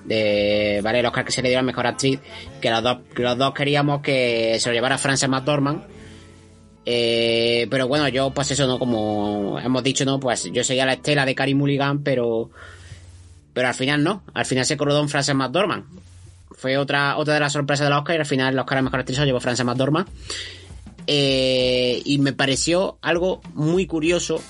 de, 0.05 0.81
¿vale? 0.83 0.99
El 0.99 1.05
Oscar 1.05 1.25
que 1.25 1.31
se 1.31 1.41
le 1.41 1.49
dio 1.49 1.57
a 1.57 1.61
la 1.61 1.65
mejor 1.65 1.87
actriz, 1.87 2.19
que 2.61 2.69
los 2.69 2.83
dos, 2.83 2.97
que 3.15 3.23
los 3.23 3.37
dos 3.37 3.53
queríamos 3.53 4.01
que 4.01 4.57
se 4.59 4.69
lo 4.69 4.75
llevara 4.75 4.97
Frances 4.97 5.29
McDormand. 5.29 5.94
Eh, 6.85 7.67
pero 7.69 7.87
bueno, 7.87 8.07
yo 8.09 8.29
pues 8.29 8.51
eso, 8.51 8.67
¿no? 8.67 8.77
Como 8.77 9.59
hemos 9.59 9.83
dicho, 9.83 10.05
¿no? 10.05 10.19
Pues 10.19 10.43
yo 10.51 10.63
seguía 10.63 10.85
la 10.85 10.93
estela 10.93 11.25
de 11.25 11.33
Carrie 11.33 11.55
Mulligan, 11.55 12.03
pero 12.03 12.51
pero 13.55 13.69
al 13.69 13.73
final 13.73 14.03
no, 14.03 14.21
al 14.33 14.45
final 14.45 14.65
se 14.65 14.75
coronó 14.75 14.99
en 14.99 15.07
Frances 15.07 15.33
McDormand. 15.33 15.85
Fue 16.51 16.77
otra, 16.77 17.17
otra 17.17 17.35
de 17.35 17.39
las 17.39 17.53
sorpresas 17.53 17.87
del 17.87 17.97
Oscar 17.97 18.17
y 18.17 18.19
al 18.19 18.25
final 18.25 18.53
el 18.53 18.59
Oscar 18.59 18.79
a 18.79 18.81
mejor 18.81 18.99
actriz 18.99 19.17
llevó 19.19 19.39
Frances 19.39 19.65
McDormand. 19.65 20.09
Eh, 21.07 22.01
y 22.03 22.17
me 22.17 22.33
pareció 22.33 22.97
algo 23.01 23.41
muy 23.53 23.85
curioso, 23.87 24.41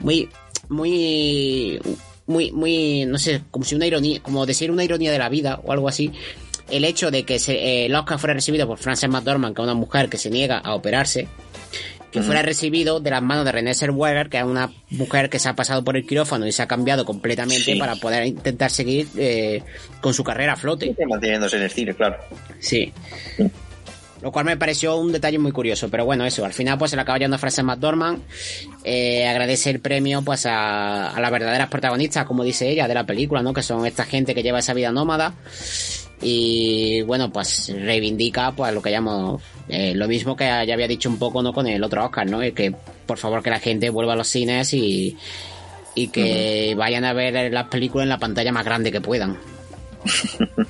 muy, 0.00 0.28
muy, 0.68 1.78
muy, 2.26 2.50
muy, 2.50 3.04
no 3.06 3.18
sé, 3.18 3.42
como 3.52 3.64
si 3.64 3.76
una 3.76 3.86
ironía, 3.86 4.20
como 4.22 4.44
decir 4.44 4.72
una 4.72 4.82
ironía 4.82 5.12
de 5.12 5.18
la 5.18 5.28
vida 5.28 5.60
o 5.62 5.70
algo 5.70 5.88
así. 5.88 6.10
El 6.68 6.84
hecho 6.84 7.12
de 7.12 7.22
que 7.22 7.38
se, 7.38 7.54
eh, 7.54 7.86
el 7.86 7.94
Oscar 7.94 8.18
fuera 8.18 8.34
recibido 8.34 8.66
por 8.66 8.78
Frances 8.78 9.08
McDormand, 9.08 9.54
que 9.54 9.62
es 9.62 9.64
una 9.64 9.74
mujer 9.74 10.08
que 10.08 10.18
se 10.18 10.30
niega 10.30 10.58
a 10.58 10.74
operarse, 10.74 11.28
que 12.10 12.22
fuera 12.22 12.40
recibido 12.42 13.00
de 13.00 13.10
las 13.10 13.22
manos 13.22 13.44
de 13.44 13.52
René 13.52 13.74
Zellweger, 13.74 14.28
que 14.30 14.38
es 14.38 14.44
una 14.44 14.70
mujer 14.90 15.28
que 15.28 15.38
se 15.38 15.48
ha 15.48 15.54
pasado 15.54 15.84
por 15.84 15.96
el 15.96 16.06
quirófano 16.06 16.46
y 16.46 16.52
se 16.52 16.62
ha 16.62 16.66
cambiado 16.66 17.04
completamente 17.04 17.72
Sí. 17.72 17.78
para 17.78 17.96
poder 17.96 18.26
intentar 18.26 18.70
seguir 18.70 19.08
eh, 19.16 19.62
con 20.00 20.14
su 20.14 20.24
carrera 20.24 20.54
a 20.54 20.56
flote. 20.56 20.94
Manteniéndose 21.06 21.56
en 21.56 21.62
el 21.64 21.70
cine, 21.70 21.94
claro. 21.94 22.16
Sí. 22.60 22.92
Lo 24.20 24.32
cual 24.32 24.46
me 24.46 24.56
pareció 24.56 24.96
un 24.96 25.12
detalle 25.12 25.38
muy 25.38 25.52
curioso, 25.52 25.88
pero 25.90 26.04
bueno, 26.04 26.24
eso, 26.26 26.44
al 26.44 26.52
final 26.52 26.76
pues 26.76 26.90
se 26.90 26.96
le 26.96 27.02
acaba 27.02 27.18
yendo 27.18 27.38
Frances 27.38 27.64
McDormand, 27.64 28.20
eh, 28.82 29.28
agradece 29.28 29.70
el 29.70 29.78
premio 29.78 30.22
pues 30.22 30.44
a, 30.46 31.10
a 31.10 31.20
las 31.20 31.30
verdaderas 31.30 31.68
protagonistas, 31.68 32.24
como 32.24 32.42
dice 32.42 32.68
ella, 32.68 32.88
de 32.88 32.94
la 32.94 33.04
película, 33.06 33.42
¿no? 33.42 33.52
Que 33.52 33.62
son 33.62 33.86
esta 33.86 34.04
gente 34.04 34.34
que 34.34 34.42
lleva 34.42 34.58
esa 34.58 34.74
vida 34.74 34.90
nómada 34.90 35.34
y 36.20 37.02
bueno, 37.02 37.30
pues 37.30 37.72
reivindica 37.74 38.52
pues 38.52 38.74
lo 38.74 38.82
que 38.82 38.90
llamo 38.90 39.40
eh, 39.68 39.94
lo 39.94 40.08
mismo 40.08 40.36
que 40.36 40.44
ya 40.44 40.74
había 40.74 40.88
dicho 40.88 41.08
un 41.08 41.18
poco, 41.18 41.42
¿no? 41.42 41.52
Con 41.52 41.66
el 41.66 41.82
otro 41.82 42.04
Oscar, 42.04 42.28
¿no? 42.28 42.40
Que 42.40 42.74
por 43.06 43.18
favor 43.18 43.42
que 43.42 43.50
la 43.50 43.60
gente 43.60 43.90
vuelva 43.90 44.14
a 44.14 44.16
los 44.16 44.28
cines 44.28 44.72
y, 44.74 45.16
y 45.94 46.08
que 46.08 46.74
vayan 46.76 47.04
a 47.04 47.12
ver 47.12 47.52
las 47.52 47.68
películas 47.68 48.04
en 48.04 48.08
la 48.10 48.18
pantalla 48.18 48.52
más 48.52 48.64
grande 48.64 48.92
que 48.92 49.00
puedan. 49.00 49.38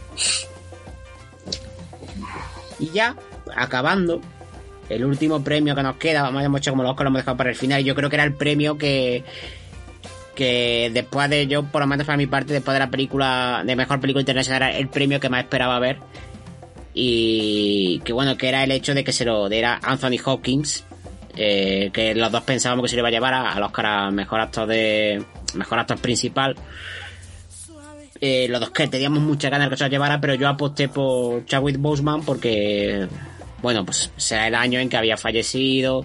Y 2.80 2.90
ya, 2.90 3.16
acabando, 3.56 4.20
el 4.88 5.04
último 5.04 5.42
premio 5.42 5.74
que 5.74 5.82
nos 5.82 5.96
queda, 5.96 6.22
vamos 6.22 6.60
hecho 6.60 6.70
como 6.70 6.82
los 6.82 6.92
Oscar, 6.92 7.04
lo 7.04 7.08
hemos 7.08 7.20
dejado 7.20 7.36
para 7.36 7.50
el 7.50 7.56
final, 7.56 7.82
yo 7.82 7.94
creo 7.94 8.08
que 8.08 8.16
era 8.16 8.24
el 8.24 8.34
premio 8.34 8.78
que 8.78 9.24
que 10.38 10.90
después 10.94 11.28
de 11.28 11.48
yo, 11.48 11.64
por 11.64 11.80
lo 11.80 11.88
menos 11.88 12.06
para 12.06 12.16
mi 12.16 12.28
parte, 12.28 12.52
después 12.52 12.72
de 12.72 12.78
la 12.78 12.88
película, 12.90 13.62
de 13.66 13.74
mejor 13.74 14.00
película 14.00 14.22
internacional, 14.22 14.62
era 14.70 14.78
el 14.78 14.88
premio 14.88 15.18
que 15.18 15.28
más 15.28 15.42
esperaba 15.42 15.78
ver. 15.80 15.98
Y 16.94 18.00
que 18.04 18.12
bueno, 18.12 18.36
que 18.36 18.48
era 18.48 18.62
el 18.62 18.70
hecho 18.70 18.94
de 18.94 19.02
que 19.02 19.12
se 19.12 19.24
lo 19.24 19.48
diera 19.48 19.80
Anthony 19.82 20.16
Hopkins, 20.24 20.84
eh, 21.36 21.90
que 21.92 22.14
los 22.14 22.30
dos 22.30 22.42
pensábamos 22.42 22.84
que 22.84 22.88
se 22.90 22.94
lo 22.96 23.00
iba 23.00 23.08
a 23.08 23.12
llevar 23.12 23.34
a- 23.34 23.52
al 23.52 23.62
Oscar 23.64 23.86
a 23.86 24.10
mejor 24.10 24.40
actor 24.40 24.66
de. 24.68 25.22
mejor 25.54 25.78
actor 25.80 25.98
principal. 25.98 26.54
Eh, 28.20 28.46
los 28.48 28.60
dos 28.60 28.70
que 28.70 28.86
teníamos 28.88 29.20
muchas 29.22 29.50
ganas 29.50 29.66
de 29.66 29.70
que 29.70 29.76
se 29.76 29.84
lo 29.84 29.90
llevara, 29.90 30.20
pero 30.20 30.34
yo 30.34 30.48
aposté 30.48 30.88
por 30.88 31.44
Chadwick 31.46 31.78
Boseman 31.78 32.22
porque, 32.22 33.06
bueno, 33.62 33.84
pues 33.84 34.10
será 34.16 34.46
el 34.48 34.54
año 34.54 34.80
en 34.80 34.88
que 34.88 34.96
había 34.96 35.16
fallecido, 35.16 36.04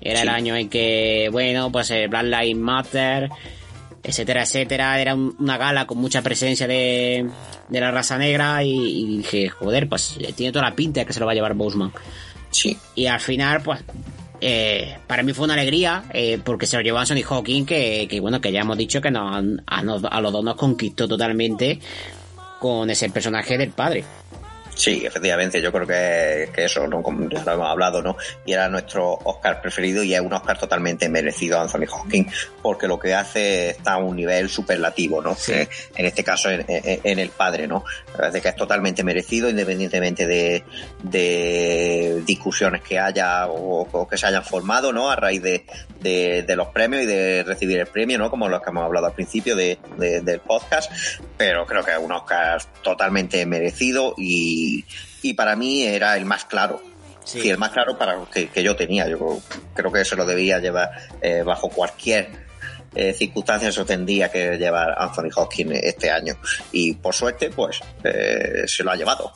era 0.00 0.22
el 0.22 0.28
año 0.28 0.54
en 0.56 0.68
que, 0.68 1.28
bueno, 1.32 1.70
pues 1.72 1.90
eh, 1.90 2.06
Black 2.08 2.24
Lives 2.24 2.56
Matter, 2.56 3.30
etcétera, 4.02 4.42
etcétera. 4.42 5.00
Era 5.00 5.14
un- 5.14 5.34
una 5.38 5.56
gala 5.58 5.86
con 5.86 5.98
mucha 5.98 6.22
presencia 6.22 6.66
de, 6.66 7.28
de 7.68 7.80
la 7.80 7.90
raza 7.90 8.16
negra 8.18 8.62
y, 8.64 8.70
y 8.74 9.16
dije, 9.18 9.48
joder, 9.48 9.88
pues 9.88 10.16
eh, 10.20 10.32
tiene 10.34 10.52
toda 10.52 10.68
la 10.68 10.74
pinta 10.76 11.00
de 11.00 11.06
que 11.06 11.12
se 11.12 11.20
lo 11.20 11.26
va 11.26 11.32
a 11.32 11.34
llevar 11.34 11.54
Boseman. 11.54 11.92
Sí. 12.50 12.76
Y 12.94 13.06
al 13.06 13.20
final, 13.20 13.62
pues, 13.62 13.80
eh, 14.40 14.96
para 15.06 15.22
mí 15.22 15.32
fue 15.32 15.44
una 15.44 15.54
alegría, 15.54 16.04
eh, 16.12 16.40
porque 16.44 16.66
se 16.66 16.76
lo 16.76 16.82
llevó 16.82 16.98
Anthony 16.98 17.22
Hawking, 17.22 17.64
que, 17.66 18.06
que 18.08 18.20
bueno, 18.20 18.40
que 18.40 18.50
ya 18.50 18.60
hemos 18.60 18.76
dicho 18.78 19.00
que 19.00 19.10
nos, 19.10 19.44
a, 19.66 19.82
nos- 19.82 20.02
a 20.04 20.20
los 20.20 20.32
dos 20.32 20.42
nos 20.44 20.56
conquistó 20.56 21.06
totalmente 21.06 21.78
con 22.58 22.90
ese 22.90 23.08
personaje 23.10 23.56
del 23.58 23.70
padre. 23.70 24.04
Sí, 24.80 25.02
efectivamente, 25.04 25.60
yo 25.60 25.70
creo 25.70 25.86
que, 25.86 26.50
que 26.54 26.64
eso, 26.64 26.86
¿no? 26.86 27.02
Como 27.02 27.28
ya 27.28 27.44
lo 27.44 27.52
hemos 27.52 27.68
hablado, 27.68 28.00
¿no? 28.00 28.16
Y 28.46 28.54
era 28.54 28.66
nuestro 28.70 29.10
Oscar 29.24 29.60
preferido 29.60 30.02
y 30.02 30.14
es 30.14 30.20
un 30.22 30.32
Oscar 30.32 30.58
totalmente 30.58 31.06
merecido 31.10 31.58
a 31.58 31.62
Anthony 31.62 31.84
Hopkins, 31.92 32.32
porque 32.62 32.88
lo 32.88 32.98
que 32.98 33.12
hace 33.14 33.70
está 33.70 33.92
a 33.92 33.96
un 33.98 34.16
nivel 34.16 34.48
superlativo, 34.48 35.20
¿no? 35.20 35.34
Sí. 35.34 35.52
Eh, 35.52 35.68
en 35.96 36.06
este 36.06 36.24
caso, 36.24 36.50
en, 36.50 36.64
en- 36.66 37.00
en 37.04 37.18
el 37.18 37.28
padre, 37.28 37.66
¿no? 37.66 37.84
La 38.12 38.16
verdad 38.16 38.36
es 38.36 38.42
que 38.42 38.48
es 38.48 38.56
totalmente 38.56 39.04
merecido, 39.04 39.50
independientemente 39.50 40.26
de, 40.26 40.64
de 41.24 42.22
discusiones 42.24 42.82
que 42.82 42.98
haya 42.98 43.46
o, 43.48 43.82
o 43.90 44.08
que 44.08 44.16
se 44.16 44.26
hayan 44.26 44.44
formado, 44.44 44.92
¿no? 44.92 45.10
A 45.10 45.16
raíz 45.16 45.42
de, 45.42 45.64
de, 46.00 46.42
de 46.42 46.56
los 46.56 46.68
premios 46.68 47.02
y 47.02 47.06
de 47.06 47.42
recibir 47.44 47.78
el 47.80 47.86
premio, 47.86 48.16
¿no? 48.18 48.30
Como 48.30 48.48
los 48.48 48.62
que 48.62 48.70
hemos 48.70 48.84
hablado 48.84 49.06
al 49.06 49.12
principio 49.12 49.54
de, 49.56 49.78
de- 49.98 50.20
del 50.22 50.40
podcast, 50.40 50.90
pero 51.36 51.66
creo 51.66 51.84
que 51.84 51.90
es 51.92 51.98
un 51.98 52.12
Oscar 52.12 52.62
totalmente 52.82 53.44
merecido 53.46 54.14
y, 54.16 54.69
y 55.22 55.34
para 55.34 55.56
mí 55.56 55.82
era 55.84 56.16
el 56.16 56.24
más 56.24 56.44
claro. 56.44 56.82
Sí. 57.24 57.40
Sí, 57.40 57.50
el 57.50 57.58
más 57.58 57.70
claro 57.70 57.96
para 57.96 58.18
que, 58.32 58.48
que 58.48 58.62
yo 58.62 58.74
tenía. 58.74 59.08
Yo 59.08 59.40
creo 59.74 59.92
que 59.92 60.04
se 60.04 60.16
lo 60.16 60.24
debía 60.24 60.58
llevar 60.58 60.90
eh, 61.20 61.42
bajo 61.44 61.68
cualquier 61.68 62.28
eh, 62.94 63.12
circunstancia, 63.12 63.70
se 63.70 63.80
lo 63.80 63.86
tendría 63.86 64.30
que 64.30 64.56
llevar 64.56 64.94
Anthony 64.98 65.30
Hopkins 65.36 65.72
este 65.82 66.10
año. 66.10 66.36
Y 66.72 66.94
por 66.94 67.14
suerte, 67.14 67.50
pues 67.50 67.80
eh, 68.04 68.64
se 68.66 68.82
lo 68.82 68.90
ha 68.90 68.96
llevado. 68.96 69.32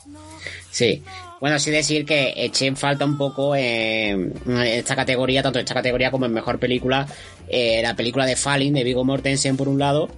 Sí. 0.69 1.03
Bueno, 1.39 1.59
sí 1.59 1.69
decir 1.69 2.05
que 2.05 2.33
eché 2.35 2.65
en 2.65 2.75
falta 2.75 3.05
un 3.05 3.17
poco 3.17 3.55
eh, 3.55 4.09
en 4.09 4.57
esta 4.61 4.95
categoría, 4.95 5.43
tanto 5.43 5.59
en 5.59 5.63
esta 5.63 5.75
categoría 5.75 6.11
como 6.11 6.25
en 6.25 6.33
mejor 6.33 6.59
película, 6.59 7.07
eh, 7.47 7.81
la 7.81 7.95
película 7.95 8.25
de 8.25 8.35
Falling 8.35 8.73
de 8.73 8.83
Viggo 8.83 9.03
Mortensen 9.03 9.57
por 9.57 9.67
un 9.67 9.79
lado 9.79 10.09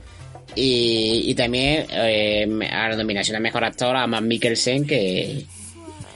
y, 0.57 1.29
y 1.29 1.35
también 1.35 1.85
eh, 1.91 2.47
a 2.71 2.89
la 2.89 2.95
nominación 2.95 3.37
a 3.37 3.39
mejor 3.39 3.63
actor 3.63 3.95
a 3.95 4.07
Matt 4.07 4.23
Mikkelsen 4.23 4.85
que 4.85 5.45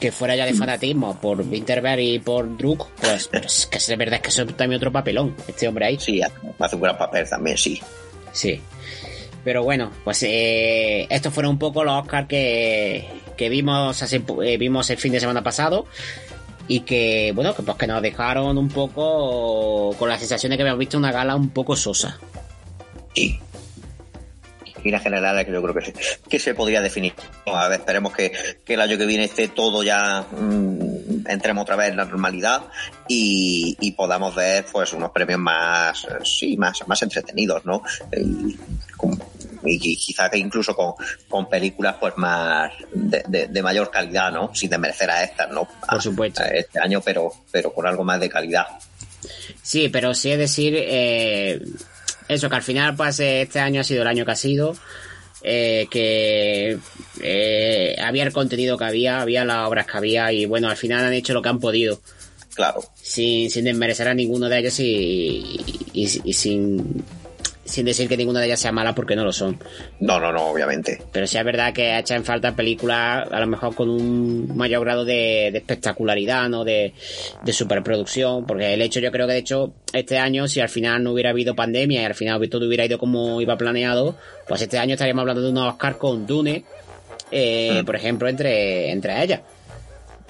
que 0.01 0.11
fuera 0.11 0.35
ya 0.35 0.47
de 0.47 0.55
fanatismo 0.55 1.21
por 1.21 1.41
Winterberg 1.41 1.99
y 1.99 2.17
por 2.17 2.57
Druk, 2.57 2.89
pues, 2.99 3.27
pues 3.27 3.67
que 3.67 3.77
es 3.77 3.87
verdad 3.95 4.15
es 4.15 4.21
que 4.21 4.29
eso 4.29 4.41
es 4.41 4.57
también 4.57 4.77
otro 4.77 4.91
papelón, 4.91 5.35
este 5.47 5.67
hombre 5.67 5.85
ahí. 5.85 5.99
Sí, 5.99 6.19
hace 6.23 6.33
hace 6.57 6.75
un 6.75 6.81
gran 6.81 6.97
papel 6.97 7.29
también, 7.29 7.55
sí. 7.55 7.79
Sí. 8.31 8.59
Pero 9.43 9.63
bueno, 9.63 9.91
pues 10.03 10.23
eh, 10.23 11.05
estos 11.07 11.31
fueron 11.31 11.51
un 11.51 11.59
poco 11.59 11.83
los 11.83 12.01
Oscars 12.01 12.27
que, 12.27 13.07
que 13.37 13.47
vimos 13.49 14.01
hace, 14.01 14.23
eh, 14.43 14.57
vimos 14.57 14.89
el 14.89 14.97
fin 14.97 15.11
de 15.11 15.19
semana 15.19 15.43
pasado 15.43 15.85
y 16.67 16.79
que 16.79 17.31
bueno 17.35 17.53
que 17.53 17.61
pues 17.61 17.77
que 17.77 17.85
nos 17.85 18.01
dejaron 18.01 18.57
un 18.57 18.69
poco 18.69 19.95
con 19.99 20.09
la 20.09 20.17
sensación 20.17 20.49
de 20.49 20.57
que 20.57 20.63
habíamos 20.63 20.79
visto 20.79 20.97
una 20.97 21.11
gala 21.11 21.35
un 21.35 21.49
poco 21.49 21.75
sosa. 21.75 22.19
Sí. 23.13 23.39
Líneas 24.83 25.03
generales, 25.03 25.45
que 25.45 25.51
yo 25.51 25.61
creo 25.61 25.75
que 25.75 25.85
se, 25.85 25.93
que 26.29 26.39
se 26.39 26.53
podría 26.55 26.81
definir. 26.81 27.13
A 27.45 27.67
ver, 27.67 27.79
esperemos 27.81 28.13
que, 28.13 28.31
que 28.65 28.73
el 28.73 28.81
año 28.81 28.97
que 28.97 29.05
viene 29.05 29.25
esté 29.25 29.47
todo 29.49 29.83
ya, 29.83 30.21
mm, 30.31 31.27
entremos 31.27 31.63
otra 31.63 31.75
vez 31.75 31.89
en 31.89 31.97
la 31.97 32.05
normalidad 32.05 32.63
y, 33.07 33.77
y 33.79 33.91
podamos 33.91 34.33
ver 34.35 34.65
pues 34.71 34.93
unos 34.93 35.11
premios 35.11 35.39
más, 35.39 36.05
sí, 36.23 36.57
más, 36.57 36.85
más 36.87 37.01
entretenidos, 37.03 37.65
¿no? 37.65 37.83
Y, 38.17 38.57
y 39.63 39.79
qui- 39.79 39.97
quizá 39.97 40.29
que 40.29 40.37
incluso 40.39 40.75
con, 40.75 40.93
con 41.29 41.47
películas 41.47 41.95
pues 41.99 42.17
más 42.17 42.71
de, 42.93 43.23
de- 43.27 43.47
de 43.47 43.61
mayor 43.63 43.91
calidad, 43.91 44.31
¿no? 44.31 44.53
Sin 44.55 44.69
desmerecer 44.69 45.11
a 45.11 45.23
estas, 45.23 45.49
¿no? 45.51 45.67
A- 45.83 45.91
Por 45.93 46.01
supuesto. 46.01 46.41
a 46.41 46.47
este 46.47 46.79
año, 46.79 47.01
pero, 47.01 47.31
pero 47.51 47.71
con 47.73 47.85
algo 47.85 48.03
más 48.03 48.19
de 48.19 48.29
calidad. 48.29 48.65
Sí, 49.61 49.89
pero 49.89 50.15
sí 50.15 50.31
es 50.31 50.39
decir 50.39 50.73
eh, 50.75 51.61
eso 52.33 52.49
que 52.49 52.55
al 52.55 52.63
final 52.63 52.95
pues 52.95 53.19
este 53.19 53.59
año 53.59 53.81
ha 53.81 53.83
sido 53.83 54.01
el 54.01 54.07
año 54.07 54.25
que 54.25 54.31
ha 54.31 54.35
sido. 54.35 54.75
eh, 55.43 55.87
que 55.89 56.77
eh, 57.21 57.95
había 57.99 58.23
el 58.23 58.31
contenido 58.33 58.77
que 58.77 58.85
había, 58.85 59.21
había 59.21 59.43
las 59.45 59.67
obras 59.67 59.87
que 59.87 59.97
había 59.97 60.31
y 60.31 60.45
bueno, 60.45 60.69
al 60.69 60.77
final 60.77 61.03
han 61.05 61.13
hecho 61.13 61.33
lo 61.33 61.41
que 61.41 61.49
han 61.49 61.59
podido. 61.59 61.99
Claro. 62.53 62.83
sin, 63.01 63.49
sin 63.49 63.63
desmerecer 63.63 64.07
a 64.09 64.13
ninguno 64.13 64.49
de 64.49 64.59
ellos 64.59 64.77
y, 64.81 65.57
y, 65.93 66.21
y 66.25 66.33
sin, 66.33 67.03
sin 67.63 67.85
decir 67.85 68.09
que 68.09 68.17
ninguna 68.17 68.39
de 68.39 68.47
ellas 68.47 68.59
sea 68.59 68.71
mala 68.71 68.93
porque 68.95 69.15
no 69.15 69.23
lo 69.23 69.31
son. 69.31 69.59
No, 69.99 70.19
no, 70.19 70.31
no, 70.31 70.47
obviamente. 70.47 71.01
Pero 71.11 71.27
sí 71.27 71.37
es 71.37 71.43
verdad 71.45 71.73
que 71.73 71.97
echa 71.97 72.15
en 72.15 72.25
falta 72.25 72.55
películas 72.55 73.27
a 73.31 73.39
lo 73.39 73.47
mejor 73.47 73.75
con 73.75 73.89
un 73.89 74.55
mayor 74.57 74.83
grado 74.83 75.05
de, 75.05 75.49
de 75.51 75.57
espectacularidad, 75.59 76.49
¿no? 76.49 76.63
De, 76.63 76.93
de 77.43 77.53
superproducción, 77.53 78.45
porque 78.45 78.73
el 78.73 78.81
hecho 78.81 78.99
yo 78.99 79.11
creo 79.11 79.27
que 79.27 79.33
de 79.33 79.39
hecho 79.39 79.73
este 79.93 80.17
año 80.17 80.47
si 80.47 80.59
al 80.59 80.69
final 80.69 81.03
no 81.03 81.11
hubiera 81.11 81.29
habido 81.29 81.55
pandemia 81.55 82.01
y 82.01 82.05
al 82.05 82.15
final 82.15 82.49
todo 82.49 82.67
hubiera 82.67 82.85
ido 82.85 82.97
como 82.97 83.39
iba 83.41 83.55
planeado, 83.57 84.15
pues 84.47 84.61
este 84.61 84.77
año 84.79 84.93
estaríamos 84.93 85.21
hablando 85.21 85.41
de 85.41 85.49
unos 85.51 85.73
Oscar 85.73 85.97
con 85.97 86.25
Dune, 86.25 86.63
eh, 87.31 87.79
Mm. 87.81 87.85
por 87.85 87.95
ejemplo, 87.95 88.27
entre, 88.27 88.91
entre 88.91 89.23
ellas. 89.23 89.41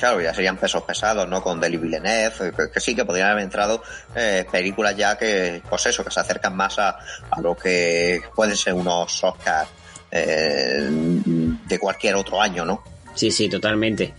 Claro, 0.02 0.20
ya 0.20 0.34
serían 0.34 0.58
pesos 0.58 0.82
pesados, 0.82 1.30
¿no? 1.30 1.44
Con 1.44 1.60
Denis 1.60 1.80
Villeneuve, 1.80 2.48
eh, 2.48 2.70
que, 2.74 2.80
sí, 2.80 2.96
que 2.96 3.06
podrían 3.06 3.30
haber 3.30 3.44
entrado 3.44 3.84
eh, 4.16 4.44
películas 4.52 4.98
ya 4.98 5.16
que, 5.16 5.62
pues 5.70 5.86
eso, 5.86 6.04
que 6.04 6.10
se 6.10 6.20
acercan 6.20 6.56
más 6.56 6.80
a, 6.80 6.98
a 7.30 7.40
lo 7.40 7.56
que 7.56 8.20
pueden 8.34 8.58
ser 8.58 8.74
unos 8.74 9.24
Oscars 9.24 9.70
eh, 10.10 10.90
de 10.90 11.78
cualquier 11.78 12.16
otro 12.16 12.42
año, 12.42 12.66
¿no? 12.66 12.84
Sí, 13.14 13.30
sí, 13.30 13.48
totalmente. 13.48 14.12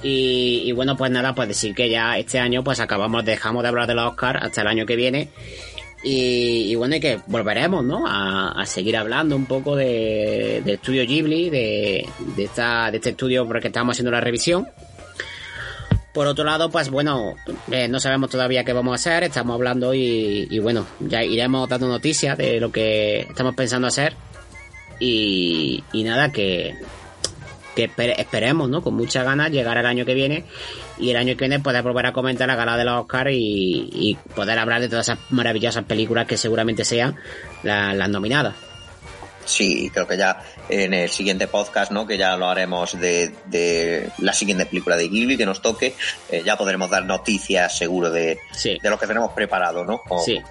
Y, 0.00 0.70
bueno, 0.70 0.96
pues 0.96 1.10
nada, 1.10 1.34
pues 1.34 1.48
decir 1.48 1.74
que 1.74 1.90
ya 1.90 2.16
este 2.16 2.38
año 2.38 2.62
pues 2.62 2.78
acabamos, 2.78 3.24
dejamos 3.24 3.64
de 3.64 3.70
hablar 3.70 3.88
de 3.88 3.96
los 3.96 4.12
Oscars 4.12 4.44
hasta 4.44 4.60
el 4.60 4.68
año 4.68 4.86
que 4.86 4.94
viene. 4.94 5.30
Y, 6.02 6.74
bueno, 6.76 6.96
y 6.96 7.00
que 7.00 7.18
volveremos, 7.26 7.84
¿no? 7.84 8.04
A, 8.06 8.64
seguir 8.66 8.96
hablando 8.96 9.34
un 9.34 9.46
poco 9.46 9.74
de, 9.74 10.58
estudio 10.64 11.04
Ghibli, 11.04 11.50
de, 11.50 12.08
de, 12.36 12.44
esta, 12.44 12.90
de 12.90 12.98
este 12.98 13.10
estudio 13.10 13.46
porque 13.46 13.68
estamos 13.68 13.94
haciendo 13.94 14.10
la 14.12 14.20
revisión. 14.20 14.68
Por 16.14 16.26
otro 16.26 16.44
lado, 16.44 16.70
pues 16.70 16.90
bueno, 16.90 17.36
eh, 17.70 17.88
no 17.88 18.00
sabemos 18.00 18.30
todavía 18.30 18.64
qué 18.64 18.72
vamos 18.72 18.92
a 18.92 18.94
hacer, 18.94 19.24
estamos 19.24 19.54
hablando 19.54 19.92
y, 19.94 20.46
y, 20.50 20.58
bueno, 20.58 20.86
ya 21.00 21.22
iremos 21.22 21.68
dando 21.68 21.88
noticias 21.88 22.38
de 22.38 22.60
lo 22.60 22.72
que 22.72 23.20
estamos 23.20 23.54
pensando 23.54 23.88
hacer. 23.88 24.14
Y 25.00 25.82
nada, 25.94 26.32
que, 26.32 26.74
que 27.86 28.12
esperemos, 28.18 28.68
¿no? 28.68 28.82
Con 28.82 28.94
muchas 28.94 29.24
ganas 29.24 29.52
llegar 29.52 29.76
el 29.78 29.86
año 29.86 30.04
que 30.04 30.14
viene 30.14 30.44
y 30.98 31.10
el 31.10 31.16
año 31.16 31.36
que 31.36 31.46
viene 31.46 31.60
poder 31.60 31.82
volver 31.84 32.06
a 32.06 32.12
comentar 32.12 32.48
la 32.48 32.56
gala 32.56 32.76
de 32.76 32.84
los 32.84 33.02
Oscars 33.02 33.30
y, 33.32 34.18
poder 34.34 34.58
hablar 34.58 34.80
de 34.80 34.88
todas 34.88 35.08
esas 35.08 35.18
maravillosas 35.30 35.84
películas 35.84 36.26
que 36.26 36.36
seguramente 36.36 36.84
sean 36.84 37.16
las 37.62 38.08
nominadas. 38.08 38.54
Sí, 39.44 39.90
creo 39.90 40.08
que 40.08 40.16
ya 40.16 40.42
en 40.68 40.92
el 40.92 41.08
siguiente 41.08 41.46
podcast, 41.46 41.92
¿no? 41.92 42.06
Que 42.06 42.18
ya 42.18 42.36
lo 42.36 42.48
haremos 42.48 42.98
de, 42.98 44.10
la 44.18 44.32
siguiente 44.32 44.66
película 44.66 44.96
de 44.96 45.08
Ghibli 45.08 45.36
que 45.36 45.46
nos 45.46 45.62
toque, 45.62 45.94
eh, 46.30 46.42
ya 46.44 46.56
podremos 46.56 46.90
dar 46.90 47.04
noticias 47.04 47.78
seguro 47.78 48.10
de, 48.10 48.40
de 48.64 48.90
lo 48.90 48.98
que 48.98 49.06
tenemos 49.06 49.32
preparado, 49.32 49.84
¿no? 49.84 50.02
Sí. 50.24 50.42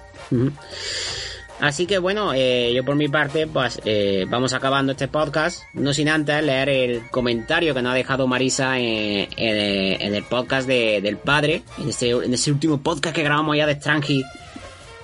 Así 1.60 1.86
que 1.86 1.98
bueno, 1.98 2.32
eh, 2.34 2.72
yo 2.72 2.84
por 2.84 2.94
mi 2.94 3.08
parte, 3.08 3.48
pues 3.48 3.80
eh, 3.84 4.26
vamos 4.28 4.52
acabando 4.52 4.92
este 4.92 5.08
podcast, 5.08 5.62
no 5.74 5.92
sin 5.92 6.08
antes 6.08 6.42
leer 6.42 6.68
el 6.68 7.10
comentario 7.10 7.74
que 7.74 7.82
nos 7.82 7.92
ha 7.92 7.96
dejado 7.96 8.28
Marisa 8.28 8.78
en, 8.78 9.28
el 9.36 10.22
podcast 10.24 10.68
del 10.68 11.16
padre, 11.16 11.64
en 11.78 11.88
ese, 11.88 12.10
en 12.10 12.32
ese 12.32 12.52
último 12.52 12.80
podcast 12.80 13.14
que 13.14 13.24
grabamos 13.24 13.56
ya 13.56 13.66
de 13.66 13.72
Strange, 13.72 14.22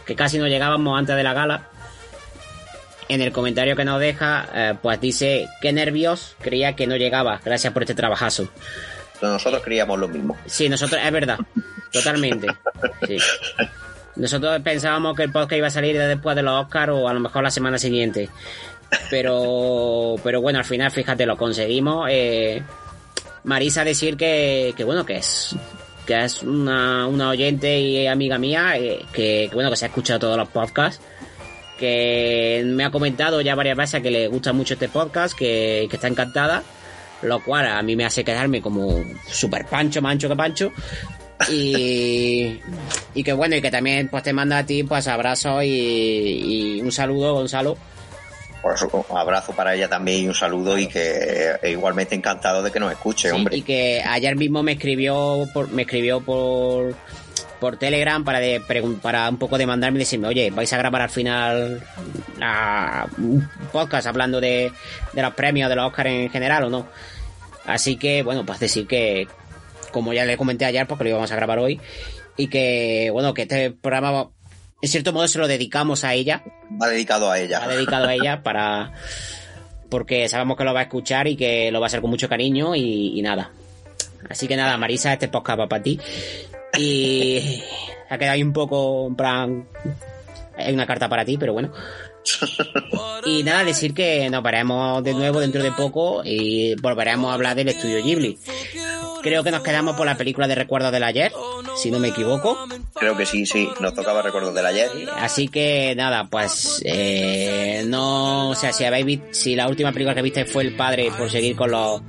que 0.07 0.15
casi 0.15 0.39
no 0.39 0.47
llegábamos 0.47 0.97
antes 0.97 1.17
de 1.17 1.23
la 1.25 1.35
gala. 1.35 1.71
En 3.09 3.21
el 3.21 3.33
comentario 3.33 3.77
que 3.77 3.85
nos 3.85 4.01
deja, 4.01 4.49
eh, 4.55 4.75
pues 4.81 5.01
dice, 5.01 5.49
qué 5.61 5.73
nervios, 5.73 6.37
creía 6.41 6.77
que 6.77 6.87
no 6.87 6.97
llegaba, 6.97 7.41
gracias 7.45 7.73
por 7.73 7.83
este 7.83 7.95
trabajazo. 7.95 8.49
Nosotros 9.21 9.61
creíamos 9.63 9.99
lo 9.99 10.09
mismo. 10.09 10.37
Sí, 10.47 10.69
nosotros, 10.69 11.01
es 11.05 11.13
verdad, 11.13 11.39
totalmente. 11.91 12.47
Sí. 13.07 13.19
Nosotros 14.17 14.61
pensábamos 14.63 15.17
que 15.17 15.25
el 15.25 15.33
podcast 15.33 15.59
iba 15.59 15.67
a 15.67 15.71
salir 15.71 15.99
después 15.99 16.37
de 16.37 16.43
los 16.43 16.65
Oscars 16.65 16.93
o 16.93 17.09
a 17.09 17.15
lo 17.15 17.21
mejor 17.21 17.43
la 17.43 17.51
semana 17.51 17.79
siguiente. 17.79 18.29
Pero, 19.11 20.17
pero 20.23 20.41
bueno, 20.41 20.59
al 20.59 20.65
final, 20.65 20.91
fíjate, 20.91 21.27
lo 21.27 21.37
conseguimos. 21.37 22.09
Eh, 22.11 22.63
Marisa 23.45 23.85
decir 23.85 24.17
que, 24.17 24.73
que 24.77 24.85
bueno, 24.85 25.05
que 25.05 25.17
es 25.17 25.57
que 26.05 26.23
es 26.23 26.43
una, 26.43 27.07
una 27.07 27.31
oyente 27.31 27.81
y 27.81 28.07
amiga 28.07 28.39
mía, 28.39 28.77
eh, 28.77 29.05
que, 29.13 29.51
bueno, 29.53 29.71
que 29.71 29.77
se 29.77 29.87
ha 29.87 29.89
escuchado 29.89 30.21
todos 30.21 30.37
los 30.37 30.49
podcasts, 30.49 31.01
que 31.79 32.63
me 32.67 32.85
ha 32.85 32.91
comentado 32.91 33.41
ya 33.41 33.55
varias 33.55 33.77
veces 33.77 34.03
que 34.03 34.11
le 34.11 34.29
gusta 34.29 34.53
mucho 34.53 34.75
este 34.75 34.89
podcast, 34.89 35.37
que, 35.37 35.87
que 35.89 35.97
está 35.97 36.09
encantada, 36.09 36.63
lo 37.23 37.43
cual 37.43 37.67
a 37.67 37.83
mí 37.83 37.97
me 37.97 38.05
hace 38.05 38.25
quedarme 38.25 38.61
como 38.61 39.03
super 39.27 39.67
pancho, 39.67 40.03
mancho 40.03 40.29
que 40.29 40.37
pancho, 40.37 40.73
y, 41.49 42.61
y 43.15 43.25
que 43.25 43.33
bueno, 43.33 43.57
y 43.57 43.63
que 43.63 43.71
también 43.71 44.09
pues 44.09 44.23
te 44.23 44.33
manda 44.33 44.59
a 44.59 44.67
ti 44.67 44.85
pues 44.85 45.09
abrazo 45.09 45.63
y, 45.63 46.81
un 46.83 46.93
saludo, 46.93 47.35
Gonzalo. 47.35 47.77
Pues 48.63 48.81
un 48.83 49.19
abrazo 49.19 49.53
para 49.53 49.75
ella 49.75 49.89
también 49.89 50.25
y 50.25 50.29
un 50.29 50.35
saludo 50.35 50.79
y 50.79 50.87
que 50.87 51.59
igualmente 51.65 52.15
encantado 52.15 52.63
de 52.63 52.71
que 52.71 52.81
nos 52.81 52.93
escuche, 52.93 53.31
hombre. 53.31 53.57
Y 53.59 53.63
que 53.63 54.03
ayer 54.03 54.37
mismo 54.37 54.63
me 54.63 54.73
escribió 54.73 55.47
por, 55.53 55.71
me 55.71 55.83
escribió 55.83 56.21
por 56.21 56.95
por 57.61 57.79
Telegram 57.79 58.23
para 58.25 58.41
de, 58.41 58.61
para 59.01 59.29
un 59.29 59.39
poco 59.39 59.57
demandarme 59.57 59.99
y 59.99 60.01
decirme, 60.01 60.29
oye, 60.29 60.51
vais 60.51 60.71
a 60.73 60.77
grabar 60.77 61.03
al 61.03 61.09
final 61.09 61.83
un 63.19 63.49
podcast 63.73 64.07
hablando 64.07 64.41
de, 64.41 64.71
de 65.13 65.23
los 65.23 65.33
premios 65.35 65.71
de 65.71 65.77
los 65.77 65.87
Oscars 65.87 66.11
en 66.11 66.31
general 66.31 66.65
o 66.65 66.71
no. 66.71 66.87
Así 67.65 67.97
que, 67.97 68.23
bueno, 68.23 68.45
pues 68.45 68.61
decir 68.61 68.87
que, 68.87 69.27
como 69.95 70.13
ya 70.13 70.25
le 70.25 70.37
comenté 70.37 70.65
ayer, 70.65 70.89
porque 70.89 71.05
lo 71.05 71.11
íbamos 71.11 71.31
a 71.31 71.37
grabar 71.37 71.61
hoy, 71.61 71.81
y 72.37 72.49
que, 72.49 73.11
bueno, 73.13 73.33
que 73.33 73.43
este 73.43 73.71
programa, 73.71 74.31
en 74.83 74.89
cierto 74.89 75.13
modo, 75.13 75.29
se 75.29 75.39
lo 75.39 75.47
dedicamos 75.47 76.03
a 76.03 76.15
ella. 76.15 76.43
Va 76.83 76.89
dedicado 76.89 77.31
a 77.31 77.39
ella. 77.39 77.61
Va 77.61 77.69
dedicado 77.69 78.09
a 78.09 78.15
ella 78.15 78.43
para, 78.43 78.93
porque 79.89 80.29
sabemos 80.29 80.57
que 80.57 80.65
lo 80.65 80.75
va 80.75 80.81
a 80.81 80.85
escuchar 80.85 81.29
y 81.29 81.37
que 81.37 81.71
lo 81.71 81.79
va 81.79 81.87
a 81.87 81.89
hacer 81.89 82.01
con 82.01 82.11
mucho 82.11 82.29
cariño 82.29 82.75
y, 82.75 83.23
nada. 83.23 83.53
Así 84.29 84.49
que 84.49 84.57
nada, 84.57 84.77
Marisa, 84.77 85.13
este 85.13 85.29
podcast 85.29 85.61
va 85.61 85.69
para 85.69 85.83
ti. 85.83 86.01
Y 86.77 87.63
ha 88.11 88.19
quedado 88.19 88.35
ahí 88.35 88.43
un 88.43 88.53
poco, 88.53 89.07
en 89.07 89.15
plan, 89.15 89.69
hay 90.57 90.75
una 90.75 90.87
carta 90.87 91.09
para 91.09 91.25
ti, 91.25 91.39
pero 91.39 91.53
bueno. 91.53 91.73
y 93.27 93.45
nada, 93.45 93.63
decir 93.63 93.95
que 93.95 94.29
nos 94.29 94.43
veremos 94.43 95.05
de 95.05 95.15
nuevo 95.15 95.41
dentro 95.41 95.63
de 95.63 95.71
poco 95.71 96.23
y 96.25 96.75
volveremos 96.81 97.31
a 97.31 97.35
hablar 97.35 97.55
del 97.55 97.69
estudio 97.69 98.03
Ghibli. 98.03 98.39
Creo 99.25 99.43
que 99.43 99.51
nos 99.51 99.63
quedamos 99.63 99.97
por 99.97 100.05
la 100.05 100.19
película 100.19 100.47
de 100.47 100.55
Recuerdos 100.55 100.93
del 100.93 101.03
Ayer, 101.03 101.33
si 101.77 101.91
no 101.91 101.99
me 101.99 102.09
equivoco. 102.09 102.59
Creo 102.93 103.17
que 103.17 103.25
sí, 103.25 103.47
sí, 103.47 103.67
nos 103.81 103.95
tocaba 103.95 104.21
Recuerdos 104.21 104.55
del 104.55 104.67
Ayer. 104.67 104.91
Así 105.17 105.49
que 105.49 105.95
nada, 105.97 106.25
pues 106.25 106.83
eh, 106.85 107.85
no, 107.87 108.51
o 108.51 108.55
sea, 108.55 108.75
si 108.75 108.85
habéis 108.85 109.21
si 109.31 109.57
la 109.57 109.67
última 109.67 109.93
película 109.93 110.15
que 110.15 110.21
viste 110.21 110.45
fue 110.45 110.65
El 110.65 110.77
Padre, 110.77 111.11
por 111.17 111.31
seguir 111.31 111.57
con 111.57 111.71
los 111.71 112.03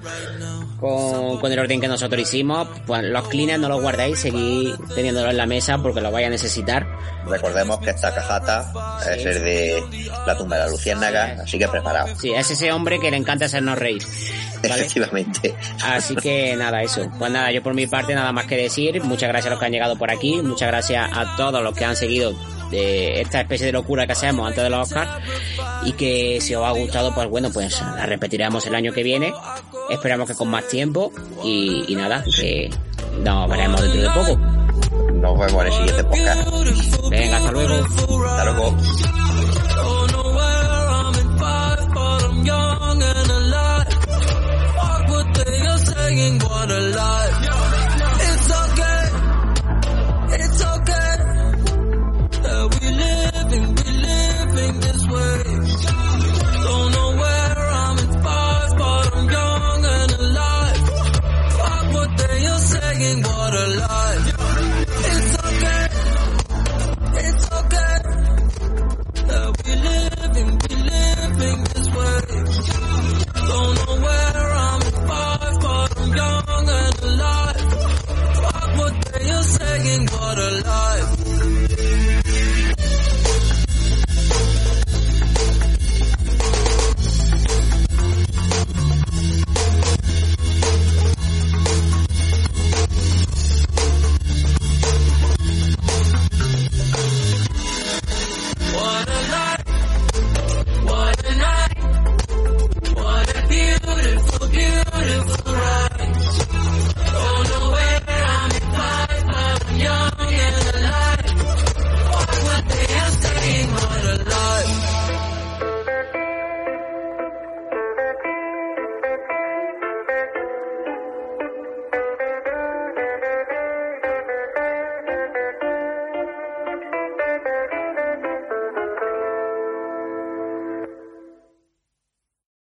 con, 1.40 1.52
el 1.52 1.60
orden 1.60 1.82
que 1.82 1.88
nosotros 1.88 2.22
hicimos, 2.22 2.68
pues 2.86 3.04
los 3.04 3.28
cleaners 3.28 3.60
no 3.60 3.70
los 3.70 3.82
guardéis, 3.82 4.20
seguid 4.20 4.76
teniéndolo 4.94 5.30
en 5.30 5.38
la 5.38 5.46
mesa 5.46 5.78
porque 5.78 6.02
lo 6.02 6.12
vais 6.12 6.28
a 6.28 6.30
necesitar. 6.30 6.88
Recordemos 7.26 7.80
que 7.80 7.90
esta 7.90 8.14
cajata 8.14 9.00
es 9.16 9.26
el 9.26 9.44
de 9.44 9.84
la 10.26 10.38
tumba 10.38 10.58
de 10.58 10.64
la 10.64 10.70
luciérnaga, 10.70 11.38
así 11.44 11.58
que 11.58 11.68
preparado. 11.68 12.16
Sí, 12.20 12.34
es 12.34 12.52
ese 12.52 12.72
hombre 12.72 13.00
que 13.00 13.10
le 13.10 13.18
encanta 13.18 13.46
hacernos 13.46 13.78
reír. 13.78 14.04
Efectivamente. 14.62 15.56
Así 15.84 16.16
que 16.16 16.56
nada, 16.56 16.82
eso. 16.82 17.10
Pues 17.18 17.32
nada, 17.32 17.52
yo 17.52 17.62
por 17.62 17.74
mi 17.74 17.88
parte 17.88 18.16
nada 18.16 18.32
más 18.32 18.46
que 18.46 18.58
decir. 18.58 19.02
Muchas 19.04 19.30
gracias 19.30 19.48
a 19.48 19.50
los 19.52 19.60
que 19.60 19.66
han 19.66 19.72
llegado 19.72 19.98
por 19.98 20.12
aquí. 20.12 20.42
Muchas 20.42 20.68
gracias 20.68 21.10
a 21.12 21.36
todos 21.36 21.62
los 21.64 21.76
que 21.76 21.86
han 21.86 21.96
seguido 21.96 22.34
de 22.72 23.22
esta 23.22 23.42
especie 23.42 23.68
de 23.68 23.72
locura 23.72 24.06
que 24.06 24.14
hacemos 24.14 24.48
antes 24.48 24.64
de 24.64 24.70
los 24.70 24.88
Oscars 24.88 25.24
y 25.86 25.94
que 25.94 26.40
si 26.42 26.56
os 26.56 26.66
ha 26.66 26.72
gustado 26.72 27.14
pues 27.14 27.30
bueno 27.30 27.50
pues 27.52 27.80
la 27.82 28.06
repetiremos 28.06 28.66
el 28.66 28.76
año 28.76 28.92
que 28.94 29.04
viene. 29.04 29.34
Esperamos 29.90 30.28
que 30.28 30.36
con 30.36 30.50
más 30.50 30.68
tiempo 30.68 31.12
y, 31.44 31.96
nada 31.96 32.24
que 32.24 32.70
nos 33.24 33.50
veremos 33.50 33.82
dentro 33.82 34.02
de 34.02 34.10
poco. 34.10 34.38
Nos 35.14 35.40
vemos 35.40 35.62
en 35.62 35.68
el 35.68 35.74
siguiente 35.74 36.04
podcast. 36.04 36.50
Venga 37.10 37.38
hasta 37.38 37.52
luego. 37.52 37.76
Hasta 38.26 38.46
luego. 38.46 38.76